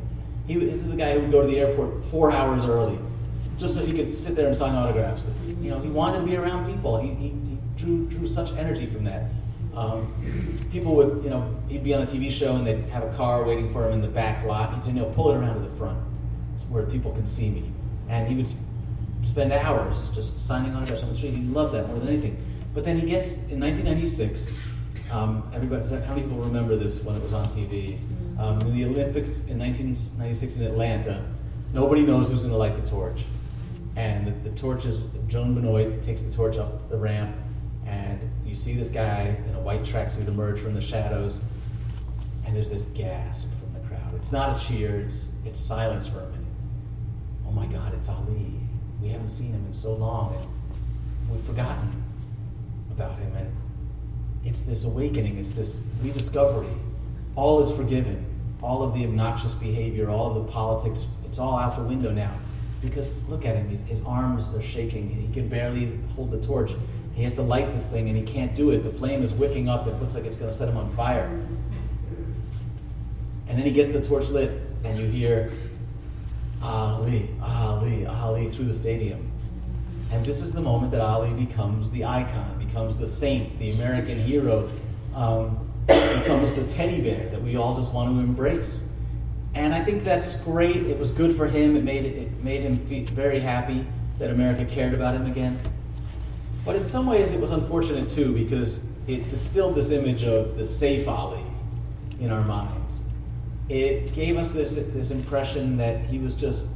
He, 0.47 0.55
this 0.55 0.79
is 0.79 0.91
a 0.91 0.97
guy 0.97 1.13
who 1.13 1.21
would 1.21 1.31
go 1.31 1.41
to 1.41 1.47
the 1.47 1.59
airport 1.59 2.03
four 2.05 2.31
hours 2.31 2.65
early, 2.65 2.97
just 3.57 3.75
so 3.75 3.85
he 3.85 3.93
could 3.93 4.15
sit 4.15 4.35
there 4.35 4.47
and 4.47 4.55
sign 4.55 4.75
autographs. 4.75 5.23
You 5.61 5.69
know, 5.69 5.79
he 5.79 5.89
wanted 5.89 6.19
to 6.19 6.25
be 6.25 6.35
around 6.35 6.71
people. 6.71 6.99
He, 6.99 7.09
he, 7.13 7.29
he 7.29 7.57
drew, 7.77 8.07
drew 8.07 8.27
such 8.27 8.51
energy 8.53 8.87
from 8.87 9.03
that. 9.05 9.25
Um, 9.75 10.13
people 10.71 10.95
would, 10.95 11.23
you 11.23 11.29
know, 11.29 11.55
he'd 11.67 11.83
be 11.83 11.93
on 11.93 12.03
a 12.03 12.05
TV 12.05 12.31
show 12.31 12.55
and 12.55 12.65
they'd 12.65 12.83
have 12.89 13.03
a 13.03 13.15
car 13.15 13.43
waiting 13.43 13.71
for 13.71 13.87
him 13.87 13.93
in 13.93 14.01
the 14.01 14.07
back 14.07 14.45
lot. 14.45 14.73
He'd 14.73 14.83
say, 14.83 14.91
"No, 14.91 15.05
pull 15.05 15.31
it 15.31 15.37
around 15.37 15.55
to 15.55 15.67
the 15.67 15.75
front, 15.77 15.97
where 16.69 16.83
people 16.83 17.11
can 17.11 17.25
see 17.25 17.49
me." 17.49 17.71
And 18.07 18.27
he 18.27 18.35
would 18.35 18.47
spend 19.23 19.51
hours 19.51 20.09
just 20.13 20.45
signing 20.45 20.75
autographs 20.75 21.03
on 21.03 21.09
the 21.09 21.15
street. 21.15 21.33
He 21.33 21.41
loved 21.43 21.73
that 21.73 21.87
more 21.87 21.99
than 21.99 22.09
anything. 22.09 22.37
But 22.73 22.85
then 22.85 22.99
he 22.99 23.07
gets 23.07 23.35
in 23.49 23.59
1996. 23.59 24.47
Um, 25.11 25.49
everybody, 25.53 25.87
how 25.87 26.15
many 26.15 26.23
people 26.23 26.37
remember 26.37 26.75
this 26.75 27.03
when 27.03 27.15
it 27.15 27.21
was 27.21 27.33
on 27.33 27.47
TV? 27.49 27.99
Um, 28.39 28.61
in 28.61 28.75
the 28.75 28.85
Olympics 28.85 29.45
in 29.45 29.59
1996 29.59 30.55
in 30.55 30.63
Atlanta, 30.63 31.23
nobody 31.71 32.01
knows 32.01 32.29
who's 32.29 32.39
going 32.39 32.51
to 32.51 32.57
light 32.57 32.75
the 32.81 32.89
torch. 32.89 33.21
And 33.95 34.25
the, 34.25 34.49
the 34.49 34.55
torch 34.55 34.85
is 34.85 35.05
Joan 35.27 35.53
Benoit 35.53 36.01
takes 36.01 36.21
the 36.23 36.33
torch 36.33 36.57
up 36.57 36.89
the 36.89 36.97
ramp, 36.97 37.35
and 37.85 38.19
you 38.43 38.55
see 38.55 38.73
this 38.73 38.89
guy 38.89 39.37
in 39.47 39.53
a 39.53 39.59
white 39.59 39.83
tracksuit 39.83 40.27
emerge 40.27 40.59
from 40.59 40.73
the 40.73 40.81
shadows, 40.81 41.43
and 42.45 42.55
there's 42.55 42.69
this 42.69 42.85
gasp 42.85 43.49
from 43.59 43.73
the 43.79 43.87
crowd. 43.87 44.15
It's 44.15 44.31
not 44.31 44.59
a 44.59 44.65
cheer, 44.65 45.01
it's, 45.01 45.29
it's 45.45 45.59
silence 45.59 46.07
for 46.07 46.21
a 46.21 46.29
minute. 46.29 46.47
Oh 47.45 47.51
my 47.51 47.67
God, 47.67 47.93
it's 47.93 48.09
Ali. 48.09 48.63
We 49.03 49.09
haven't 49.09 49.27
seen 49.27 49.51
him 49.51 49.65
in 49.65 49.73
so 49.73 49.93
long, 49.93 50.33
and 50.33 51.29
we've 51.29 51.45
forgotten 51.45 52.03
about 52.89 53.19
him. 53.19 53.35
And 53.35 53.51
it's 54.45 54.61
this 54.61 54.85
awakening, 54.85 55.37
it's 55.37 55.51
this 55.51 55.81
rediscovery. 56.01 56.73
All 57.35 57.59
is 57.59 57.75
forgiven. 57.75 58.25
All 58.61 58.81
of 58.81 58.93
the 58.93 59.03
obnoxious 59.03 59.53
behavior, 59.53 60.09
all 60.09 60.37
of 60.37 60.45
the 60.45 60.51
politics, 60.51 61.01
it's 61.25 61.37
all 61.37 61.57
out 61.57 61.75
the 61.75 61.83
window 61.83 62.11
now. 62.11 62.33
Because 62.81 63.27
look 63.27 63.45
at 63.45 63.57
him, 63.57 63.67
his, 63.67 63.81
his 63.81 64.01
arms 64.05 64.53
are 64.55 64.61
shaking. 64.61 65.09
He 65.09 65.33
can 65.33 65.49
barely 65.49 65.99
hold 66.15 66.31
the 66.31 66.41
torch. 66.45 66.71
He 67.13 67.23
has 67.23 67.33
to 67.35 67.41
light 67.41 67.73
this 67.73 67.85
thing 67.85 68.09
and 68.09 68.17
he 68.17 68.23
can't 68.23 68.55
do 68.55 68.71
it. 68.71 68.83
The 68.83 68.89
flame 68.89 69.21
is 69.21 69.33
wicking 69.33 69.67
up. 69.67 69.87
It 69.87 69.99
looks 70.01 70.15
like 70.15 70.25
it's 70.25 70.37
going 70.37 70.51
to 70.51 70.57
set 70.57 70.69
him 70.69 70.77
on 70.77 70.93
fire. 70.95 71.25
And 73.47 73.57
then 73.57 73.65
he 73.65 73.71
gets 73.71 73.91
the 73.91 74.01
torch 74.01 74.29
lit, 74.29 74.61
and 74.83 74.97
you 74.97 75.07
hear 75.07 75.51
Ali, 76.63 77.29
Ali, 77.41 78.05
Ali 78.05 78.49
through 78.49 78.65
the 78.65 78.73
stadium. 78.73 79.29
And 80.11 80.25
this 80.25 80.41
is 80.41 80.53
the 80.53 80.61
moment 80.61 80.91
that 80.91 81.01
Ali 81.01 81.33
becomes 81.33 81.91
the 81.91 82.05
icon, 82.05 82.63
becomes 82.65 82.95
the 82.95 83.07
saint, 83.07 83.59
the 83.59 83.71
American 83.71 84.17
hero, 84.19 84.69
um, 85.13 85.69
becomes 85.87 86.53
the 86.53 86.65
teddy 86.67 87.01
bear 87.01 87.29
that 87.29 87.41
we 87.41 87.57
all 87.57 87.75
just 87.75 87.91
want 87.91 88.09
to 88.09 88.19
embrace. 88.19 88.83
And 89.55 89.73
I 89.73 89.83
think 89.83 90.03
that's 90.03 90.39
great. 90.41 90.77
It 90.77 90.97
was 90.97 91.11
good 91.11 91.35
for 91.35 91.47
him. 91.47 91.75
It 91.75 91.83
made, 91.83 92.05
it 92.05 92.43
made 92.43 92.61
him 92.61 92.79
feel 92.87 93.05
very 93.07 93.39
happy 93.39 93.85
that 94.19 94.29
America 94.29 94.65
cared 94.65 94.93
about 94.93 95.15
him 95.15 95.25
again. 95.25 95.59
But 96.65 96.77
in 96.77 96.85
some 96.85 97.07
ways, 97.07 97.33
it 97.33 97.41
was 97.41 97.51
unfortunate 97.51 98.09
too 98.09 98.33
because 98.33 98.85
it 99.07 99.29
distilled 99.29 99.75
this 99.75 99.91
image 99.91 100.23
of 100.23 100.55
the 100.55 100.65
safe 100.65 101.07
Ali 101.07 101.43
in 102.21 102.31
our 102.31 102.41
minds. 102.41 102.82
It 103.69 104.13
gave 104.13 104.37
us 104.37 104.51
this, 104.51 104.75
this 104.75 105.11
impression 105.11 105.77
that 105.77 106.01
he 106.05 106.19
was 106.19 106.35
just 106.35 106.69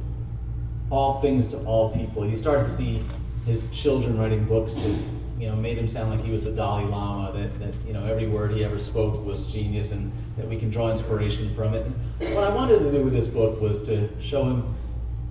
all 0.90 1.20
things 1.20 1.48
to 1.48 1.58
all 1.64 1.90
people. 1.90 2.26
You 2.26 2.36
started 2.36 2.64
to 2.64 2.74
see 2.74 3.02
his 3.46 3.70
children 3.70 4.18
writing 4.18 4.44
books 4.44 4.74
that 4.74 4.98
you 5.38 5.48
know 5.48 5.56
made 5.56 5.78
him 5.78 5.86
sound 5.86 6.10
like 6.10 6.24
he 6.24 6.32
was 6.32 6.42
the 6.44 6.50
Dalai 6.50 6.84
Lama. 6.84 7.32
That, 7.32 7.58
that 7.60 7.74
you 7.86 7.92
know 7.92 8.04
every 8.04 8.26
word 8.26 8.52
he 8.52 8.64
ever 8.64 8.78
spoke 8.78 9.24
was 9.24 9.46
genius, 9.46 9.92
and 9.92 10.12
that 10.36 10.48
we 10.48 10.58
can 10.58 10.70
draw 10.70 10.90
inspiration 10.90 11.54
from 11.54 11.74
it. 11.74 11.86
And 12.20 12.34
what 12.34 12.44
I 12.44 12.48
wanted 12.48 12.78
to 12.80 12.90
do 12.90 13.04
with 13.04 13.12
this 13.12 13.28
book 13.28 13.60
was 13.60 13.84
to 13.84 14.08
show 14.20 14.44
him 14.44 14.74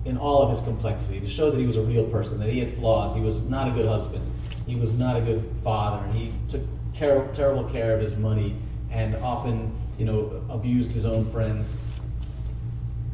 in 0.04 0.16
all 0.16 0.42
of 0.42 0.50
his 0.50 0.60
complexity, 0.62 1.20
to 1.20 1.28
show 1.28 1.50
that 1.50 1.58
he 1.58 1.66
was 1.66 1.76
a 1.76 1.82
real 1.82 2.04
person, 2.04 2.38
that 2.38 2.48
he 2.48 2.60
had 2.60 2.74
flaws. 2.76 3.14
He 3.14 3.20
was 3.20 3.42
not 3.48 3.68
a 3.68 3.70
good 3.72 3.86
husband. 3.86 4.24
He 4.66 4.76
was 4.76 4.92
not 4.92 5.16
a 5.16 5.20
good 5.20 5.44
father. 5.62 6.04
And 6.04 6.14
he 6.14 6.32
took 6.48 6.62
care, 6.94 7.26
terrible 7.32 7.64
care 7.64 7.94
of 7.94 8.00
his 8.00 8.16
money 8.16 8.56
and 8.90 9.16
often, 9.16 9.76
you 9.98 10.04
know, 10.04 10.42
abused 10.48 10.92
his 10.92 11.04
own 11.04 11.30
friends. 11.32 11.72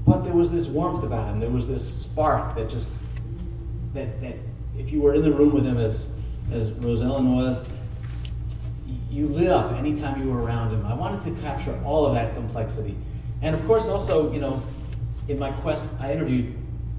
But 0.06 0.22
there 0.22 0.34
was 0.34 0.50
this 0.50 0.66
warmth 0.66 1.02
about 1.02 1.28
him. 1.28 1.40
There 1.40 1.50
was 1.50 1.66
this 1.66 2.02
spark 2.02 2.54
that 2.56 2.68
just 2.68 2.86
that 3.94 4.20
that 4.20 4.36
if 4.78 4.92
you 4.92 5.00
were 5.00 5.14
in 5.14 5.22
the 5.22 5.32
room 5.32 5.54
with 5.54 5.64
him 5.64 5.78
as, 5.78 6.06
as 6.52 6.70
Rosellen 6.70 7.34
was, 7.34 7.66
you 9.10 9.28
lit 9.28 9.48
up 9.48 9.72
anytime 9.72 10.20
you 10.22 10.30
were 10.30 10.42
around 10.42 10.70
him. 10.70 10.84
I 10.84 10.94
wanted 10.94 11.22
to 11.22 11.40
capture 11.40 11.80
all 11.84 12.06
of 12.06 12.14
that 12.14 12.34
complexity. 12.34 12.96
And 13.42 13.54
of 13.54 13.64
course, 13.66 13.86
also, 13.86 14.32
you 14.32 14.40
know, 14.40 14.62
in 15.28 15.38
my 15.38 15.52
quest, 15.52 15.94
I 16.00 16.12
interviewed 16.12 16.54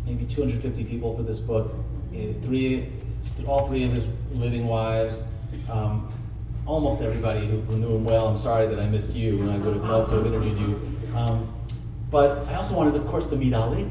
maybe 0.05 0.25
250 0.25 0.83
people 0.85 1.15
for 1.15 1.23
this 1.23 1.39
book. 1.39 1.73
Eh, 2.13 2.33
three, 2.43 2.89
all 3.45 3.67
three 3.67 3.83
of 3.83 3.91
his 3.91 4.05
living 4.33 4.67
wives, 4.67 5.25
um, 5.69 6.11
almost 6.65 7.01
everybody 7.01 7.45
who, 7.45 7.61
who, 7.61 7.77
knew 7.77 7.95
him 7.95 8.05
well. 8.05 8.27
I'm 8.27 8.37
sorry 8.37 8.67
that 8.67 8.79
I 8.79 8.87
missed 8.87 9.13
you, 9.13 9.39
and 9.41 9.51
I 9.51 9.57
would 9.57 9.75
have 9.75 9.85
loved 9.85 10.09
to 10.11 10.17
have 10.17 10.25
interviewed 10.25 10.57
you. 10.57 10.81
Um, 11.15 11.53
but 12.09 12.47
I 12.47 12.55
also 12.55 12.75
wanted, 12.75 12.95
of 12.95 13.07
course, 13.07 13.25
to 13.27 13.35
meet 13.35 13.53
Ali. 13.53 13.89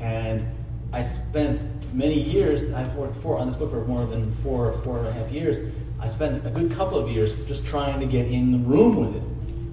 And 0.00 0.44
I 0.92 1.02
spent 1.02 1.60
many 1.94 2.20
years, 2.20 2.72
I've 2.72 2.94
worked 2.94 3.16
for 3.22 3.38
on 3.38 3.46
this 3.46 3.56
book 3.56 3.70
for 3.70 3.84
more 3.84 4.06
than 4.06 4.32
four, 4.36 4.72
four 4.84 4.98
and 4.98 5.06
a 5.06 5.12
half 5.12 5.30
years. 5.30 5.58
I 6.00 6.08
spent 6.08 6.44
a 6.46 6.50
good 6.50 6.72
couple 6.72 6.98
of 6.98 7.10
years 7.10 7.34
just 7.46 7.64
trying 7.64 8.00
to 8.00 8.06
get 8.06 8.26
in 8.26 8.52
the 8.52 8.58
room 8.58 8.96
with 8.96 9.16
it. 9.16 9.22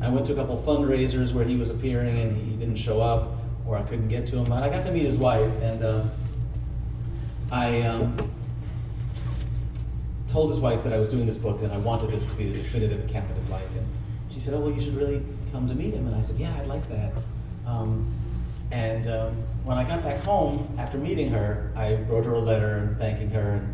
I 0.02 0.10
went 0.10 0.28
to 0.28 0.34
a 0.34 0.36
couple 0.36 0.58
of 0.58 0.66
fundraisers 0.66 1.34
where 1.34 1.46
he 1.46 1.56
was 1.56 1.70
appearing 1.70 2.20
and 2.20 2.38
he 2.38 2.56
didn't 2.56 2.78
show 2.78 3.02
up, 3.02 3.38
or 3.66 3.78
I 3.78 3.84
couldn't 3.84 4.08
get 4.08 4.28
to 4.28 4.38
him. 4.38 4.46
But 4.46 4.64
I 4.64 4.70
got 4.70 4.84
to 4.86 4.92
meet 4.92 5.06
his 5.06 5.18
wife, 5.18 5.52
and 5.62 5.84
um, 5.84 6.12
I 7.52 7.82
um, 7.82 8.32
told 10.32 10.52
his 10.52 10.60
wife 10.60 10.84
that 10.84 10.94
I 10.94 10.98
was 10.98 11.10
doing 11.10 11.26
this 11.26 11.38
book 11.38 11.62
and 11.62 11.72
I 11.72 11.78
wanted 11.78 12.12
this 12.12 12.24
to 12.24 12.34
be 12.34 12.50
the 12.50 12.62
definitive 12.62 13.10
account 13.10 13.30
of 13.30 13.36
his 13.36 13.50
life. 13.50 13.70
And 13.76 13.88
she 14.32 14.40
said, 14.40 14.54
"Oh, 14.54 14.60
well, 14.62 14.72
you 14.72 14.82
should 14.82 14.96
really 14.96 15.24
come 15.52 15.68
to 15.68 15.76
meet 15.76 15.94
him." 15.94 16.08
And 16.08 16.16
I 16.16 16.22
said, 16.22 16.38
"Yeah, 16.38 16.56
I'd 16.60 16.68
like 16.68 16.88
that." 16.90 17.14
Um, 17.66 18.12
and 18.72 19.08
um, 19.08 19.36
when 19.64 19.78
I 19.78 19.84
got 19.84 20.04
back 20.04 20.22
home 20.22 20.76
after 20.78 20.98
meeting 20.98 21.30
her, 21.30 21.72
I 21.76 21.96
wrote 22.08 22.26
her 22.26 22.34
a 22.34 22.40
letter 22.40 22.96
thanking 23.00 23.30
her. 23.32 23.54
And, 23.54 23.74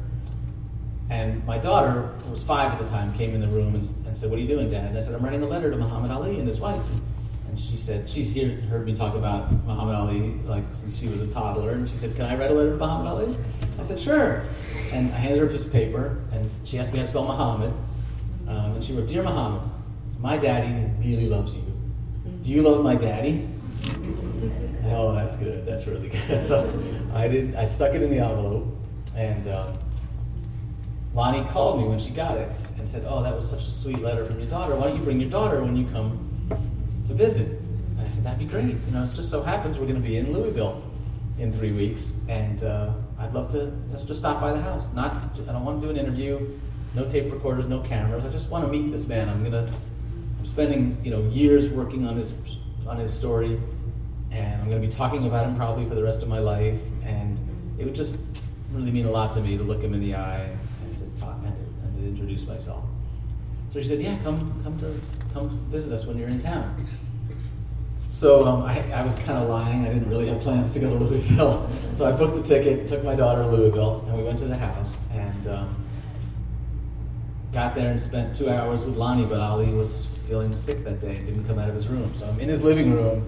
and 1.10 1.46
my 1.46 1.58
daughter, 1.58 2.08
who 2.24 2.32
was 2.32 2.42
five 2.42 2.72
at 2.72 2.80
the 2.80 2.88
time, 2.88 3.14
came 3.14 3.36
in 3.36 3.42
the 3.42 3.48
room 3.48 3.76
and, 3.76 3.86
and, 4.08 4.18
said, 4.18 4.30
What 4.30 4.40
are 4.40 4.42
you 4.42 4.48
doing, 4.48 4.70
Dad? 4.70 4.86
And 4.86 4.98
I 4.98 5.02
said, 5.02 5.14
I'm 5.14 5.24
writing 5.24 5.44
a 5.44 5.48
letter 5.48 5.70
to 5.70 5.78
Muhammad 5.78 6.12
Ali 6.12 6.40
and 6.40 6.48
his 6.48 6.60
wife. 6.60 6.88
And 7.50 7.60
she 7.60 7.78
said, 7.78 8.10
She's 8.10 8.34
heard 8.70 8.86
me 8.86 8.96
talk 8.96 9.16
about 9.16 9.52
Muhammad 9.66 9.96
Ali 9.96 10.34
like 10.46 10.64
since 10.74 10.96
she 10.98 11.08
was 11.08 11.22
a 11.22 11.28
toddler. 11.28 11.72
And 11.72 11.90
she 11.90 11.98
said, 11.98 12.16
Can 12.16 12.26
I 12.26 12.36
write 12.36 12.52
a 12.52 12.54
letter 12.54 12.72
to 12.72 12.78
Muhammad 12.78 13.08
Ali? 13.08 13.38
I 13.78 13.84
said, 13.84 14.00
Sure. 14.00 14.48
And 14.92 15.14
I 15.14 15.18
handed 15.18 15.40
her 15.40 15.48
a 15.48 15.50
piece 15.50 15.66
of 15.66 15.72
paper, 15.72 16.18
and 16.32 16.50
she 16.64 16.80
asked 16.80 16.92
me 16.92 17.00
how 17.00 17.06
to 17.06 17.10
spell 17.10 17.26
Muhammad. 17.26 17.74
Um, 18.48 18.76
and 18.76 18.84
she 18.84 18.94
wrote, 18.94 19.08
Dear 19.08 19.24
Muhammad, 19.24 19.62
my 20.20 20.38
daddy 20.38 20.90
really 21.00 21.28
loves 21.28 21.56
you. 21.56 21.64
Do 22.42 22.52
you 22.52 22.62
love 22.62 22.84
my 22.84 22.96
daddy? 22.96 23.48
Oh, 24.88 25.14
that's 25.14 25.36
good. 25.38 25.66
That's 25.66 25.88
really 25.88 26.10
good. 26.10 26.44
so 26.48 26.72
I 27.14 27.28
did. 27.28 27.56
I 27.56 27.66
stuck 27.66 27.94
it 27.94 28.02
in 28.02 28.12
the 28.12 28.20
envelope, 28.20 28.68
and 29.16 29.48
um, 29.48 29.78
Lonnie 31.14 31.44
called 31.50 31.82
me 31.82 31.88
when 31.88 32.00
she 32.00 32.12
got 32.12 32.38
it 32.38 32.52
and 32.78 32.88
said, 32.88 33.04
"Oh, 33.08 33.24
that 33.24 33.36
was 33.36 33.50
such 33.50 33.68
a 33.68 33.72
sweet 33.72 34.00
letter 34.00 34.26
from 34.26 34.40
your 34.40 34.50
daughter. 34.50 34.76
Why 34.76 34.88
don't 34.88 34.98
you 34.98 35.04
bring 35.04 35.20
your 35.20 35.30
daughter 35.30 35.64
when 35.64 35.76
you 35.76 35.88
come 35.88 36.30
to 37.08 37.14
visit?" 37.14 37.48
And 37.98 38.02
I 38.02 38.10
said, 38.10 38.24
"That'd 38.24 38.40
be 38.40 38.46
great. 38.46 38.66
You 38.66 38.92
know, 38.92 39.04
it 39.04 39.14
just 39.16 39.32
so 39.32 39.42
happens 39.42 39.78
we're 39.80 39.88
going 39.88 40.02
to 40.02 40.08
be 40.08 40.18
in 40.18 40.32
Louisville 40.32 40.84
in 41.40 41.52
three 41.52 41.72
weeks, 41.72 42.20
and 42.30 42.64
uh, 42.64 42.94
I'd 43.20 43.34
love 43.34 43.52
to 43.52 43.72
just, 43.92 44.08
just 44.08 44.20
stop 44.20 44.42
by 44.42 44.52
the 44.52 44.62
house. 44.62 44.94
Not, 44.94 45.14
I 45.48 45.52
don't 45.54 45.64
want 45.64 45.82
to 45.82 45.88
do 45.88 45.92
an 45.92 45.98
interview. 45.98 46.48
no 46.94 47.08
tape 47.08 47.32
recorders, 47.32 47.68
no 47.68 47.80
cameras. 47.80 48.26
I 48.26 48.30
just 48.30 48.50
want 48.50 48.66
to 48.66 48.72
meet 48.72 48.92
this 48.92 49.08
man. 49.08 49.30
I'm 49.30 49.44
gonna, 49.44 49.70
I'm 50.40 50.46
spending 50.46 50.98
you 51.04 51.12
know 51.12 51.22
years 51.30 51.70
working 51.70 52.08
on 52.08 52.18
his 52.18 52.34
on 52.88 52.98
his 52.98 53.14
story, 53.14 53.60
and 54.32 54.62
I'm 54.62 54.70
gonna 54.70 54.82
be 54.82 54.90
talking 54.90 55.26
about 55.28 55.46
him 55.46 55.56
probably 55.56 55.88
for 55.88 55.96
the 55.96 56.04
rest 56.04 56.22
of 56.22 56.28
my 56.28 56.40
life. 56.40 56.80
And 57.04 57.40
it 57.78 57.86
would 57.86 57.96
just 57.96 58.18
really 58.72 58.92
mean 58.92 59.06
a 59.06 59.12
lot 59.12 59.34
to 59.36 59.42
me 59.42 59.58
to 59.58 59.64
look 59.64 59.82
him 59.82 59.94
in 59.94 60.00
the 60.00 60.16
eye 60.16 60.56
and 60.84 60.98
to 60.98 61.22
talk 61.22 61.38
and 61.44 61.56
to, 61.56 61.88
and 61.88 61.98
to 61.98 62.08
introduce 62.08 62.46
myself. 62.48 62.84
So 63.74 63.82
she 63.82 63.88
said, 63.88 64.02
"Yeah, 64.02 64.18
come 64.24 64.62
come 64.64 64.80
to 64.80 65.00
come 65.34 65.60
visit 65.70 65.92
us 65.94 66.06
when 66.06 66.18
you're 66.18 66.30
in 66.30 66.40
town." 66.42 66.88
So 68.16 68.48
um, 68.48 68.64
I, 68.64 68.80
I, 68.94 69.04
was 69.04 69.14
kind 69.16 69.38
of 69.44 69.50
lying. 69.50 69.86
I 69.86 69.90
didn't 69.90 70.10
really 70.10 70.28
have 70.28 70.40
plans 70.40 70.72
to 70.72 70.80
go 70.80 70.90
to 70.90 71.04
Louisville. 71.04 71.70
So 71.98 72.06
I 72.06 72.12
booked 72.12 72.36
the 72.36 72.44
ticket, 72.44 72.90
took 72.90 73.06
my 73.06 73.16
daughter 73.16 73.44
to 73.44 73.48
Louisville, 73.48 74.04
and 74.08 74.18
we 74.18 74.24
went 74.26 74.38
to 74.40 74.46
the 74.46 74.58
house 74.58 74.98
and 75.14 75.48
um, 75.48 75.86
got 77.54 77.74
there 77.74 77.90
and 77.90 77.98
spent 77.98 78.36
two 78.36 78.50
hours 78.50 78.82
with 78.82 78.98
Lonnie. 78.98 79.26
But 79.26 79.40
Ali 79.40 79.70
was 79.70 80.08
feeling 80.28 80.54
sick 80.56 80.84
that 80.84 81.00
day 81.00 81.20
didn't 81.20 81.46
come 81.46 81.58
out 81.58 81.70
of 81.70 81.76
his 81.76 81.88
room. 81.88 82.12
So 82.18 82.28
I'm 82.28 82.38
in 82.42 82.50
his 82.50 82.62
living 82.62 82.92
room. 82.92 83.26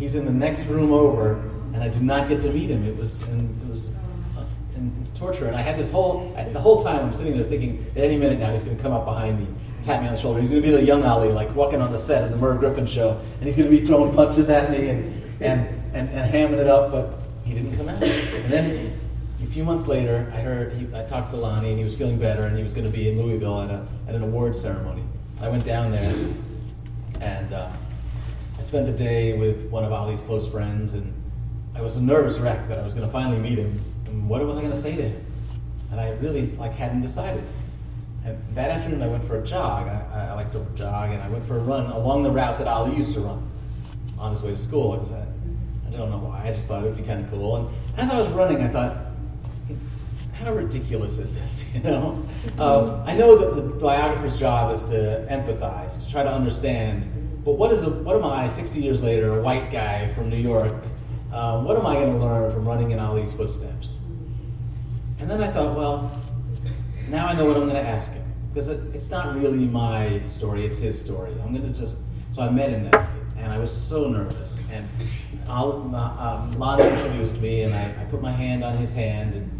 He's 0.00 0.16
in 0.16 0.24
the 0.24 0.32
next 0.32 0.64
room 0.64 0.92
over, 0.92 1.34
and 1.74 1.76
I 1.76 1.88
did 1.88 2.02
not 2.02 2.28
get 2.28 2.40
to 2.40 2.50
meet 2.50 2.70
him. 2.70 2.84
It 2.84 2.96
was 2.96 3.22
it 3.22 3.68
was 3.70 3.94
uh, 4.36 4.44
torture. 5.14 5.46
And 5.46 5.54
I 5.54 5.62
had 5.62 5.78
this 5.78 5.92
whole 5.92 6.32
the 6.52 6.60
whole 6.60 6.82
time 6.82 7.06
I'm 7.06 7.12
sitting 7.12 7.36
there 7.36 7.46
thinking 7.46 7.86
at 7.94 8.02
any 8.02 8.16
minute 8.16 8.40
now 8.40 8.52
he's 8.52 8.64
going 8.64 8.76
to 8.76 8.82
come 8.82 8.92
up 8.92 9.04
behind 9.04 9.38
me 9.38 9.46
tap 9.82 10.00
me 10.00 10.08
on 10.08 10.14
the 10.14 10.20
shoulder. 10.20 10.40
He's 10.40 10.50
going 10.50 10.62
to 10.62 10.68
be 10.68 10.74
the 10.74 10.84
young 10.84 11.04
Ali, 11.04 11.30
like 11.30 11.54
walking 11.54 11.80
on 11.80 11.92
the 11.92 11.98
set 11.98 12.24
of 12.24 12.30
the 12.30 12.36
Merv 12.36 12.60
Griffin 12.60 12.86
show, 12.86 13.20
and 13.38 13.44
he's 13.44 13.56
going 13.56 13.70
to 13.70 13.76
be 13.76 13.84
throwing 13.86 14.14
punches 14.14 14.48
at 14.50 14.70
me 14.70 14.88
and, 14.88 15.22
and, 15.40 15.68
and, 15.94 16.08
and 16.10 16.32
hamming 16.32 16.58
it 16.58 16.68
up, 16.68 16.90
but 16.92 17.18
he 17.44 17.54
didn't 17.54 17.76
come 17.76 17.88
out. 17.88 18.02
And 18.02 18.52
then 18.52 18.98
a 19.42 19.46
few 19.46 19.64
months 19.64 19.88
later, 19.88 20.32
I 20.34 20.40
heard, 20.40 20.72
he, 20.74 20.86
I 20.94 21.04
talked 21.04 21.30
to 21.32 21.36
Lonnie, 21.36 21.70
and 21.70 21.78
he 21.78 21.84
was 21.84 21.96
feeling 21.96 22.18
better, 22.18 22.44
and 22.44 22.56
he 22.56 22.62
was 22.62 22.72
going 22.72 22.90
to 22.90 22.96
be 22.96 23.10
in 23.10 23.20
Louisville 23.20 23.60
at, 23.60 23.70
a, 23.70 23.86
at 24.08 24.14
an 24.14 24.22
awards 24.22 24.60
ceremony. 24.60 25.02
I 25.40 25.48
went 25.48 25.64
down 25.64 25.90
there, 25.90 26.14
and 27.20 27.52
uh, 27.52 27.70
I 28.58 28.62
spent 28.62 28.86
the 28.86 28.92
day 28.92 29.36
with 29.36 29.68
one 29.70 29.84
of 29.84 29.92
Ali's 29.92 30.20
close 30.20 30.48
friends, 30.48 30.94
and 30.94 31.12
I 31.74 31.80
was 31.80 31.96
a 31.96 32.00
nervous 32.00 32.38
wreck 32.38 32.68
that 32.68 32.78
I 32.78 32.82
was 32.82 32.94
going 32.94 33.06
to 33.06 33.12
finally 33.12 33.38
meet 33.38 33.58
him. 33.58 33.82
And 34.06 34.28
what 34.28 34.44
was 34.46 34.56
I 34.56 34.60
going 34.60 34.72
to 34.72 34.78
say 34.78 34.94
to 34.94 35.02
him? 35.02 35.26
And 35.90 36.00
I 36.00 36.10
really 36.10 36.46
like 36.52 36.72
hadn't 36.72 37.02
decided. 37.02 37.42
That 38.54 38.70
afternoon, 38.70 39.02
I 39.02 39.08
went 39.08 39.24
for 39.26 39.40
a 39.40 39.44
jog. 39.44 39.88
I, 39.88 40.28
I, 40.28 40.34
like 40.34 40.52
to 40.52 40.64
jog, 40.76 41.10
and 41.10 41.20
I 41.20 41.28
went 41.28 41.44
for 41.46 41.56
a 41.56 41.60
run 41.60 41.86
along 41.86 42.22
the 42.22 42.30
route 42.30 42.56
that 42.58 42.68
Ali 42.68 42.96
used 42.96 43.14
to 43.14 43.20
run 43.20 43.50
on 44.16 44.30
his 44.30 44.42
way 44.42 44.50
to 44.50 44.56
school. 44.56 44.92
I 44.92 45.92
I 45.92 45.96
don't 45.96 46.10
know 46.10 46.18
why. 46.18 46.46
I 46.46 46.52
just 46.52 46.66
thought 46.66 46.84
it 46.84 46.86
would 46.86 46.96
be 46.96 47.02
kind 47.02 47.24
of 47.24 47.30
cool. 47.30 47.56
And 47.56 47.68
as 47.98 48.10
I 48.10 48.18
was 48.18 48.28
running, 48.28 48.62
I 48.62 48.68
thought, 48.68 48.96
how 50.32 50.52
ridiculous 50.52 51.18
is 51.18 51.34
this? 51.34 51.64
You 51.74 51.80
know, 51.80 52.22
um, 52.58 53.02
I 53.06 53.14
know 53.14 53.34
that 53.38 53.56
the 53.56 53.62
biographer's 53.62 54.38
job 54.38 54.74
is 54.74 54.82
to 54.90 55.26
empathize, 55.30 56.04
to 56.04 56.10
try 56.10 56.22
to 56.22 56.30
understand. 56.30 57.42
But 57.46 57.52
what 57.52 57.72
is 57.72 57.82
a, 57.82 57.88
what 57.88 58.14
am 58.14 58.24
I, 58.24 58.48
60 58.48 58.78
years 58.78 59.02
later, 59.02 59.38
a 59.38 59.42
white 59.42 59.72
guy 59.72 60.12
from 60.12 60.28
New 60.28 60.36
York? 60.36 60.74
Um, 61.32 61.64
what 61.64 61.78
am 61.78 61.86
I 61.86 61.94
going 61.94 62.12
to 62.12 62.18
learn 62.18 62.52
from 62.52 62.66
running 62.66 62.90
in 62.90 62.98
Ali's 62.98 63.32
footsteps? 63.32 63.96
And 65.18 65.30
then 65.30 65.42
I 65.42 65.50
thought, 65.50 65.74
well, 65.74 66.21
now 67.08 67.26
I 67.26 67.34
know 67.34 67.44
what 67.44 67.56
I'm 67.56 67.68
going 67.68 67.82
to 67.82 67.88
ask 67.88 68.12
him 68.12 68.24
because 68.52 68.68
it, 68.68 68.94
it's 68.94 69.10
not 69.10 69.34
really 69.34 69.66
my 69.66 70.20
story; 70.22 70.66
it's 70.66 70.78
his 70.78 71.00
story. 71.00 71.32
I'm 71.42 71.54
going 71.54 71.72
to 71.72 71.78
just 71.78 71.98
so 72.34 72.42
I 72.42 72.48
met 72.48 72.70
him 72.70 72.84
that 72.84 72.92
night, 72.92 73.08
and 73.36 73.52
I 73.52 73.58
was 73.58 73.70
so 73.70 74.08
nervous. 74.08 74.56
And 74.70 74.88
I'll, 75.46 75.94
uh, 75.94 76.36
um, 76.38 76.58
Lonnie 76.58 76.84
introduced 76.84 77.38
me, 77.40 77.62
and 77.62 77.74
I, 77.74 77.94
I, 78.00 78.04
put 78.10 78.22
my 78.22 78.32
hand 78.32 78.64
on 78.64 78.78
his 78.78 78.94
hand, 78.94 79.34
and 79.34 79.50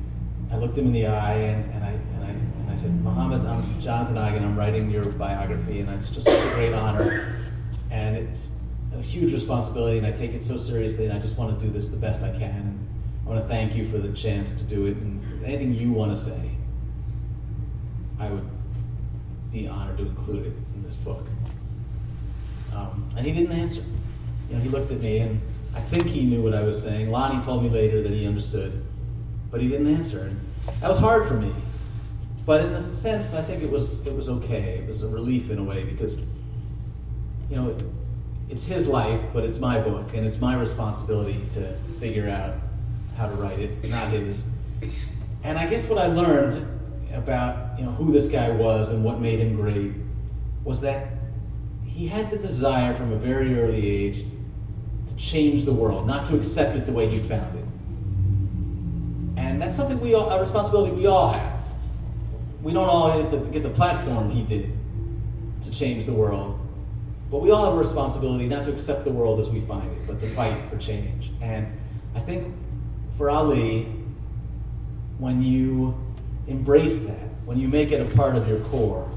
I 0.50 0.56
looked 0.56 0.78
him 0.78 0.86
in 0.86 0.92
the 0.92 1.06
eye, 1.06 1.34
and, 1.34 1.70
and 1.74 1.84
I 1.84 1.90
and 1.90 2.24
I 2.24 2.28
and 2.28 2.70
I 2.70 2.76
said, 2.76 2.90
Muhammad, 3.02 3.44
I'm 3.46 3.78
Jonathan 3.80 4.16
Eig. 4.16 4.40
I'm 4.40 4.56
writing 4.56 4.90
your 4.90 5.04
biography, 5.04 5.80
and 5.80 5.90
it's 5.90 6.08
just 6.08 6.26
such 6.26 6.46
a 6.46 6.54
great 6.54 6.72
honor, 6.72 7.36
and 7.90 8.16
it's 8.16 8.48
a 8.96 9.02
huge 9.02 9.32
responsibility, 9.34 9.98
and 9.98 10.06
I 10.06 10.12
take 10.12 10.32
it 10.32 10.42
so 10.42 10.56
seriously, 10.56 11.04
and 11.06 11.12
I 11.12 11.18
just 11.18 11.36
want 11.36 11.58
to 11.58 11.64
do 11.64 11.70
this 11.70 11.88
the 11.88 11.98
best 11.98 12.22
I 12.22 12.30
can. 12.30 12.88
I 13.26 13.28
want 13.28 13.42
to 13.42 13.48
thank 13.48 13.74
you 13.74 13.88
for 13.90 13.98
the 13.98 14.12
chance 14.14 14.54
to 14.54 14.62
do 14.64 14.86
it, 14.86 14.96
and 14.96 15.44
anything 15.44 15.74
you 15.74 15.92
want 15.92 16.16
to 16.16 16.22
say. 16.22 16.52
I 18.22 18.30
would 18.30 18.48
be 19.52 19.66
honored 19.66 19.98
to 19.98 20.06
include 20.06 20.46
it 20.46 20.52
in 20.76 20.82
this 20.84 20.94
book. 20.94 21.26
Um, 22.72 23.04
and 23.16 23.26
he 23.26 23.32
didn't 23.32 23.58
answer. 23.58 23.82
You 24.48 24.56
know, 24.56 24.62
he 24.62 24.68
looked 24.68 24.92
at 24.92 25.00
me, 25.00 25.18
and 25.18 25.40
I 25.74 25.80
think 25.80 26.06
he 26.06 26.22
knew 26.24 26.40
what 26.40 26.54
I 26.54 26.62
was 26.62 26.80
saying. 26.80 27.10
Lonnie 27.10 27.42
told 27.42 27.64
me 27.64 27.68
later 27.68 28.00
that 28.00 28.12
he 28.12 28.24
understood, 28.24 28.80
but 29.50 29.60
he 29.60 29.68
didn't 29.68 29.92
answer. 29.92 30.20
And 30.20 30.40
that 30.80 30.88
was 30.88 30.98
hard 30.98 31.26
for 31.26 31.34
me. 31.34 31.52
But 32.46 32.64
in 32.64 32.72
a 32.74 32.80
sense, 32.80 33.34
I 33.34 33.42
think 33.42 33.62
it 33.62 33.70
was 33.70 34.06
it 34.06 34.14
was 34.14 34.28
okay. 34.28 34.78
It 34.78 34.88
was 34.88 35.02
a 35.02 35.08
relief 35.08 35.50
in 35.50 35.58
a 35.58 35.64
way 35.64 35.82
because, 35.82 36.20
you 37.50 37.56
know, 37.56 37.70
it, 37.70 37.84
it's 38.50 38.64
his 38.64 38.86
life, 38.86 39.20
but 39.32 39.44
it's 39.44 39.58
my 39.58 39.80
book, 39.80 40.14
and 40.14 40.24
it's 40.24 40.40
my 40.40 40.54
responsibility 40.54 41.40
to 41.54 41.74
figure 41.98 42.28
out 42.28 42.54
how 43.16 43.26
to 43.26 43.34
write 43.34 43.58
it, 43.58 43.84
not 43.84 44.10
his. 44.10 44.44
And 45.42 45.58
I 45.58 45.66
guess 45.66 45.88
what 45.88 45.98
I 45.98 46.06
learned 46.06 46.71
about 47.12 47.78
you 47.78 47.84
know 47.84 47.92
who 47.92 48.12
this 48.12 48.28
guy 48.28 48.50
was 48.50 48.90
and 48.90 49.04
what 49.04 49.20
made 49.20 49.38
him 49.38 49.56
great 49.56 49.92
was 50.64 50.80
that 50.80 51.08
he 51.84 52.08
had 52.08 52.30
the 52.30 52.38
desire 52.38 52.94
from 52.94 53.12
a 53.12 53.16
very 53.16 53.58
early 53.58 53.86
age 53.86 54.24
to 55.08 55.16
change 55.16 55.64
the 55.64 55.72
world, 55.72 56.06
not 56.06 56.26
to 56.26 56.36
accept 56.36 56.76
it 56.76 56.86
the 56.86 56.92
way 56.92 57.08
he 57.08 57.18
found 57.18 57.58
it. 57.58 57.64
And 59.36 59.60
that's 59.60 59.76
something 59.76 60.00
we 60.00 60.14
all, 60.14 60.30
a 60.30 60.40
responsibility 60.40 60.94
we 60.94 61.06
all 61.06 61.32
have. 61.32 61.60
We 62.62 62.72
don't 62.72 62.88
all 62.88 63.20
get 63.20 63.30
the, 63.30 63.38
get 63.50 63.62
the 63.62 63.70
platform 63.70 64.30
he 64.30 64.42
did 64.42 64.72
to 65.62 65.70
change 65.70 66.06
the 66.06 66.12
world, 66.12 66.58
but 67.30 67.38
we 67.38 67.50
all 67.50 67.64
have 67.64 67.74
a 67.74 67.78
responsibility 67.78 68.46
not 68.46 68.64
to 68.64 68.72
accept 68.72 69.04
the 69.04 69.12
world 69.12 69.40
as 69.40 69.50
we 69.50 69.60
find 69.62 69.90
it, 69.90 70.06
but 70.06 70.20
to 70.20 70.34
fight 70.34 70.68
for 70.70 70.78
change. 70.78 71.30
And 71.40 71.66
I 72.14 72.20
think 72.20 72.54
for 73.18 73.30
Ali, 73.30 73.84
when 75.18 75.42
you 75.42 75.94
embrace 76.52 77.04
that, 77.04 77.28
when 77.46 77.58
you 77.58 77.66
make 77.66 77.90
it 77.90 78.00
a 78.00 78.14
part 78.14 78.36
of 78.36 78.46
your 78.46 78.60
core, 78.60 79.10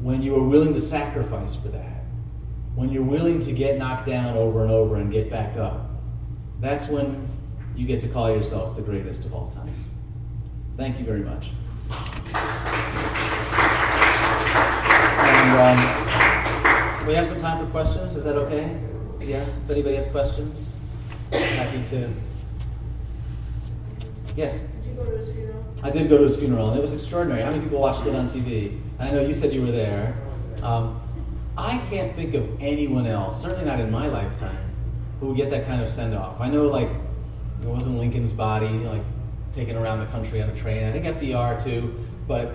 when 0.00 0.22
you 0.22 0.34
are 0.36 0.42
willing 0.42 0.72
to 0.74 0.80
sacrifice 0.80 1.54
for 1.54 1.68
that, 1.68 2.04
when 2.74 2.90
you're 2.90 3.02
willing 3.02 3.40
to 3.40 3.52
get 3.52 3.76
knocked 3.76 4.06
down 4.06 4.36
over 4.36 4.62
and 4.62 4.70
over 4.70 4.96
and 4.96 5.10
get 5.10 5.28
back 5.28 5.56
up, 5.56 5.90
that's 6.60 6.88
when 6.88 7.28
you 7.74 7.86
get 7.86 8.00
to 8.02 8.08
call 8.08 8.30
yourself 8.30 8.76
the 8.76 8.82
greatest 8.82 9.24
of 9.24 9.34
all 9.34 9.50
time. 9.50 9.74
Thank 10.76 10.98
you 10.98 11.04
very 11.04 11.20
much. 11.20 11.50
And 15.26 15.50
um, 15.58 17.06
we 17.06 17.14
have 17.14 17.26
some 17.26 17.40
time 17.40 17.64
for 17.64 17.70
questions. 17.70 18.16
Is 18.16 18.24
that 18.24 18.36
okay? 18.36 18.80
Yeah? 19.20 19.44
If 19.64 19.70
anybody 19.70 19.96
has 19.96 20.06
questions, 20.06 20.78
i 21.32 21.36
happy 21.36 21.82
to. 21.90 22.12
Yes? 24.36 24.60
Did 24.60 24.84
you 24.84 24.94
go 24.94 25.04
to 25.04 25.16
his 25.16 25.32
funeral? 25.32 25.64
I 25.82 25.90
did 25.90 26.08
go 26.08 26.18
to 26.18 26.24
his 26.24 26.36
funeral, 26.36 26.68
and 26.68 26.78
it 26.78 26.82
was 26.82 26.92
extraordinary. 26.92 27.42
How 27.42 27.50
many 27.50 27.62
people 27.62 27.80
watched 27.80 28.06
it 28.06 28.14
on 28.14 28.28
TV? 28.28 28.78
And 28.98 29.08
I 29.08 29.10
know 29.10 29.22
you 29.22 29.34
said 29.34 29.52
you 29.52 29.62
were 29.62 29.72
there. 29.72 30.16
Um, 30.62 31.00
I 31.56 31.78
can't 31.90 32.14
think 32.14 32.34
of 32.34 32.60
anyone 32.60 33.06
else, 33.06 33.40
certainly 33.40 33.64
not 33.64 33.80
in 33.80 33.90
my 33.90 34.08
lifetime, 34.08 34.58
who 35.20 35.28
would 35.28 35.36
get 35.36 35.50
that 35.50 35.66
kind 35.66 35.82
of 35.82 35.88
send 35.88 36.14
off. 36.14 36.40
I 36.40 36.48
know, 36.48 36.66
like, 36.66 36.88
it 36.88 37.66
wasn't 37.66 37.96
Lincoln's 37.96 38.32
body, 38.32 38.68
like, 38.68 39.02
taken 39.54 39.76
around 39.76 40.00
the 40.00 40.06
country 40.06 40.42
on 40.42 40.50
a 40.50 40.56
train. 40.56 40.84
I 40.84 40.92
think 40.92 41.06
FDR 41.06 41.62
too, 41.64 42.04
but 42.28 42.52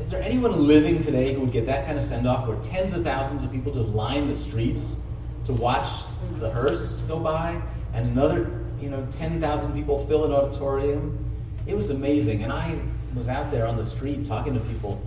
is 0.00 0.10
there 0.10 0.20
anyone 0.20 0.66
living 0.66 1.00
today 1.00 1.34
who 1.34 1.42
would 1.42 1.52
get 1.52 1.66
that 1.66 1.86
kind 1.86 1.96
of 1.96 2.02
send 2.02 2.26
off 2.26 2.48
where 2.48 2.56
tens 2.58 2.92
of 2.92 3.04
thousands 3.04 3.44
of 3.44 3.52
people 3.52 3.72
just 3.72 3.88
line 3.90 4.26
the 4.26 4.34
streets 4.34 4.96
to 5.46 5.52
watch 5.52 5.88
the 6.40 6.50
hearse 6.50 7.00
go 7.02 7.20
by 7.20 7.62
and 7.94 8.10
another, 8.10 8.61
you 8.82 8.90
know, 8.90 9.06
10,000 9.18 9.72
people 9.72 10.04
fill 10.06 10.24
an 10.24 10.32
auditorium? 10.32 11.32
it 11.66 11.76
was 11.76 11.90
amazing. 11.90 12.42
And 12.42 12.52
I 12.52 12.78
was 13.14 13.28
out 13.28 13.50
there 13.50 13.66
on 13.66 13.76
the 13.76 13.84
street 13.84 14.24
talking 14.24 14.54
to 14.54 14.60
people 14.60 15.00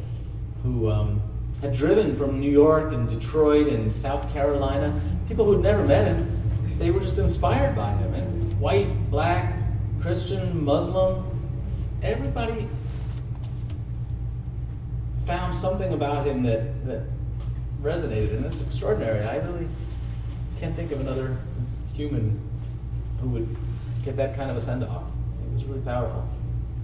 who 0.63 0.89
um, 0.89 1.21
had 1.61 1.75
driven 1.75 2.17
from 2.17 2.39
New 2.39 2.51
York 2.51 2.93
and 2.93 3.07
Detroit 3.07 3.67
and 3.67 3.95
South 3.95 4.31
Carolina, 4.31 4.99
people 5.27 5.45
who'd 5.45 5.61
never 5.61 5.83
met 5.83 6.07
him. 6.07 6.77
They 6.79 6.91
were 6.91 6.99
just 6.99 7.17
inspired 7.17 7.75
by 7.75 7.91
him. 7.93 8.13
And 8.13 8.59
white, 8.59 9.11
black, 9.11 9.53
Christian, 10.01 10.63
Muslim, 10.63 11.23
everybody 12.01 12.67
found 15.25 15.55
something 15.55 15.93
about 15.93 16.27
him 16.27 16.43
that, 16.43 16.85
that 16.85 17.01
resonated. 17.81 18.37
And 18.37 18.45
it's 18.45 18.61
extraordinary. 18.61 19.25
I 19.25 19.37
really 19.37 19.67
can't 20.59 20.75
think 20.75 20.91
of 20.91 21.01
another 21.01 21.37
human 21.93 22.39
who 23.19 23.29
would 23.29 23.55
get 24.05 24.15
that 24.17 24.35
kind 24.35 24.51
of 24.51 24.55
a 24.55 24.61
send 24.61 24.83
off. 24.83 25.03
It 25.41 25.53
was 25.55 25.63
really 25.65 25.81
powerful. 25.81 26.29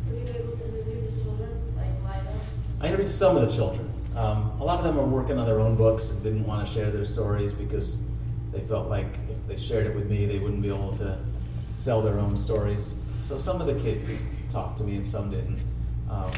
Were 0.10 0.16
you 0.16 0.22
able 0.22 0.58
to 0.58 0.68
interview 0.68 1.02
his 1.02 1.22
children, 1.22 1.50
like 1.78 1.94
Lila? 2.02 2.34
I 2.82 2.88
interviewed 2.88 3.12
some 3.12 3.38
of 3.38 3.48
the 3.48 3.56
children. 3.56 3.88
Um, 4.18 4.52
a 4.60 4.64
lot 4.64 4.80
of 4.80 4.84
them 4.84 4.98
were 4.98 5.06
working 5.06 5.38
on 5.38 5.46
their 5.46 5.60
own 5.60 5.76
books 5.76 6.10
and 6.10 6.22
didn't 6.24 6.46
want 6.46 6.68
to 6.68 6.74
share 6.74 6.90
their 6.90 7.06
stories 7.06 7.54
because 7.54 8.00
they 8.52 8.60
felt 8.62 8.90
like 8.90 9.06
if 9.30 9.48
they 9.48 9.56
shared 9.56 9.86
it 9.86 9.96
with 9.96 10.10
me, 10.10 10.26
they 10.26 10.40
wouldn't 10.40 10.64
be 10.64 10.70
able 10.70 10.98
to 10.98 11.18
sell 11.78 12.02
their 12.02 12.20
own 12.20 12.36
stories. 12.36 12.96
So 13.24 13.38
some 13.38 13.62
of 13.62 13.68
the 13.68 13.76
kids 13.76 14.12
talked 14.50 14.80
to 14.80 14.84
me 14.84 14.96
and 14.96 15.08
some 15.08 15.30
didn't. 15.30 15.60
Um, 16.10 16.32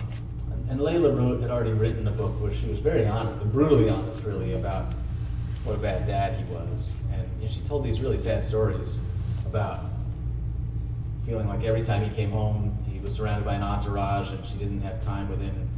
and, 0.51 0.71
and 0.71 0.81
Laila 0.81 1.15
wrote 1.15 1.41
had 1.41 1.49
already 1.49 1.71
written 1.71 2.07
a 2.07 2.11
book 2.11 2.39
where 2.41 2.53
she 2.53 2.67
was 2.67 2.79
very 2.79 3.07
honest 3.07 3.39
and 3.39 3.51
brutally 3.51 3.89
honest, 3.89 4.21
really, 4.23 4.53
about 4.53 4.93
what 5.63 5.75
a 5.75 5.79
bad 5.79 6.05
dad 6.05 6.37
he 6.37 6.53
was. 6.53 6.91
And 7.11 7.27
you 7.39 7.47
know, 7.47 7.53
she 7.53 7.61
told 7.61 7.85
these 7.85 8.01
really 8.01 8.19
sad 8.19 8.43
stories 8.43 8.99
about 9.45 9.85
feeling 11.25 11.47
like 11.47 11.63
every 11.63 11.83
time 11.83 12.03
he 12.03 12.13
came 12.15 12.31
home, 12.31 12.77
he 12.91 12.99
was 12.99 13.15
surrounded 13.15 13.45
by 13.45 13.55
an 13.55 13.63
entourage, 13.63 14.29
and 14.29 14.45
she 14.45 14.57
didn't 14.57 14.81
have 14.81 15.03
time 15.03 15.29
with 15.29 15.41
him. 15.41 15.69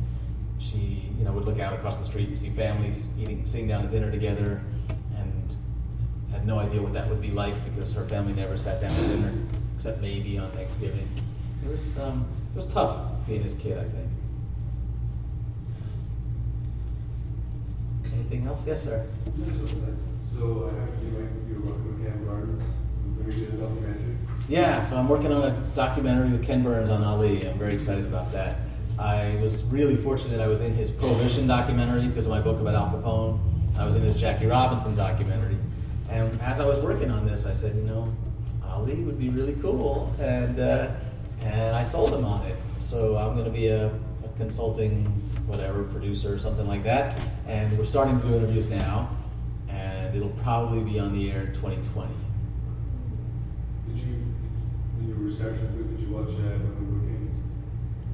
She, 0.60 1.12
you 1.18 1.24
know, 1.24 1.32
would 1.34 1.46
look 1.46 1.60
out 1.60 1.74
across 1.74 1.98
the 1.98 2.06
street 2.06 2.30
and 2.30 2.38
see 2.38 2.50
families 2.50 3.10
eating, 3.20 3.46
sitting 3.46 3.68
down 3.68 3.84
to 3.84 3.90
dinner 3.90 4.12
together, 4.12 4.62
and 5.18 5.56
had 6.32 6.46
no 6.46 6.60
idea 6.60 6.82
what 6.82 6.94
that 6.94 7.08
would 7.10 7.22
be 7.22 7.32
like 7.32 7.54
because 7.66 7.94
her 7.94 8.08
family 8.08 8.34
never 8.34 8.58
sat 8.58 8.82
down 8.82 8.96
to 8.96 9.08
dinner, 9.08 9.34
except 9.76 10.02
maybe 10.02 10.38
on 10.38 10.50
Thanksgiving. 10.52 11.08
It 11.64 11.70
was, 11.70 12.00
um, 12.00 12.26
it 12.54 12.58
was 12.58 12.68
tough 12.68 12.98
being 13.28 13.44
his 13.44 13.54
kid, 13.56 13.78
I 13.78 13.84
think. 13.84 14.10
Anything 18.14 18.48
else? 18.48 18.64
Yes, 18.66 18.84
sir. 18.84 19.06
So 20.34 20.72
I 20.72 20.80
have 20.80 21.04
you 21.04 21.12
like 21.18 21.30
you're 21.50 21.62
working 21.62 21.88
with 21.88 22.06
Cam 22.06 22.66
you 23.26 23.32
did 23.32 23.54
a 23.54 23.58
documentary. 23.58 24.18
Yeah, 24.48 24.82
so 24.84 24.96
I'm 24.98 25.10
working 25.10 25.32
on 25.32 25.44
a 25.44 25.52
documentary 25.74 26.30
with 26.30 26.46
Ken 26.46 26.62
Burns 26.62 26.92
on 26.92 27.04
Ali. 27.04 27.48
I'm 27.48 27.58
very 27.58 27.74
excited 27.74 28.06
about 28.06 28.32
that. 28.34 28.58
I 29.00 29.38
was 29.42 29.64
really 29.64 29.96
fortunate. 29.96 30.40
I 30.40 30.48
was 30.48 30.62
in 30.62 30.76
his 30.76 30.92
Prohibition 30.92 31.48
documentary 31.48 32.08
because 32.08 32.26
of 32.26 32.32
my 32.32 32.42
book 32.42 32.62
about 32.62 32.76
Al 32.76 32.90
Capone. 32.90 33.40
I 33.78 33.86
was 33.86 33.96
in 33.96 34.04
his 34.04 34.16
Jackie 34.16 34.46
Robinson 34.46 34.96
documentary. 34.96 35.58
And 36.10 36.40
as 36.42 36.60
I 36.60 36.66
was 36.66 36.80
working 36.80 37.10
on 37.10 37.26
this, 37.26 37.46
I 37.48 37.54
said, 37.54 37.76
you 37.76 37.82
know, 37.82 38.14
Ali 38.64 38.94
would 38.96 39.20
be 39.20 39.30
really 39.30 39.56
cool. 39.62 40.16
And, 40.20 40.60
uh, 40.60 40.92
and 41.42 41.76
I 41.76 41.84
sold 41.84 42.14
him 42.14 42.24
on 42.24 42.46
it. 42.46 42.56
So 42.80 43.18
I'm 43.18 43.34
going 43.34 43.46
to 43.46 43.52
be 43.52 43.68
a, 43.68 43.88
a 43.88 44.30
consulting, 44.38 45.06
whatever, 45.48 45.84
producer 45.86 46.34
or 46.34 46.40
something 46.40 46.68
like 46.68 46.84
that. 46.84 47.20
And 47.48 47.76
we're 47.78 47.86
starting 47.86 48.22
to 48.22 48.28
do 48.28 48.36
interviews 48.36 48.70
now. 48.70 49.10
And 49.68 50.16
it'll 50.16 50.30
probably 50.44 50.82
be 50.84 51.00
on 51.00 51.14
the 51.14 51.32
air 51.32 51.42
in 51.42 51.54
2020. 51.56 52.14
Did 53.88 53.98
you, 53.98 54.26
when 55.26 55.78
you 55.78 55.84
were 55.84 55.90
did 55.90 56.00
you 56.00 56.08
watch 56.10 56.30
uh, 56.30 56.58
When 56.60 56.80
We 56.80 57.00
Were 57.00 57.08
Kings? 57.08 57.42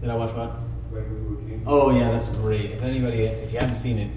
Did 0.01 0.09
I 0.09 0.16
watch 0.16 0.34
what? 0.36 0.49
When 0.89 1.30
We 1.30 1.36
Were 1.36 1.41
Kings. 1.41 1.64
Oh 1.68 1.91
yeah, 1.91 2.12
that's 2.12 2.30
great. 2.30 2.72
If 2.72 2.82
anybody, 2.82 3.24
if 3.24 3.51
you 3.51 3.59
haven't 3.59 3.76
seen 3.76 3.97
it, 3.97 4.12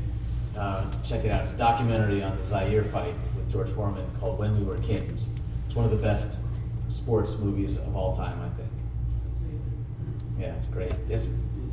uh, 0.57 0.87
check 1.05 1.25
it 1.25 1.31
out. 1.31 1.43
It's 1.43 1.53
a 1.53 1.57
documentary 1.57 2.23
on 2.23 2.37
the 2.37 2.45
Zaire 2.45 2.85
fight 2.85 3.15
with 3.37 3.51
George 3.51 3.71
Foreman 3.71 4.07
called 4.21 4.39
"When 4.39 4.57
We 4.59 4.65
Were 4.65 4.79
Kings." 4.79 5.29
It's 5.67 5.75
one 5.75 5.85
of 5.85 5.91
the 5.91 5.97
best 5.97 6.39
sports 6.89 7.37
movies 7.39 7.79
of 7.79 7.97
all 7.97 8.15
time, 8.15 8.41
I 8.41 8.49
think. 8.57 8.71
Yeah, 10.39 10.55
it's 10.55 10.67
great. 10.67 10.93
Yes. 11.09 11.25
Did 11.25 11.33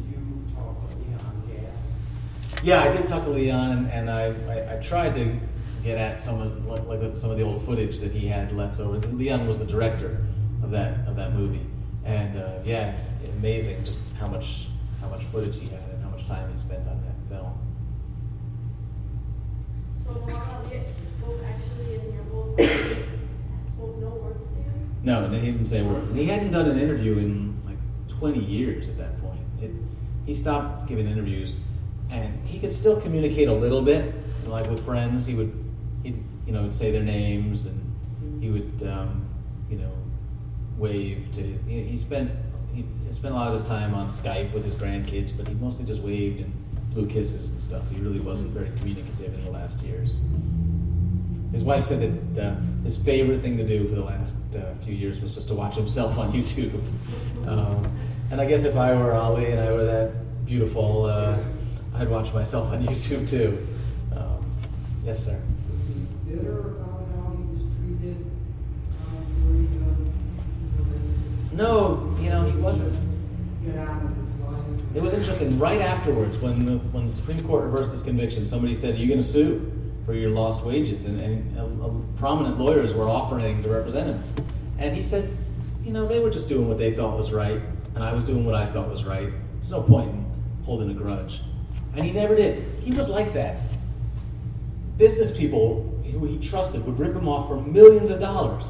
you 0.09 0.43
talk 0.55 0.89
to 0.89 0.95
Leon 0.95 1.43
Gast? 1.47 2.63
Yeah, 2.63 2.83
I 2.83 2.95
did 2.95 3.07
talk 3.07 3.23
to 3.23 3.29
Leon, 3.29 3.87
and, 3.91 4.09
I, 4.09 4.33
I, 4.47 4.77
I 4.77 4.81
tried 4.81 5.15
to 5.15 5.35
get 5.83 5.97
at 5.97 6.21
some 6.21 6.39
of 6.39 6.65
like, 6.65 6.85
like 6.85 7.17
some 7.17 7.31
of 7.31 7.37
the 7.37 7.43
old 7.43 7.65
footage 7.65 7.99
that 7.99 8.11
he 8.11 8.27
had 8.27 8.55
left 8.55 8.79
over. 8.79 8.99
Leon 9.07 9.47
was 9.47 9.57
the 9.57 9.65
director 9.65 10.23
of 10.63 10.71
that 10.71 11.07
of 11.07 11.15
that 11.15 11.33
movie, 11.33 11.65
and 12.05 12.37
uh, 12.37 12.59
yeah, 12.63 12.97
amazing 13.37 13.83
just 13.83 13.99
how 14.19 14.27
much 14.27 14.67
how 14.99 15.09
much 15.09 15.23
footage 15.25 15.55
he 15.55 15.67
had 15.67 15.81
and 15.91 16.03
how 16.03 16.09
much 16.09 16.27
time 16.27 16.49
he 16.49 16.57
spent 16.57 16.87
on 16.87 17.01
that 17.01 17.35
film. 17.35 17.53
So 20.03 20.11
Muhammad 20.13 20.65
Ali 20.65 20.81
spoke 21.17 21.41
actually 21.43 21.95
in 21.95 22.13
your 22.13 22.23
book, 22.23 22.59
spoke 23.75 23.97
no 23.97 24.07
words 24.09 24.43
to 24.43 24.49
you? 24.59 24.65
No, 25.03 25.27
he 25.29 25.39
didn't 25.39 25.65
say 25.65 25.79
a 25.79 25.83
word. 25.83 26.03
And 26.03 26.17
he 26.17 26.25
hadn't 26.25 26.51
done 26.51 26.69
an 26.69 26.79
interview 26.79 27.17
in 27.17 27.59
like 27.65 27.77
20 28.19 28.39
years 28.39 28.87
at 28.87 28.97
that 28.97 29.21
point. 29.21 29.41
It, 29.61 29.71
he 30.25 30.33
stopped 30.33 30.87
giving 30.87 31.07
interviews, 31.07 31.59
and 32.09 32.47
he 32.47 32.59
could 32.59 32.71
still 32.71 32.99
communicate 33.01 33.47
a 33.47 33.53
little 33.53 33.81
bit. 33.81 34.13
Like 34.45 34.69
with 34.69 34.83
friends, 34.85 35.25
he 35.25 35.33
would, 35.35 35.51
he'd, 36.03 36.23
you 36.45 36.53
know, 36.53 36.63
would 36.63 36.73
say 36.73 36.91
their 36.91 37.03
names, 37.03 37.65
and 37.65 38.43
he 38.43 38.49
would, 38.49 38.87
um, 38.87 39.20
wave 40.81 41.31
to. 41.33 41.41
He, 41.67 41.83
he 41.83 41.95
spent 41.95 42.31
he 42.73 42.83
spent 43.11 43.33
a 43.33 43.37
lot 43.37 43.47
of 43.47 43.53
his 43.53 43.63
time 43.63 43.93
on 43.93 44.09
Skype 44.09 44.51
with 44.53 44.65
his 44.65 44.75
grandkids, 44.75 45.35
but 45.35 45.47
he 45.47 45.53
mostly 45.55 45.85
just 45.85 46.01
waved 46.01 46.41
and 46.41 46.51
blew 46.93 47.07
kisses 47.07 47.49
and 47.49 47.61
stuff. 47.61 47.83
He 47.93 48.01
really 48.01 48.19
wasn't 48.19 48.51
very 48.51 48.69
communicative 48.77 49.33
in 49.33 49.45
the 49.45 49.51
last 49.51 49.79
years. 49.81 50.15
His 51.51 51.63
wife 51.63 51.85
said 51.85 52.35
that 52.35 52.43
uh, 52.43 52.55
his 52.83 52.95
favorite 52.95 53.41
thing 53.41 53.57
to 53.57 53.67
do 53.67 53.87
for 53.87 53.95
the 53.95 54.03
last 54.03 54.35
uh, 54.55 54.73
few 54.83 54.93
years 54.93 55.19
was 55.19 55.35
just 55.35 55.49
to 55.49 55.53
watch 55.53 55.75
himself 55.75 56.17
on 56.17 56.31
YouTube. 56.33 56.81
Um, 57.45 57.85
and 58.31 58.39
I 58.39 58.45
guess 58.45 58.63
if 58.63 58.77
I 58.77 58.93
were 58.93 59.13
Ali 59.13 59.51
and 59.51 59.59
I 59.59 59.71
were 59.71 59.83
that 59.83 60.45
beautiful, 60.45 61.05
uh, 61.05 61.37
I'd 61.95 62.09
watch 62.09 62.33
myself 62.33 62.71
on 62.71 62.85
YouTube 62.87 63.29
too. 63.29 63.67
Um, 64.15 64.45
yes, 65.03 65.25
sir. 65.25 65.39
No, 71.61 72.11
you 72.19 72.29
know, 72.29 72.43
he 72.49 72.57
wasn't. 72.57 72.97
It 74.95 75.01
was 75.01 75.13
interesting. 75.13 75.59
Right 75.59 75.79
afterwards, 75.79 76.35
when 76.39 76.65
the, 76.65 76.77
when 76.89 77.05
the 77.05 77.13
Supreme 77.13 77.43
Court 77.43 77.65
reversed 77.65 77.91
his 77.91 78.01
conviction, 78.01 78.47
somebody 78.47 78.73
said, 78.73 78.95
"Are 78.95 78.97
you 78.97 79.07
going 79.07 79.19
to 79.19 79.25
sue 79.25 79.71
for 80.07 80.15
your 80.15 80.31
lost 80.31 80.63
wages?" 80.65 81.05
And, 81.05 81.21
and 81.21 81.59
uh, 81.59 81.85
uh, 81.85 81.91
prominent 82.17 82.59
lawyers 82.59 82.95
were 82.95 83.07
offering 83.07 83.61
to 83.61 83.69
represent 83.69 84.07
him, 84.07 84.23
and 84.79 84.95
he 84.95 85.03
said, 85.03 85.37
"You 85.83 85.91
know, 85.91 86.07
they 86.07 86.17
were 86.17 86.31
just 86.31 86.49
doing 86.49 86.67
what 86.67 86.79
they 86.79 86.95
thought 86.95 87.15
was 87.15 87.31
right, 87.31 87.61
and 87.93 88.03
I 88.03 88.11
was 88.11 88.25
doing 88.25 88.43
what 88.43 88.55
I 88.55 88.65
thought 88.65 88.89
was 88.89 89.03
right. 89.03 89.29
There's 89.59 89.69
no 89.69 89.83
point 89.83 90.09
in 90.09 90.25
holding 90.65 90.89
a 90.89 90.95
grudge." 90.95 91.41
And 91.95 92.03
he 92.03 92.09
never 92.09 92.35
did. 92.35 92.65
He 92.83 92.91
was 92.91 93.07
like 93.07 93.35
that. 93.35 93.59
Business 94.97 95.37
people 95.37 95.83
who 96.11 96.25
he 96.25 96.39
trusted 96.39 96.83
would 96.87 96.97
rip 96.97 97.15
him 97.15 97.27
off 97.27 97.49
for 97.49 97.61
millions 97.61 98.09
of 98.09 98.19
dollars, 98.19 98.65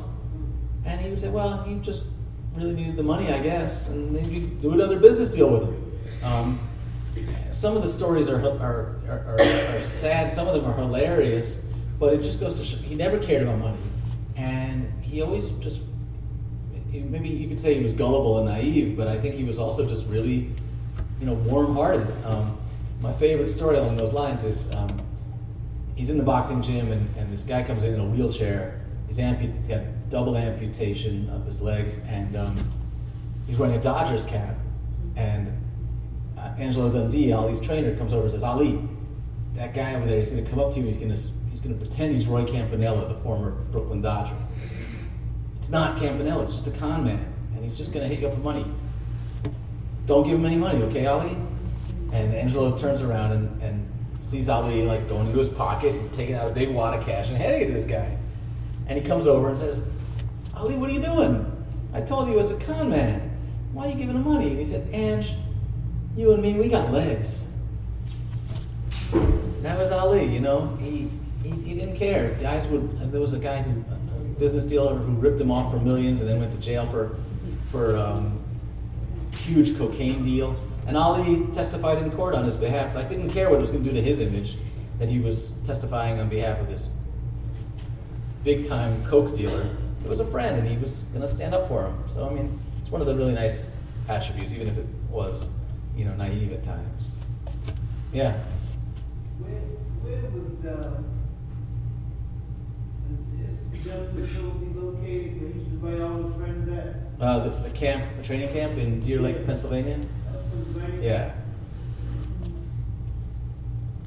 and 0.84 1.00
he 1.00 1.10
would 1.10 1.22
say, 1.22 1.30
"Well, 1.30 1.66
you 1.66 1.78
just 1.78 2.04
really 2.56 2.74
needed 2.74 2.96
the 2.96 3.04
money, 3.04 3.32
I 3.32 3.40
guess, 3.40 3.90
and 3.90 4.12
maybe 4.12 4.42
do 4.62 4.74
another 4.74 5.00
business 5.00 5.32
deal 5.32 5.50
with 5.50 5.64
him." 5.64 6.24
Um, 6.24 6.68
some 7.52 7.78
of 7.78 7.84
the 7.84 7.90
stories 7.90 8.30
are, 8.30 8.42
are, 8.42 8.96
are, 9.08 9.38
are, 9.40 9.76
are 9.76 9.82
sad, 9.82 10.32
some 10.32 10.48
of 10.48 10.54
them 10.54 10.66
are 10.66 10.76
hilarious, 10.76 11.66
but 12.00 12.14
it 12.14 12.24
just 12.24 12.40
goes 12.40 12.60
to 12.60 12.66
show 12.66 12.78
he 12.78 12.96
never 12.96 13.20
cared 13.20 13.44
about 13.44 13.60
money. 13.60 13.78
And 14.36 14.92
he 15.04 15.22
always 15.22 15.50
just, 15.60 15.82
maybe 16.92 17.30
you 17.30 17.48
could 17.48 17.60
say 17.60 17.76
he 17.76 17.84
was 17.84 17.94
gullible 17.94 18.40
and 18.40 18.48
naive, 18.48 18.98
but 18.98 19.08
I 19.08 19.20
think 19.20 19.36
he 19.36 19.44
was 19.44 19.60
also 19.60 19.86
just 19.88 20.08
really, 20.08 20.50
you 21.20 21.26
know, 21.26 21.34
warm 21.34 21.76
hearted. 21.76 22.08
Um, 22.26 22.58
my 23.02 23.14
favorite 23.14 23.50
story 23.50 23.78
along 23.78 23.98
those 23.98 24.14
lines 24.14 24.44
is 24.44 24.74
um, 24.74 24.90
he's 25.96 26.10
in 26.10 26.18
the 26.18 26.24
boxing 26.24 26.64
gym, 26.64 26.92
and, 26.92 27.16
and 27.18 27.32
this 27.32 27.44
guy 27.44 27.62
comes 27.64 27.84
in 27.84 27.94
in 27.94 28.00
a 28.00 28.06
wheelchair. 28.06 28.82
He's, 29.08 29.18
ampu- 29.18 29.56
he's 29.58 29.68
got 29.68 29.82
double 30.12 30.36
amputation 30.38 31.30
of 31.30 31.46
his 31.46 31.62
legs, 31.62 32.00
and 32.08 32.36
um, 32.36 32.72
he's 33.48 33.58
wearing 33.58 33.76
a 33.76 33.82
Dodgers 33.82 34.26
cap. 34.26 34.56
And 35.16 35.48
uh, 36.38 36.54
Angelo 36.60 36.92
Dundee, 36.92 37.32
Ali's 37.32 37.62
trainer, 37.62 37.96
comes 37.96 38.14
over 38.14 38.24
and 38.24 38.32
says, 38.32 38.44
Ali, 38.44 38.88
that 39.56 39.74
guy 39.74 39.96
over 39.96 40.06
there, 40.06 40.20
he's 40.20 40.30
going 40.30 40.44
to 40.44 40.50
come 40.50 40.60
up 40.60 40.74
to 40.74 40.80
you, 40.80 40.86
he's 40.86 40.98
going 40.98 41.14
to 41.14 41.20
he's 41.50 41.62
going 41.62 41.78
to 41.78 41.86
pretend 41.86 42.16
he's 42.16 42.28
Roy 42.28 42.46
Campanella, 42.46 43.08
the 43.08 43.20
former 43.22 43.52
Brooklyn 43.72 44.02
Dodger. 44.02 44.36
It's 45.60 45.70
not 45.70 45.98
Campanella, 45.98 46.44
it's 46.44 46.54
just 46.54 46.68
a 46.68 46.72
con 46.72 47.04
man, 47.04 47.34
and 47.54 47.64
he's 47.64 47.78
just 47.78 47.94
going 47.94 48.08
to 48.08 48.14
hit 48.14 48.22
you 48.22 48.28
up 48.28 48.34
for 48.34 48.42
money. 48.42 48.66
Don't 50.06 50.24
give 50.24 50.40
him 50.40 50.46
any 50.46 50.58
money, 50.58 50.82
okay, 50.84 51.06
Ali? 51.06 51.38
And 52.12 52.36
Angelo 52.36 52.78
turns 52.78 53.02
around 53.02 53.32
and, 53.32 53.62
and 53.62 53.92
sees 54.22 54.50
Ali 54.50 54.84
like 54.84 55.08
going 55.08 55.28
into 55.28 55.40
his 55.40 55.50
pocket 55.50 55.94
and 55.94 56.12
taking 56.12 56.36
out 56.36 56.50
a 56.50 56.54
big 56.54 56.70
wad 56.70 56.98
of 56.98 57.06
cash 57.06 57.30
and 57.30 57.38
handing 57.38 57.62
it 57.62 57.68
to 57.68 57.74
this 57.74 57.86
guy. 57.86 58.18
And 58.88 59.00
he 59.00 59.06
comes 59.06 59.28
over 59.28 59.50
and 59.50 59.58
says, 59.58 59.88
Ali, 60.62 60.76
what 60.76 60.92
are 60.92 60.94
you 60.94 61.02
doing? 61.02 61.52
I 61.92 62.02
told 62.02 62.30
you 62.30 62.38
it's 62.38 62.52
a 62.52 62.58
con 62.60 62.92
man. 62.92 63.36
Why 63.74 63.88
are 63.88 63.90
you 63.90 63.96
giving 63.96 64.16
him 64.16 64.24
money? 64.24 64.50
And 64.50 64.60
he 64.60 64.66
said, 64.66 64.88
Ange, 64.94 65.34
you 66.16 66.34
and 66.34 66.44
me, 66.44 66.54
we 66.54 66.70
got 66.70 66.92
legs. 66.92 67.46
That 69.64 69.80
was 69.80 69.92
Ali, 69.92 70.26
you 70.26 70.40
know. 70.40 70.78
He, 70.80 71.10
he, 71.42 71.50
he 71.50 71.74
didn't 71.74 71.96
care. 71.96 72.38
Guys 72.42 72.68
would. 72.68 73.12
There 73.12 73.20
was 73.20 73.34
a 73.34 73.40
guy 73.40 73.64
who, 73.64 73.84
a 73.92 74.40
business 74.40 74.64
dealer 74.66 74.94
who 74.94 75.14
ripped 75.14 75.42
him 75.42 75.50
off 75.50 75.72
for 75.72 75.80
millions 75.80 76.20
and 76.20 76.30
then 76.30 76.40
went 76.40 76.52
to 76.52 76.60
jail 76.60 76.86
for, 76.92 77.16
for 77.72 77.98
um, 77.98 78.40
huge 79.32 79.76
cocaine 79.80 80.24
deal. 80.24 80.56
And 80.86 80.96
Ali 80.96 81.48
testified 81.54 81.98
in 82.04 82.12
court 82.12 82.36
on 82.36 82.46
his 82.46 82.56
behalf. 82.56 82.94
Like 82.94 83.10
didn't 83.10 83.32
care 83.32 83.50
what 83.50 83.58
it 83.58 83.62
was 83.62 83.72
going 83.72 83.84
to 83.84 83.90
do 83.90 83.96
to 83.96 84.02
his 84.02 84.20
image, 84.20 84.58
that 85.00 85.10
he 85.10 85.18
was 85.18 85.54
testifying 85.66 86.20
on 86.20 86.30
behalf 86.30 86.60
of 86.60 86.68
this 86.68 86.92
big 88.44 88.68
time 88.68 89.04
coke 89.06 89.36
dealer 89.36 89.68
it 90.04 90.10
was 90.10 90.20
a 90.20 90.26
friend 90.26 90.58
and 90.58 90.68
he 90.68 90.78
was 90.78 91.04
going 91.06 91.22
to 91.22 91.28
stand 91.28 91.54
up 91.54 91.68
for 91.68 91.86
him. 91.86 92.04
So, 92.14 92.28
I 92.28 92.34
mean, 92.34 92.60
it's 92.82 92.92
one 92.92 93.02
of 93.02 93.08
the 93.08 93.16
really 93.16 93.34
nice 93.34 93.68
attributes, 94.08 94.52
even 94.54 94.68
if 94.68 94.78
it 94.78 94.88
was, 95.10 95.48
you 95.96 96.06
know, 96.06 96.16
naive 96.16 96.52
at 96.54 96.64
times. 96.64 97.12
Yeah. 98.14 98.34
Where, 99.40 99.62
where 100.04 100.20
uh, 100.20 100.32
the, 100.62 101.04
located 104.76 105.42
where 105.42 105.52
he 105.52 105.60
used 105.60 105.72
to 105.72 105.78
buy 105.78 106.00
all 106.04 106.24
his 106.24 106.36
friends 106.36 106.70
at? 106.70 106.96
Uh, 107.22 107.40
the, 107.40 107.50
the, 107.50 107.70
camp, 107.70 108.04
the 108.18 108.24
training 108.24 108.52
camp 108.52 108.78
in 108.78 109.02
Deer 109.02 109.20
Lake, 109.20 109.38
yeah. 109.40 109.46
Pennsylvania. 109.46 110.00
Pennsylvania. 110.52 111.02
Yeah. 111.02 111.34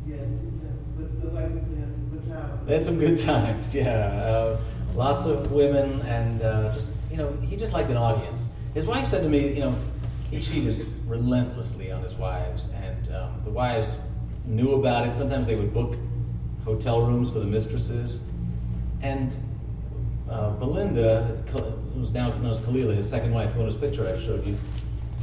Yeah, 0.06 0.16
but, 0.98 1.34
like, 1.34 1.46
some 1.46 2.10
good 2.10 2.28
times. 2.28 2.66
They 2.66 2.74
had 2.74 2.84
some 2.84 2.98
good 2.98 3.20
times, 3.20 3.74
yeah. 3.74 4.06
Uh, 4.06 4.58
lots 4.94 5.26
of 5.26 5.50
women, 5.50 6.00
and 6.02 6.42
uh, 6.42 6.72
just 6.72 6.88
you 7.10 7.16
know, 7.16 7.32
he 7.42 7.56
just 7.56 7.72
liked 7.72 7.90
an 7.90 7.96
audience. 7.96 8.48
His 8.74 8.86
wife 8.86 9.08
said 9.08 9.22
to 9.22 9.28
me, 9.28 9.54
you 9.54 9.60
know, 9.60 9.76
he 10.30 10.40
cheated 10.40 10.86
relentlessly 11.06 11.92
on 11.92 12.02
his 12.02 12.14
wives, 12.14 12.68
and 12.74 13.14
um, 13.14 13.40
the 13.44 13.50
wives 13.50 13.88
knew 14.44 14.72
about 14.72 15.06
it. 15.06 15.14
Sometimes 15.14 15.46
they 15.46 15.56
would 15.56 15.72
book 15.72 15.96
hotel 16.64 17.06
rooms 17.06 17.30
for 17.30 17.40
the 17.40 17.46
mistresses, 17.46 18.24
and 19.02 19.36
uh, 20.30 20.50
Belinda, 20.50 21.42
who's 21.94 22.10
now 22.10 22.28
known 22.28 22.50
as 22.50 22.58
Khalilah, 22.60 22.96
his 22.96 23.08
second 23.08 23.32
wife, 23.32 23.52
who 23.52 23.60
in 23.60 23.66
his 23.66 23.76
picture 23.76 24.08
I 24.08 24.18
showed 24.24 24.46
you, 24.46 24.56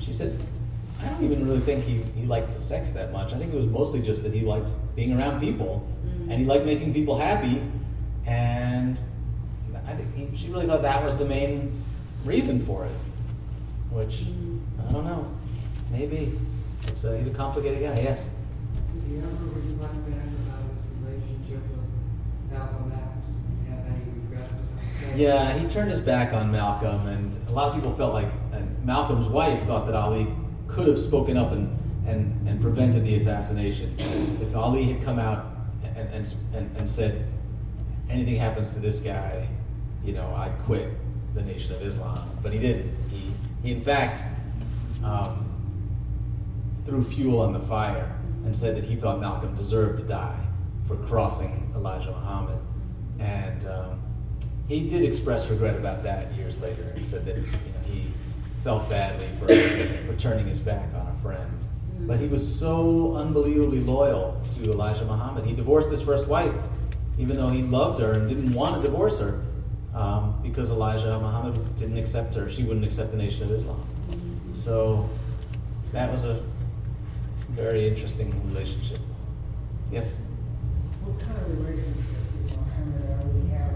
she 0.02 0.14
said, 0.14 0.40
I 1.02 1.10
don't 1.10 1.24
even 1.24 1.48
really 1.48 1.60
think 1.62 1.84
he, 1.84 2.04
he 2.20 2.26
liked 2.26 2.58
sex 2.60 2.92
that 2.92 3.12
much. 3.12 3.34
I 3.34 3.38
think 3.38 3.54
it 3.54 3.58
was 3.58 3.66
mostly 3.66 4.02
just 4.02 4.24
that 4.24 4.34
he 4.34 4.42
liked 4.42 4.70
being 4.96 5.18
around 5.18 5.40
people 5.40 5.88
and 6.30 6.34
he 6.34 6.46
liked 6.46 6.66
making 6.66 6.94
people 6.94 7.18
happy. 7.18 7.62
And 8.26 8.98
I 9.92 9.96
think 9.96 10.32
he, 10.32 10.38
she 10.38 10.50
really 10.50 10.68
thought 10.68 10.82
that 10.84 11.04
was 11.04 11.18
the 11.18 11.26
main 11.26 11.84
reason 12.24 12.66
for 12.66 12.86
it. 12.86 12.92
Which, 13.92 14.24
I 14.88 14.92
don't 14.92 15.04
know. 15.04 15.30
Maybe. 15.92 16.40
It's 16.88 17.04
a, 17.04 17.18
he's 17.18 17.28
a 17.28 17.32
complicated 17.32 17.82
guy, 17.82 18.02
yes. 18.02 18.28
Did 18.94 19.04
he 19.10 19.18
ever 19.18 19.28
reflect 19.28 19.94
back 20.10 20.26
about 20.48 20.64
his 20.72 21.04
relationship 21.04 21.62
with 21.70 22.52
Malcolm 22.52 22.94
X? 22.94 23.28
Have 23.70 23.86
any 23.86 24.02
regrets 24.30 24.60
about? 25.04 25.18
Yeah, 25.18 25.58
he 25.58 25.68
turned 25.68 25.92
his 25.92 26.00
back 26.00 26.34
on 26.34 26.52
Malcolm, 26.52 27.08
and 27.08 27.36
a 27.50 27.52
lot 27.52 27.70
of 27.70 27.76
people 27.76 27.94
felt 27.96 28.14
like 28.14 28.28
and 28.54 28.86
Malcolm's 28.86 29.28
wife 29.28 29.64
thought 29.66 29.86
that 29.88 29.96
Ali 29.96 30.28
could 30.68 30.88
have 30.88 31.00
spoken 31.00 31.36
up 31.36 31.52
and, 31.52 31.78
and, 32.08 32.48
and 32.48 32.62
prevented 32.62 33.06
the 33.06 33.16
assassination. 33.16 33.96
If 34.42 34.56
Ali 34.56 34.86
had 34.86 35.04
come 35.04 35.20
out 35.20 35.46
and, 35.84 36.26
and, 36.54 36.78
and 36.78 36.90
said, 36.90 37.26
anything 38.10 38.36
happens 38.38 38.70
to 38.70 38.80
this 38.80 39.00
guy, 39.00 39.48
you 40.04 40.14
know, 40.14 40.34
I 40.36 40.50
quit 40.66 40.90
the 41.34 41.42
Nation 41.42 41.74
of 41.74 41.82
Islam. 41.82 42.30
But 42.42 42.54
he 42.54 42.60
didn't. 42.60 42.96
He, 43.10 43.32
he 43.64 43.72
in 43.72 43.82
fact, 43.82 44.22
um, 45.04 45.48
threw 46.86 47.04
fuel 47.04 47.42
on 47.42 47.54
the 47.54 47.60
fire 47.60 48.18
and 48.46 48.56
said 48.56 48.76
that 48.76 48.84
he 48.84 48.96
thought 48.96 49.20
Malcolm 49.20 49.56
deserved 49.56 50.00
to 50.00 50.04
die 50.04 50.40
for 50.88 50.96
crossing 51.08 51.72
Elijah 51.76 52.12
Muhammad. 52.12 52.60
And 53.20 53.66
um, 53.68 54.02
he 54.68 54.88
did 54.88 55.04
express 55.04 55.48
regret 55.50 55.76
about 55.76 56.04
that 56.04 56.34
years 56.34 56.60
later. 56.60 56.94
He 56.98 57.04
said 57.04 57.26
that 57.26 57.38
you 57.38 57.44
know, 57.44 57.84
he 57.86 58.06
felt 58.64 58.90
badly 58.90 59.28
for, 59.40 59.48
for 60.12 60.20
turning 60.20 60.48
his 60.48 60.60
back 60.60 60.94
on 60.96 61.08
a 61.08 61.22
friend. 61.22 61.60
But 62.08 62.20
he 62.20 62.28
was 62.28 62.60
so 62.60 63.16
unbelievably 63.16 63.82
loyal 63.82 64.42
to 64.56 64.72
Elijah 64.72 65.06
Muhammad. 65.06 65.46
He 65.46 65.54
divorced 65.54 65.92
his 65.92 66.02
first 66.02 66.28
wife, 66.28 66.54
even 67.20 67.38
though 67.38 67.50
he 67.50 67.62
loved 67.62 68.00
her 68.02 68.14
and 68.14 68.28
didn't 68.28 68.54
want 68.54 68.76
to 68.76 68.82
divorce 68.82 69.20
her, 69.20 69.42
um, 69.94 70.40
because 70.42 70.72
Elijah 70.72 71.20
Muhammad 71.20 71.78
didn't 71.78 71.98
accept 71.98 72.36
her. 72.36 72.50
She 72.50 72.64
wouldn't 72.64 72.86
accept 72.86 73.12
the 73.12 73.18
Nation 73.18 73.44
of 73.44 73.52
Islam. 73.52 73.86
So 74.54 75.10
that 75.92 76.12
was 76.12 76.24
a 76.24 76.44
very 77.50 77.88
interesting 77.88 78.30
relationship. 78.48 79.00
Yes? 79.92 80.16
What 81.04 81.20
kind 81.20 81.38
of 81.38 81.68
relationship 81.68 81.96
did 82.48 82.58
Muhammad 82.58 83.04
Ali 83.20 83.50
have 83.50 83.74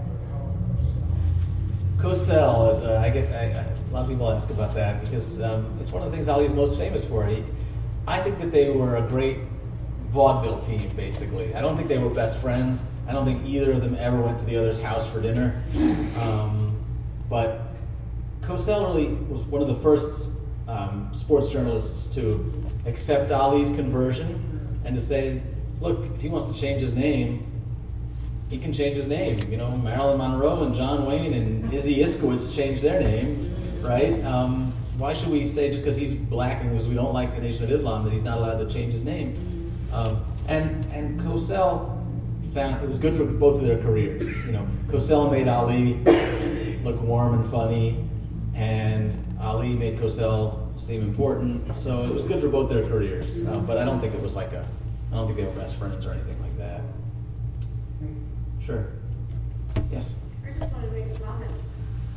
with 1.98 2.28
Cosell? 2.28 2.72
Is 2.72 2.82
a, 2.84 2.98
I 2.98 3.10
get 3.10 3.30
I, 3.32 3.60
I, 3.60 3.64
a 3.64 3.92
lot 3.92 4.04
of 4.04 4.08
people 4.08 4.30
ask 4.30 4.48
about 4.48 4.74
that 4.74 5.02
because 5.02 5.40
um, 5.42 5.78
it's 5.80 5.90
one 5.90 6.02
of 6.02 6.10
the 6.10 6.16
things 6.16 6.28
Ali's 6.28 6.52
most 6.52 6.78
famous 6.78 7.04
for. 7.04 7.26
He, 7.26 7.44
I 8.06 8.22
think 8.22 8.38
that 8.40 8.52
they 8.52 8.70
were 8.70 8.96
a 8.96 9.02
great 9.02 9.38
vaudeville 10.08 10.60
team. 10.60 10.90
Basically, 10.96 11.54
I 11.54 11.60
don't 11.60 11.76
think 11.76 11.88
they 11.88 11.98
were 11.98 12.08
best 12.08 12.38
friends. 12.38 12.82
I 13.08 13.12
don't 13.12 13.24
think 13.24 13.46
either 13.46 13.72
of 13.72 13.82
them 13.82 13.96
ever 13.98 14.20
went 14.20 14.38
to 14.40 14.44
the 14.44 14.56
other's 14.56 14.80
house 14.80 15.08
for 15.08 15.20
dinner. 15.20 15.62
Um, 16.18 16.76
but 17.28 17.62
Cosell 18.42 18.86
really 18.86 19.08
was 19.08 19.42
one 19.42 19.62
of 19.62 19.68
the 19.68 19.76
first 19.76 20.28
um, 20.68 21.10
sports 21.14 21.50
journalists 21.50 22.14
to 22.14 22.52
accept 22.86 23.30
Ali's 23.30 23.68
conversion 23.68 24.80
and 24.84 24.94
to 24.94 25.00
say, 25.00 25.42
look, 25.80 26.04
if 26.14 26.20
he 26.20 26.28
wants 26.28 26.52
to 26.52 26.58
change 26.58 26.80
his 26.80 26.94
name, 26.94 27.46
he 28.48 28.58
can 28.58 28.72
change 28.72 28.96
his 28.96 29.08
name. 29.08 29.38
You 29.50 29.56
know, 29.56 29.70
Marilyn 29.72 30.18
Monroe 30.18 30.64
and 30.64 30.74
John 30.74 31.06
Wayne 31.06 31.34
and 31.34 31.72
Izzy 31.72 31.96
Iskowitz 31.96 32.54
changed 32.54 32.82
their 32.82 33.00
names, 33.00 33.48
right? 33.82 34.22
Um, 34.24 34.72
why 34.98 35.12
should 35.12 35.28
we 35.28 35.46
say 35.46 35.70
just 35.70 35.82
because 35.82 35.96
he's 35.96 36.14
black 36.14 36.62
and 36.62 36.70
because 36.70 36.86
we 36.86 36.94
don't 36.94 37.12
like 37.12 37.34
the 37.34 37.42
Nation 37.42 37.64
of 37.64 37.70
Islam 37.70 38.04
that 38.04 38.12
he's 38.12 38.22
not 38.22 38.38
allowed 38.38 38.58
to 38.58 38.72
change 38.72 38.92
his 38.92 39.04
name? 39.04 39.72
Um, 39.92 40.24
and 40.48 40.84
and 40.92 41.20
Cosell 41.20 41.95
found 42.56 42.82
it 42.82 42.88
was 42.88 42.98
good 42.98 43.14
for 43.16 43.24
both 43.24 43.60
of 43.60 43.66
their 43.66 43.78
careers. 43.78 44.26
You 44.46 44.52
know, 44.52 44.66
Cosell 44.88 45.30
made 45.30 45.46
Ali 45.46 45.94
look 46.82 47.00
warm 47.02 47.34
and 47.42 47.50
funny, 47.50 48.02
and 48.54 49.14
Ali 49.40 49.74
made 49.74 49.98
Cosell 50.00 50.68
seem 50.80 51.02
important. 51.02 51.76
So 51.76 52.04
it 52.06 52.12
was 52.14 52.24
good 52.24 52.40
for 52.40 52.48
both 52.48 52.70
their 52.70 52.86
careers. 52.86 53.44
Uh, 53.46 53.58
but 53.58 53.76
I 53.76 53.84
don't 53.84 54.00
think 54.00 54.14
it 54.14 54.22
was 54.22 54.34
like 54.34 54.52
a, 54.52 54.66
I 55.12 55.16
don't 55.16 55.26
think 55.26 55.38
they 55.38 55.44
were 55.44 55.52
best 55.60 55.76
friends 55.76 56.06
or 56.06 56.12
anything 56.12 56.40
like 56.40 56.56
that. 56.58 56.80
Sure. 58.64 58.86
Yes. 59.92 60.14
I 60.44 60.58
just 60.58 60.72
wanted 60.72 60.86
to 60.88 60.92
make 60.96 61.14
a 61.14 61.18
comment, 61.20 61.52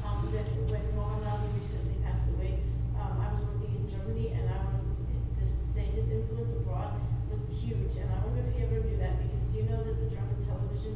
um, 0.06 0.24
that 0.32 0.48
when 0.72 0.82
Muhammad 0.96 1.28
Ali 1.28 1.48
recently 1.60 2.00
passed 2.02 2.24
away, 2.34 2.64
um, 2.96 3.20
I 3.20 3.28
was 3.36 3.44
working 3.44 3.76
in 3.76 3.86
Germany 3.92 4.32
and 4.40 4.48
I 4.48 4.56
wanted 4.64 4.88
to 4.88 4.96
s- 4.96 5.04
just 5.44 5.60
to 5.60 5.66
say 5.76 5.84
his 5.92 6.08
influence 6.10 6.56
abroad 6.56 6.96
was 7.30 7.44
huge. 7.52 8.00
And 8.00 8.08
I 8.10 8.18
wonder 8.24 8.42
if 8.48 8.56
he 8.56 8.64
ever 8.64 8.80
knew 8.82 8.98
that, 9.04 9.20
because 9.20 9.44
do 9.52 9.56
you 9.60 9.66
know 9.70 9.84
that 9.84 9.98
the 10.02 10.10
German 10.10 10.40
television, 10.42 10.96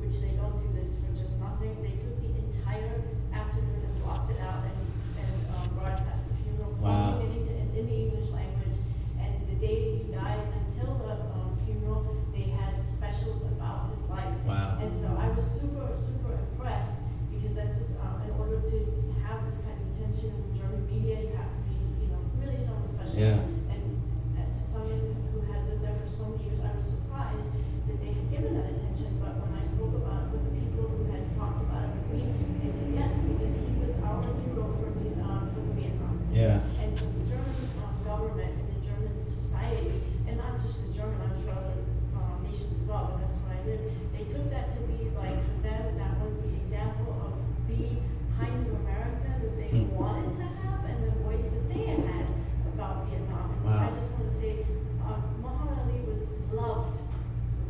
which 0.00 0.16
they 0.24 0.32
don't 0.40 0.56
do 0.62 0.68
this 0.72 0.96
for 1.02 1.10
just 1.18 1.36
nothing, 1.42 1.76
they 1.84 1.98
took 2.00 2.16
the 2.24 2.32
entire 2.32 3.04
afternoon 3.34 3.82
and 3.84 3.94
blocked 4.00 4.30
it 4.32 4.40
out 4.40 4.64
and, 4.64 4.78
and, 5.20 5.34
um, 5.52 5.66
broadcast 5.76 6.30
the 6.32 6.36
funeral 6.46 6.72
from 6.80 6.88
Wow. 6.88 7.20
the 7.20 7.28
beginning 7.28 7.44
to 7.44 7.52
end 7.60 7.70
in 7.76 7.84
the 7.90 7.96
English 8.08 8.30
language. 8.32 8.78
And 9.20 9.34
the 9.50 9.58
day 9.60 9.76
that 9.84 9.92
he 10.00 10.06
died 10.16 10.46
until 10.64 10.96
the, 11.04 11.12
um, 11.36 11.58
funeral, 11.66 12.06
they 12.32 12.54
had 12.54 12.78
specials 12.86 13.42
about 13.50 13.92
his 13.92 14.06
life. 14.08 14.32
Wow. 14.46 14.78
And 14.80 14.94
so 14.94 15.10
I 15.18 15.28
was 15.34 15.44
super, 15.44 15.90
super 15.98 16.32
impressed 16.38 16.96
because 17.34 17.56
that's 17.56 17.76
just, 17.76 17.98
um, 18.00 18.22
in 18.24 18.30
order 18.38 18.62
to 18.62 18.76
have 19.26 19.44
this 19.44 19.58
kind 19.60 19.76
of 19.76 19.84
attention 19.92 20.32
in 20.32 20.56
German 20.56 20.86
media, 20.88 21.20
you 21.28 21.32
have 21.36 21.50
to 21.52 21.60
be, 21.68 21.76
you 22.00 22.08
know, 22.08 22.20
really 22.40 22.56
someone 22.56 22.88
special. 22.88 23.18
Yeah. 23.18 23.42
And 23.68 23.82
as 24.40 24.48
someone 24.72 25.12
who 25.34 25.44
had 25.52 25.66
lived 25.68 25.82
there 25.84 25.98
for 26.00 26.08
so 26.08 26.24
many 26.32 26.48
years, 26.48 26.60
I 26.64 26.72
was 26.72 26.86
surprised 26.86 27.50
that 27.90 27.96
they 28.00 28.12
had 28.16 28.26
given 28.32 28.54
that 28.56 28.72
attention. 28.72 29.18
But 29.20 29.36
when 29.44 29.52
I 29.60 29.64
spoke 29.68 29.92
about 30.00 30.24
it 30.24 30.28
with 30.32 30.44
the 30.48 30.54
people 30.56 30.88
who 30.88 31.04
had 31.12 31.28
talked 31.36 31.60
about 31.68 31.84
it 31.84 31.92
with 31.98 32.08
me, 32.16 32.22
they 32.64 32.70
said 32.72 32.88
yes, 32.96 33.12
because 33.20 33.52
he 33.60 33.68
was 33.84 33.94
our 34.00 34.22
hero 34.24 34.64
for, 34.80 34.88
the, 34.96 35.10
um, 35.20 35.52
for 35.52 35.60
the 35.60 35.72
Vietnam. 35.76 36.16
Yeah. 36.32 36.64
And 36.80 36.88
so 36.96 37.04
the 37.12 37.24
German 37.28 37.52
um, 37.84 37.92
government 38.08 38.54
and 38.56 38.66
the 38.72 38.80
German 38.80 39.12
society, 39.28 40.00
and 40.24 40.40
not 40.40 40.56
just 40.64 40.80
the 40.88 40.90
German, 40.96 41.20
I'm 41.20 41.36
sure 41.36 41.52
other 41.52 41.84
um, 42.16 42.40
nations 42.48 42.72
as 42.72 42.82
well, 42.88 43.12
but 43.12 43.20
that's 43.28 43.36
where 43.44 43.52
I 43.56 43.60
live, 43.68 43.82
they 44.16 44.24
took 44.28 44.48
that 44.50 44.72
to 44.74 44.80
be 44.88 45.08
like, 45.16 45.38
for 45.44 45.56
them, 45.64 45.96
that 45.98 46.12
was 46.20 46.34
the 46.42 46.52
example 46.60 47.08
of 47.24 47.32
the 47.70 48.00
kind 48.38 48.54
of 48.66 48.72
America 48.84 49.30
that 49.42 49.54
they 49.56 49.68
Hmm. 49.68 49.92
wanted 49.94 50.32
to 50.40 50.44
have 50.64 50.80
and 50.88 50.98
the 51.04 51.12
voice 51.22 51.44
that 51.44 51.64
they 51.72 51.82
had 51.86 52.00
had 52.04 52.26
about 52.74 53.06
Vietnam. 53.08 53.52
And 53.54 53.62
so 53.64 53.70
I 53.72 53.88
Wow. 53.88 53.92
just 53.96 54.10
want 54.16 54.26
to 54.32 54.34
say, 54.38 54.52
um, 55.04 55.20
Muhammad 55.42 55.78
Ali 55.84 56.00
was 56.08 56.20
loved, 56.52 56.98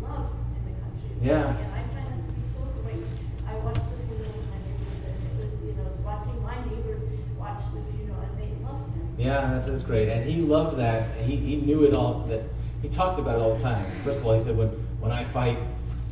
loved 0.03 0.39
in 0.57 0.63
the 0.71 0.75
country. 0.79 1.11
Yeah. 1.21 1.59
And 1.59 1.73
I 1.75 1.83
find 1.93 2.07
that 2.15 2.21
to 2.27 2.33
be 2.33 2.45
so 2.47 2.63
great. 2.83 3.03
I 3.45 3.55
watched 3.67 3.87
the 3.91 3.99
funeral 4.07 4.31
with 4.39 4.49
my 4.55 4.61
neighbors, 4.63 5.01
and 5.09 5.17
it 5.19 5.35
was, 5.43 5.53
you 5.67 5.75
know, 5.75 5.89
watching 6.07 6.39
my 6.43 6.57
neighbors 6.65 7.03
watch 7.37 7.61
the 7.75 7.83
funeral, 7.91 8.23
and 8.23 8.35
they 8.39 8.51
loved 8.63 8.95
him. 8.95 9.07
Yeah, 9.29 9.59
that 9.59 9.69
is 9.69 9.83
great. 9.83 10.09
And 10.09 10.25
he 10.25 10.41
loved 10.41 10.79
that. 10.79 11.15
He, 11.19 11.37
he 11.37 11.57
knew 11.57 11.85
it 11.85 11.93
all. 11.93 12.25
That 12.29 12.45
he 12.81 12.89
talked 12.89 13.19
about 13.19 13.37
it 13.37 13.43
all 13.43 13.57
the 13.57 13.63
time. 13.63 13.85
First 14.03 14.21
of 14.21 14.27
all, 14.27 14.33
he 14.33 14.41
said, 14.41 14.57
"When 14.57 14.69
when 15.01 15.13
I 15.13 15.25
fight, 15.25 15.59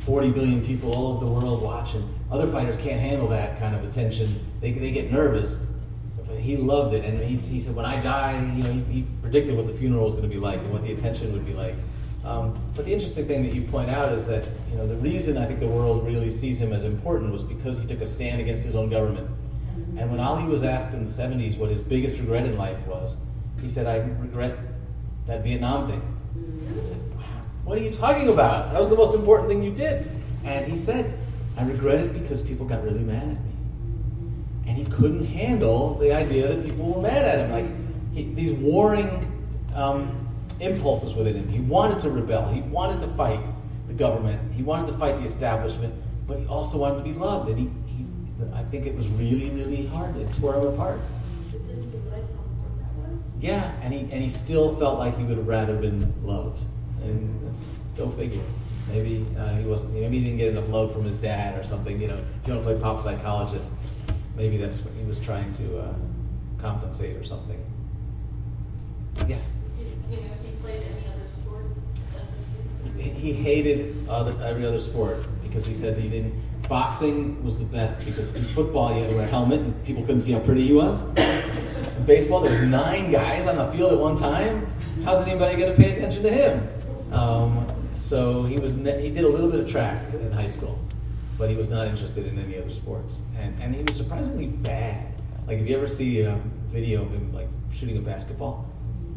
40 0.01 0.29
billion 0.31 0.63
people 0.63 0.93
all 0.93 1.07
over 1.13 1.25
the 1.25 1.31
world 1.31 1.63
watching. 1.63 2.07
Other 2.31 2.45
fighters 2.45 2.77
can't 2.77 3.01
handle 3.01 3.27
that 3.29 3.57
kind 3.57 3.75
of 3.75 3.83
attention. 3.83 4.39
They 4.61 4.71
they 4.71 4.91
get 4.91 5.11
nervous." 5.11 5.65
But 6.27 6.37
he 6.37 6.57
loved 6.57 6.93
it, 6.93 7.05
and 7.05 7.19
he, 7.23 7.37
he 7.37 7.59
said, 7.59 7.75
"When 7.75 7.85
I 7.85 7.99
die, 7.99 8.33
you 8.55 8.63
know, 8.63 8.71
he, 8.71 8.81
he 8.93 9.07
predicted 9.23 9.57
what 9.57 9.65
the 9.65 9.73
funeral 9.73 10.05
was 10.05 10.13
going 10.13 10.29
to 10.29 10.33
be 10.33 10.39
like 10.39 10.59
and 10.59 10.71
what 10.71 10.83
the 10.83 10.93
attention 10.93 11.33
would 11.33 11.45
be 11.45 11.53
like." 11.53 11.73
Um, 12.23 12.59
but 12.75 12.85
the 12.85 12.93
interesting 12.93 13.25
thing 13.25 13.43
that 13.43 13.55
you 13.55 13.63
point 13.63 13.89
out 13.89 14.11
is 14.11 14.27
that 14.27 14.43
you 14.69 14.77
know 14.77 14.85
the 14.85 14.97
reason 14.97 15.37
I 15.37 15.47
think 15.47 15.59
the 15.59 15.67
world 15.67 16.05
really 16.05 16.29
sees 16.29 16.61
him 16.61 16.71
as 16.71 16.83
important 16.83 17.33
was 17.33 17.43
because 17.43 17.79
he 17.79 17.87
took 17.87 18.01
a 18.01 18.05
stand 18.05 18.41
against 18.41 18.63
his 18.63 18.75
own 18.75 18.89
government. 18.89 19.27
And 19.97 20.11
when 20.11 20.19
Ali 20.19 20.43
was 20.43 20.63
asked 20.63 20.93
in 20.93 21.05
the 21.05 21.11
70s 21.11 21.57
what 21.57 21.69
his 21.69 21.81
biggest 21.81 22.17
regret 22.17 22.45
in 22.45 22.57
life 22.57 22.77
was, 22.85 23.17
he 23.61 23.69
said, 23.69 23.87
I 23.87 23.97
regret 24.19 24.57
that 25.25 25.43
Vietnam 25.43 25.87
thing. 25.87 26.01
I 26.69 26.85
said, 26.85 27.15
wow, 27.15 27.23
what 27.63 27.77
are 27.77 27.81
you 27.81 27.91
talking 27.91 28.29
about? 28.29 28.71
That 28.71 28.79
was 28.79 28.89
the 28.89 28.95
most 28.95 29.15
important 29.15 29.49
thing 29.49 29.63
you 29.63 29.71
did. 29.71 30.09
And 30.43 30.65
he 30.65 30.77
said, 30.77 31.17
I 31.57 31.63
regret 31.63 31.99
it 31.99 32.13
because 32.13 32.41
people 32.41 32.65
got 32.65 32.83
really 32.83 32.99
mad 32.99 33.23
at 33.23 33.43
me. 33.43 33.51
And 34.67 34.77
he 34.77 34.85
couldn't 34.85 35.25
handle 35.25 35.95
the 35.95 36.13
idea 36.13 36.47
that 36.47 36.63
people 36.63 36.93
were 36.93 37.01
mad 37.01 37.25
at 37.25 37.39
him. 37.39 37.51
Like 37.51 37.65
he, 38.13 38.33
these 38.33 38.53
warring 38.53 39.09
um, 39.73 40.27
impulses 40.59 41.13
within 41.13 41.35
him. 41.35 41.49
He 41.49 41.59
wanted 41.59 41.99
to 42.01 42.09
rebel. 42.09 42.51
He 42.51 42.61
wanted 42.61 42.99
to 43.01 43.07
fight. 43.15 43.39
The 43.87 43.93
government. 43.93 44.53
He 44.53 44.63
wanted 44.63 44.87
to 44.87 44.97
fight 44.97 45.17
the 45.17 45.23
establishment, 45.23 45.93
but 46.27 46.39
he 46.39 46.45
also 46.47 46.77
wanted 46.77 46.97
to 46.97 47.03
be 47.03 47.13
loved. 47.13 47.49
And 47.49 47.57
he, 47.57 47.71
he 48.37 48.53
I 48.53 48.63
think 48.63 48.85
it 48.85 48.95
was 48.95 49.07
really, 49.07 49.49
really 49.49 49.85
hard. 49.87 50.15
It 50.17 50.31
tore 50.39 50.55
him 50.55 50.67
apart. 50.67 50.99
But 51.51 51.67
didn't 51.67 51.83
you 51.83 51.99
realize 51.99 52.25
how 52.31 52.43
important 52.43 52.79
that 52.79 53.11
was? 53.11 53.23
Yeah, 53.41 53.71
and 53.81 53.93
he 53.93 53.99
and 53.99 54.23
he 54.23 54.29
still 54.29 54.75
felt 54.77 54.99
like 54.99 55.17
he 55.17 55.23
would 55.23 55.37
have 55.37 55.47
rather 55.47 55.75
been 55.75 56.13
loved. 56.23 56.63
And 57.01 57.47
that's 57.47 57.65
go 57.95 58.09
figure. 58.11 58.43
Maybe 58.89 59.25
uh, 59.37 59.55
he 59.55 59.65
wasn't. 59.65 59.93
Maybe 59.93 60.19
he 60.19 60.25
didn't 60.25 60.37
get 60.37 60.49
enough 60.49 60.69
love 60.69 60.93
from 60.93 61.03
his 61.03 61.17
dad 61.17 61.59
or 61.59 61.63
something. 61.63 61.99
You 62.01 62.09
know, 62.09 62.15
if 62.15 62.47
you 62.47 62.53
want 62.53 62.65
to 62.65 62.73
play 62.73 62.81
pop 62.81 63.03
psychologist, 63.03 63.71
maybe 64.35 64.57
that's 64.57 64.79
what 64.79 64.93
he 64.93 65.03
was 65.03 65.19
trying 65.19 65.53
to 65.55 65.79
uh, 65.79 65.93
compensate 66.59 67.17
or 67.17 67.23
something. 67.23 67.63
Yes. 69.27 69.51
Did 69.77 69.87
you 70.09 70.17
know 70.17 70.33
if 70.33 70.45
he 70.45 70.51
played 70.61 70.83
any 70.83 71.07
other 71.07 71.27
sports 71.35 71.79
as 72.15 72.21
a 72.21 73.01
kid? 73.01 73.17
He 73.17 73.33
he 73.33 73.33
hated 73.33 74.07
other, 74.07 74.35
every 74.43 74.65
other 74.65 74.79
sport 74.79 75.25
because 75.43 75.65
he 75.65 75.73
said 75.73 75.97
he 75.97 76.07
didn't. 76.07 76.46
Boxing 76.67 77.43
was 77.43 77.57
the 77.57 77.65
best 77.65 77.97
because 78.03 78.35
in 78.35 78.45
football 78.53 78.93
you 78.93 79.01
had 79.01 79.09
to 79.11 79.15
wear 79.15 79.25
a 79.25 79.29
helmet 79.29 79.61
and 79.61 79.85
people 79.85 80.03
couldn't 80.03 80.21
see 80.21 80.33
how 80.33 80.39
pretty 80.39 80.67
he 80.67 80.73
was. 80.73 81.01
In 81.17 82.05
baseball, 82.05 82.41
there 82.41 82.51
was 82.51 82.61
nine 82.61 83.11
guys 83.11 83.47
on 83.47 83.55
the 83.55 83.71
field 83.71 83.93
at 83.93 83.99
one 83.99 84.17
time. 84.17 84.67
How's 85.03 85.25
anybody 85.25 85.55
going 85.55 85.75
to 85.75 85.77
pay 85.81 85.93
attention 85.93 86.23
to 86.23 86.29
him? 86.29 86.67
Um, 87.13 87.65
so 87.93 88.43
he 88.43 88.59
was 88.59 88.73
he 88.73 89.09
did 89.09 89.23
a 89.23 89.27
little 89.27 89.49
bit 89.49 89.61
of 89.61 89.69
track 89.69 90.13
in 90.13 90.31
high 90.31 90.47
school, 90.47 90.77
but 91.37 91.49
he 91.49 91.55
was 91.55 91.69
not 91.69 91.87
interested 91.87 92.25
in 92.25 92.37
any 92.37 92.57
other 92.57 92.71
sports, 92.71 93.21
and 93.37 93.57
and 93.61 93.75
he 93.75 93.83
was 93.83 93.95
surprisingly 93.95 94.47
bad. 94.47 95.07
Like 95.47 95.59
if 95.59 95.69
you 95.69 95.77
ever 95.77 95.87
see 95.87 96.21
a 96.21 96.39
video 96.69 97.03
of 97.03 97.11
him 97.11 97.33
like 97.33 97.47
shooting 97.73 97.97
a 97.97 98.01
basketball, 98.01 98.69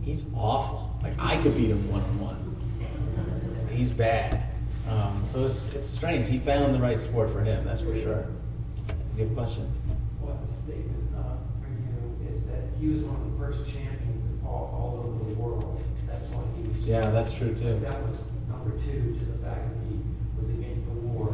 he's 0.02 0.24
awful. 0.36 0.98
Like 1.02 1.14
I 1.18 1.42
could 1.42 1.56
beat 1.56 1.70
him 1.70 1.90
one 1.90 2.02
on 2.02 2.20
one. 2.20 3.68
He's 3.70 3.90
bad. 3.90 4.49
Um, 4.90 5.24
so 5.26 5.46
it's, 5.46 5.72
it's 5.74 5.88
strange. 5.88 6.28
He 6.28 6.38
found 6.40 6.74
the 6.74 6.80
right 6.80 7.00
sport 7.00 7.30
for 7.32 7.40
him, 7.42 7.64
that's 7.64 7.80
for 7.80 7.94
sure. 7.98 8.22
Do 8.26 8.92
you 9.16 9.22
have 9.24 9.32
a 9.32 9.34
question? 9.34 9.72
Well, 10.20 10.38
the 10.46 10.52
statement 10.52 11.14
uh, 11.16 11.36
for 11.62 11.68
you 11.70 12.28
is 12.34 12.42
that 12.46 12.62
he 12.80 12.88
was 12.88 13.02
one 13.02 13.16
of 13.16 13.32
the 13.32 13.38
first 13.38 13.72
champions 13.72 14.44
all, 14.44 14.74
all 14.74 15.04
over 15.06 15.30
the 15.30 15.34
world. 15.38 15.82
That's 16.08 16.26
why 16.28 16.42
he 16.56 16.66
was. 16.68 16.76
Yeah, 16.78 17.10
that's 17.10 17.32
true 17.32 17.54
too. 17.54 17.78
That 17.80 18.02
was 18.02 18.18
number 18.48 18.72
two 18.84 19.14
to 19.18 19.24
the 19.24 19.38
fact 19.46 19.62
that 19.68 19.76
he 19.88 20.00
was 20.36 20.50
against 20.50 20.84
the 20.84 20.92
war, 21.06 21.26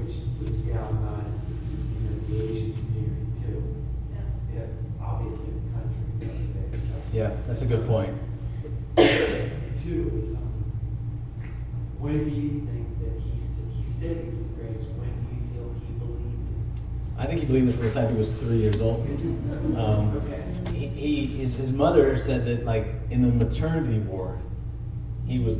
which 0.00 0.16
was 0.40 0.56
galvanized 0.64 1.36
you 1.92 2.08
know, 2.08 2.16
the 2.28 2.36
Asian 2.48 2.72
community 2.72 3.28
too. 3.44 3.60
Yeah. 4.14 4.60
Yeah, 4.60 5.04
obviously 5.04 5.52
the 5.52 5.68
country. 5.76 6.48
there, 6.56 6.80
So. 6.80 6.96
Yeah, 7.12 7.30
that's 7.46 7.60
a 7.60 7.66
good 7.66 7.86
point. 7.86 8.16
Two 8.96 10.12
is, 10.14 10.30
um, 10.30 10.72
when 11.98 12.24
do 12.24 12.30
you 12.30 12.50
think 12.50 12.70
that 12.70 12.76
he, 12.76 12.81
When 14.02 14.14
do 14.14 15.34
you 15.34 15.54
feel 15.54 15.74
he 15.86 15.92
believed? 15.94 16.80
I 17.18 17.26
think 17.26 17.40
he 17.40 17.46
believed 17.46 17.68
it 17.68 17.72
from 17.76 17.88
the 17.88 17.92
time 17.92 18.12
he 18.12 18.18
was 18.18 18.32
three 18.32 18.58
years 18.58 18.80
old. 18.80 19.06
Um, 19.76 20.16
Okay. 20.16 20.42
he, 20.72 20.86
he 20.88 21.26
his, 21.26 21.54
his 21.54 21.70
mother 21.70 22.18
said 22.18 22.44
that 22.46 22.64
like 22.64 22.86
in 23.10 23.22
the 23.22 23.44
maternity 23.44 23.98
ward, 24.00 24.38
he 25.26 25.38
was 25.38 25.56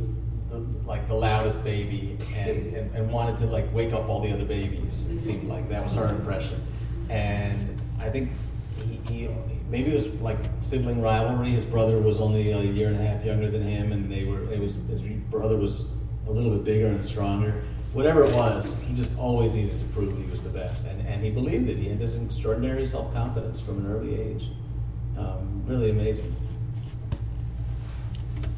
the, 0.49 0.57
like 0.85 1.07
the 1.07 1.13
loudest 1.13 1.63
baby 1.63 2.17
and, 2.35 2.75
and, 2.75 2.95
and 2.95 3.11
wanted 3.11 3.37
to 3.39 3.45
like 3.45 3.71
wake 3.73 3.93
up 3.93 4.09
all 4.09 4.21
the 4.21 4.31
other 4.31 4.45
babies. 4.45 5.07
It 5.09 5.21
seemed 5.21 5.47
like 5.47 5.69
that 5.69 5.83
was 5.83 5.93
her 5.93 6.07
impression, 6.09 6.61
and 7.09 7.79
I 7.99 8.09
think 8.09 8.29
he, 8.85 8.99
he 9.11 9.29
maybe 9.69 9.91
it 9.91 9.95
was 9.95 10.21
like 10.21 10.37
sibling 10.61 11.01
rivalry. 11.01 11.51
His 11.51 11.63
brother 11.65 12.01
was 12.01 12.19
only 12.19 12.51
a 12.51 12.61
year 12.61 12.89
and 12.89 12.99
a 12.99 13.07
half 13.07 13.23
younger 13.23 13.49
than 13.49 13.63
him, 13.65 13.91
and 13.93 14.11
they 14.11 14.25
were 14.25 14.51
it 14.51 14.59
was 14.59 14.75
his 14.89 15.01
brother 15.31 15.55
was 15.55 15.85
a 16.27 16.31
little 16.31 16.51
bit 16.51 16.65
bigger 16.65 16.87
and 16.87 17.03
stronger. 17.03 17.63
Whatever 17.93 18.23
it 18.23 18.33
was, 18.33 18.79
he 18.81 18.95
just 18.95 19.15
always 19.19 19.53
needed 19.53 19.77
to 19.77 19.85
prove 19.85 20.17
he 20.17 20.29
was 20.31 20.41
the 20.41 20.49
best, 20.49 20.87
and, 20.87 21.05
and 21.07 21.23
he 21.23 21.29
believed 21.29 21.69
it. 21.69 21.77
He 21.77 21.89
had 21.89 21.99
this 21.99 22.15
extraordinary 22.15 22.87
self 22.87 23.13
confidence 23.13 23.61
from 23.61 23.85
an 23.85 23.91
early 23.91 24.19
age. 24.19 24.45
Um, 25.15 25.63
really 25.67 25.91
amazing. 25.91 26.35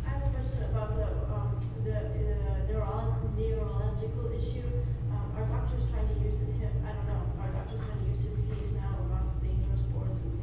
I 0.05 0.09
have 0.09 0.23
a 0.23 0.29
question 0.29 0.63
about 0.71 0.95
the, 0.95 1.03
um, 1.33 1.59
the, 1.83 1.97
uh, 1.97 1.99
neurolog- 2.71 3.37
neurological 3.37 4.31
issue. 4.31 4.63
Um, 5.11 5.33
our 5.35 5.45
doctor's 5.47 5.83
trying 5.91 6.07
to 6.07 6.13
use 6.25 6.39
it, 6.41 6.47
I 6.85 6.93
don't 6.93 7.07
know, 7.07 7.27
our 7.41 7.49
doctor's 7.49 7.81
trying 7.83 7.99
to 7.99 8.11
use 8.11 8.21
his 8.23 8.39
case 8.47 8.71
now 8.71 8.95
about 9.03 9.43
dangerous 9.43 9.81
sports 9.81 10.21
and 10.23 10.39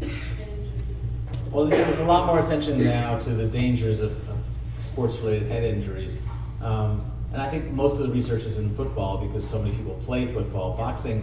dangerous, 0.00 0.22
head, 0.38 0.48
injuries. 0.48 1.50
Well, 1.50 1.66
there's 1.66 1.98
a 1.98 2.04
lot 2.04 2.26
more 2.26 2.38
attention 2.38 2.84
now 2.84 3.18
to 3.18 3.30
the 3.30 3.46
dangers 3.46 3.98
of, 4.00 4.12
of 4.28 4.36
sports-related 4.80 5.50
head 5.50 5.64
injuries, 5.64 6.18
um, 6.62 7.02
and 7.36 7.44
I 7.44 7.50
think 7.50 7.70
most 7.72 7.92
of 7.92 7.98
the 7.98 8.08
research 8.08 8.44
is 8.44 8.56
in 8.56 8.74
football 8.76 9.18
because 9.18 9.46
so 9.46 9.58
many 9.58 9.76
people 9.76 10.00
play 10.06 10.24
football. 10.32 10.74
Boxing, 10.74 11.22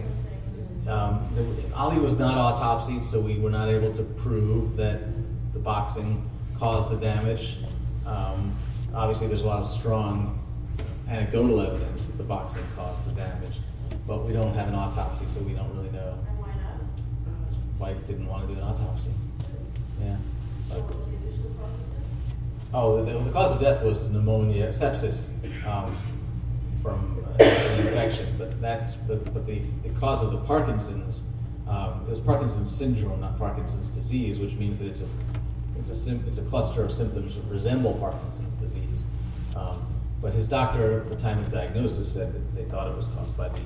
um, 0.86 1.26
the- 1.34 1.74
Ali 1.74 1.98
was 1.98 2.16
not 2.16 2.36
autopsied, 2.36 3.04
so 3.04 3.18
we 3.20 3.40
were 3.40 3.50
not 3.50 3.68
able 3.68 3.92
to 3.92 4.04
prove 4.04 4.76
that 4.76 5.00
the 5.52 5.58
boxing 5.58 6.30
caused 6.56 6.90
the 6.90 6.96
damage. 6.98 7.58
Um, 8.06 8.54
obviously, 8.94 9.26
there's 9.26 9.42
a 9.42 9.46
lot 9.48 9.58
of 9.58 9.66
strong 9.66 10.38
anecdotal 11.08 11.60
evidence 11.60 12.04
that 12.04 12.16
the 12.16 12.22
boxing 12.22 12.62
caused 12.76 13.04
the 13.06 13.12
damage, 13.12 13.58
but 14.06 14.24
we 14.24 14.32
don't 14.32 14.54
have 14.54 14.68
an 14.68 14.76
autopsy, 14.76 15.26
so 15.26 15.40
we 15.40 15.54
don't 15.54 15.74
really 15.76 15.90
know. 15.90 16.14
And 16.28 16.38
why 16.38 16.46
not? 16.46 17.80
Wife 17.80 18.06
didn't 18.06 18.28
want 18.28 18.46
to 18.46 18.54
do 18.54 18.60
an 18.60 18.64
autopsy. 18.64 19.10
Yeah. 20.00 20.14
Like- 20.70 20.78
what 20.84 20.94
was 20.96 21.06
the 21.08 21.26
initial 21.26 21.50
cause 21.58 21.72
of 21.74 21.90
death? 21.90 22.63
Oh, 22.76 23.04
the, 23.04 23.12
the 23.16 23.30
cause 23.30 23.52
of 23.52 23.60
death 23.60 23.84
was 23.84 24.10
pneumonia, 24.10 24.72
sepsis 24.72 25.28
um, 25.64 25.96
from 26.82 27.24
uh, 27.38 27.44
an 27.44 27.86
infection, 27.86 28.34
but 28.36 28.60
that, 28.60 28.96
but, 29.06 29.32
but 29.32 29.46
the, 29.46 29.62
the 29.84 29.90
cause 30.00 30.24
of 30.24 30.32
the 30.32 30.38
Parkinson's, 30.38 31.22
um, 31.68 32.02
it 32.04 32.10
was 32.10 32.18
Parkinson's 32.18 32.74
syndrome, 32.74 33.20
not 33.20 33.38
Parkinson's 33.38 33.90
disease, 33.90 34.40
which 34.40 34.54
means 34.54 34.80
that 34.80 34.88
it's 34.88 35.02
a, 35.02 35.06
it's 35.78 35.90
a, 35.90 35.94
sim- 35.94 36.24
it's 36.26 36.38
a 36.38 36.44
cluster 36.46 36.82
of 36.82 36.92
symptoms 36.92 37.36
that 37.36 37.44
resemble 37.44 37.94
Parkinson's 37.94 38.52
disease. 38.54 39.02
Um, 39.54 39.86
but 40.20 40.32
his 40.32 40.48
doctor 40.48 41.02
at 41.02 41.10
the 41.10 41.16
time 41.16 41.38
of 41.38 41.52
diagnosis 41.52 42.12
said 42.12 42.34
that 42.34 42.56
they 42.56 42.64
thought 42.64 42.88
it 42.90 42.96
was 42.96 43.06
caused 43.06 43.36
by 43.36 43.50
the, 43.50 43.60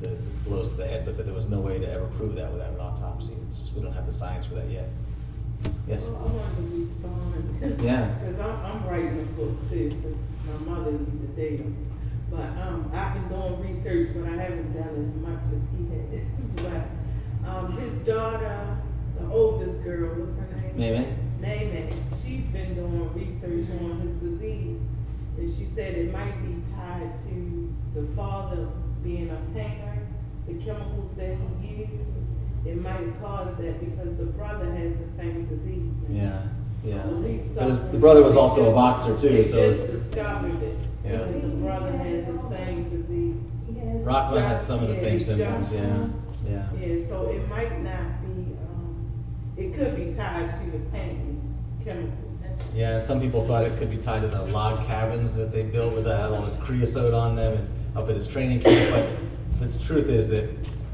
the 0.00 0.08
blows 0.44 0.66
to 0.66 0.74
the 0.74 0.86
head, 0.86 1.04
but 1.04 1.16
that 1.16 1.26
there 1.26 1.34
was 1.34 1.48
no 1.48 1.60
way 1.60 1.78
to 1.78 1.88
ever 1.88 2.06
prove 2.16 2.34
that 2.34 2.50
without 2.52 2.70
an 2.70 2.80
autopsy. 2.80 3.34
Just, 3.50 3.72
we 3.72 3.82
don't 3.82 3.92
have 3.92 4.06
the 4.06 4.12
science 4.12 4.46
for 4.46 4.56
that 4.56 4.68
yet. 4.68 4.88
Yes? 5.86 6.06
Well, 6.08 6.16
I 6.16 6.32
wanted 6.32 6.56
to 6.56 6.86
respond. 6.86 7.82
Yeah. 7.82 8.06
Because 8.06 8.40
I'm, 8.40 8.64
I'm 8.64 8.86
writing 8.86 9.20
a 9.20 9.24
book 9.38 9.70
too, 9.70 10.18
my 10.46 10.74
mother 10.74 10.90
used 10.92 11.20
to 11.20 11.26
date 11.28 11.60
him. 11.60 11.86
But, 12.30 12.50
um, 12.60 12.90
I've 12.92 13.14
been 13.14 13.28
doing 13.28 13.76
research, 13.76 14.10
but 14.14 14.28
I 14.28 14.36
haven't 14.36 14.72
done 14.74 14.94
as 15.08 15.22
much 15.22 15.40
as 15.52 15.62
he 15.72 15.88
has. 15.94 16.24
But, 17.42 17.48
um, 17.48 17.72
his 17.72 18.06
daughter, 18.06 18.76
the 19.18 19.26
oldest 19.30 19.82
girl, 19.82 20.14
what's 20.16 20.36
her 20.38 20.56
name? 20.60 20.76
Maybe? 20.76 21.06
Name 21.40 22.04
she's 22.22 22.44
been 22.52 22.74
doing 22.74 23.12
research 23.14 23.68
on 23.80 24.00
his 24.00 24.16
disease. 24.18 24.78
And 25.38 25.56
she 25.56 25.68
said 25.74 25.94
it 25.94 26.12
might 26.12 26.36
be 26.42 26.60
tied 26.74 27.12
to 27.28 27.74
the 27.94 28.06
father 28.14 28.68
being 29.02 29.30
a 29.30 29.36
painter, 29.54 30.06
the 30.46 30.54
chemicals 30.54 31.16
that 31.16 31.36
he 31.62 31.74
used. 31.76 32.27
It 32.68 32.82
might 32.82 33.00
have 33.00 33.20
caused 33.20 33.56
that 33.58 33.80
because 33.80 34.16
the 34.18 34.24
brother 34.26 34.70
has 34.74 34.92
the 34.98 35.16
same 35.16 35.46
disease. 35.46 35.90
Yeah, 36.10 36.42
yeah. 36.84 37.06
Well, 37.06 37.22
he's 37.22 37.40
It 37.40 37.62
was, 37.62 37.76
suffering. 37.76 37.92
the 37.92 37.98
brother 37.98 38.22
was 38.22 38.36
also 38.36 38.70
a 38.70 38.74
boxer 38.74 39.18
too, 39.18 39.28
They 39.28 39.44
so 39.44 39.74
just 39.74 39.92
discovered 40.10 40.62
it. 40.62 40.76
Yeah. 41.02 41.16
The 41.16 41.48
brother 41.48 41.92
has 41.96 42.26
the 42.26 42.48
same 42.50 42.90
disease. 42.90 43.36
Rahman 44.04 44.42
has 44.42 44.66
some 44.66 44.80
of 44.82 44.88
the 44.88 44.94
same 44.94 45.18
Yeah, 45.18 45.24
symptoms. 45.24 45.72
Yeah, 45.72 46.06
yeah. 46.46 46.66
Yeah, 46.78 47.08
so 47.08 47.30
it 47.30 47.48
might 47.48 47.82
not 47.82 48.20
be, 48.22 48.52
um, 48.62 49.10
it 49.56 49.74
could 49.74 49.96
be 49.96 50.14
tied 50.14 50.52
to 50.62 50.70
the 50.70 50.78
painting 50.90 51.54
chemicals. 51.84 52.12
Yeah, 52.74 53.00
some 53.00 53.20
people 53.20 53.46
thought 53.46 53.64
it 53.64 53.78
could 53.78 53.90
be 53.90 53.96
tied 53.96 54.22
to 54.22 54.28
the 54.28 54.42
log 54.46 54.84
cabins 54.86 55.34
that 55.36 55.52
they 55.52 55.62
built 55.62 55.94
with 55.94 56.06
uh, 56.06 56.30
all 56.34 56.42
this 56.42 56.56
creosote 56.56 57.14
on 57.14 57.34
them 57.36 57.56
and 57.56 57.96
up 57.96 58.08
at 58.10 58.14
his 58.14 58.26
training 58.26 58.60
camp. 58.60 58.90
But, 59.58 59.60
but 59.60 59.72
the 59.72 59.84
truth 59.84 60.08
is 60.08 60.28
that 60.28 60.50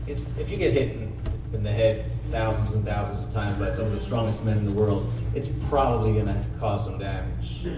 it's, 0.07 0.20
if 0.39 0.51
you 0.51 0.57
get 0.57 0.72
hit 0.72 1.03
in, 1.55 1.59
in 1.59 1.62
the 1.62 1.72
head 1.72 2.05
thousands 2.30 2.72
and 2.74 2.84
thousands 2.84 3.22
of 3.22 3.32
times 3.32 3.57
by 3.59 3.70
some 3.70 3.86
of 3.86 3.92
the 3.92 4.00
strongest 4.00 4.44
men 4.44 4.59
in 4.59 4.66
the 4.66 4.72
world, 4.72 5.11
it's 5.34 5.48
probably 5.68 6.12
going 6.12 6.26
to 6.26 6.44
cause 6.59 6.84
some 6.84 6.98
damage. 6.98 7.59
Yeah. 7.62 7.70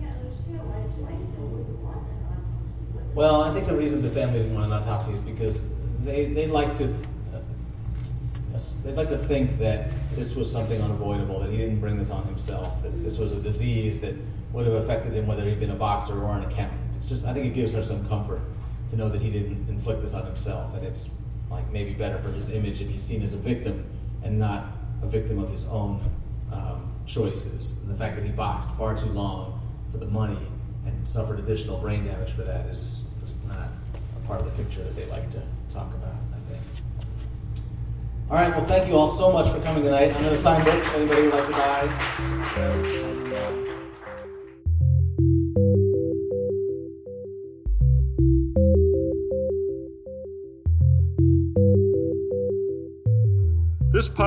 can't 0.00 0.16
understand 0.24 0.60
why 0.68 0.80
his 0.80 0.92
wife 0.92 1.10
didn't 1.12 1.82
want 1.82 1.98
an 1.98 2.16
autopsy. 2.26 2.92
What- 2.92 3.14
Well, 3.14 3.42
I 3.42 3.52
think 3.52 3.66
the 3.66 3.76
reason 3.76 4.02
the 4.02 4.10
family 4.10 4.38
didn't 4.40 4.54
want 4.54 4.66
an 4.66 4.72
autopsy 4.72 5.12
is 5.12 5.20
because 5.20 5.60
they, 6.02 6.26
they 6.26 6.46
like 6.46 6.76
to 6.78 6.84
uh, 7.34 8.58
they'd 8.84 8.94
like 8.96 9.08
to 9.10 9.18
think 9.18 9.58
that 9.58 9.90
this 10.14 10.34
was 10.34 10.50
something 10.50 10.80
unavoidable, 10.80 11.40
that 11.40 11.50
he 11.50 11.58
didn't 11.58 11.78
bring 11.80 11.96
this 11.98 12.10
on 12.10 12.24
himself, 12.24 12.82
that 12.82 13.02
this 13.04 13.18
was 13.18 13.32
a 13.32 13.40
disease 13.40 14.00
that 14.00 14.14
would 14.52 14.66
have 14.66 14.74
affected 14.76 15.12
him 15.12 15.26
whether 15.26 15.44
he'd 15.44 15.60
been 15.60 15.70
a 15.70 15.74
boxer 15.76 16.20
or 16.20 16.34
an 16.36 16.42
accountant. 16.42 16.80
It's 16.96 17.06
just 17.06 17.24
I 17.26 17.32
think 17.34 17.46
it 17.46 17.54
gives 17.54 17.72
her 17.72 17.82
some 17.82 18.08
comfort 18.08 18.40
to 18.90 18.96
know 18.96 19.08
that 19.08 19.20
he 19.20 19.30
didn't 19.30 19.68
inflict 19.68 20.02
this 20.02 20.14
on 20.14 20.24
himself, 20.26 20.74
and 20.74 20.84
it's 20.84 21.06
like 21.50 21.70
maybe 21.70 21.92
better 21.92 22.18
for 22.20 22.30
his 22.30 22.50
image 22.50 22.80
if 22.80 22.88
he's 22.88 23.02
seen 23.02 23.22
as 23.22 23.34
a 23.34 23.36
victim 23.36 23.84
and 24.22 24.38
not 24.38 24.66
a 25.02 25.06
victim 25.06 25.38
of 25.42 25.50
his 25.50 25.66
own 25.66 26.02
um, 26.52 26.92
choices. 27.06 27.78
And 27.82 27.90
the 27.90 27.98
fact 27.98 28.16
that 28.16 28.24
he 28.24 28.30
boxed 28.30 28.70
far 28.76 28.96
too 28.96 29.06
long 29.06 29.60
for 29.90 29.98
the 29.98 30.06
money 30.06 30.38
and 30.86 31.06
suffered 31.06 31.38
additional 31.38 31.78
brain 31.78 32.06
damage 32.06 32.32
for 32.32 32.42
that 32.42 32.66
is 32.66 33.02
just 33.20 33.44
not 33.46 33.68
a 34.16 34.26
part 34.26 34.40
of 34.40 34.46
the 34.46 34.62
picture 34.62 34.82
that 34.82 34.94
they 34.96 35.06
like 35.06 35.30
to 35.30 35.42
talk 35.72 35.92
about, 35.94 36.14
I 36.32 36.50
think. 36.50 36.62
All 38.30 38.36
right, 38.36 38.56
well, 38.56 38.66
thank 38.66 38.88
you 38.88 38.96
all 38.96 39.08
so 39.08 39.32
much 39.32 39.52
for 39.52 39.60
coming 39.62 39.82
tonight. 39.82 40.14
I'm 40.14 40.22
going 40.22 40.34
to 40.34 40.36
sign 40.36 40.64
books 40.64 40.86
if 40.86 40.94
anybody 40.94 41.22
would 41.22 41.32
like 41.32 41.46
to 41.46 41.52
buy. 41.52 43.19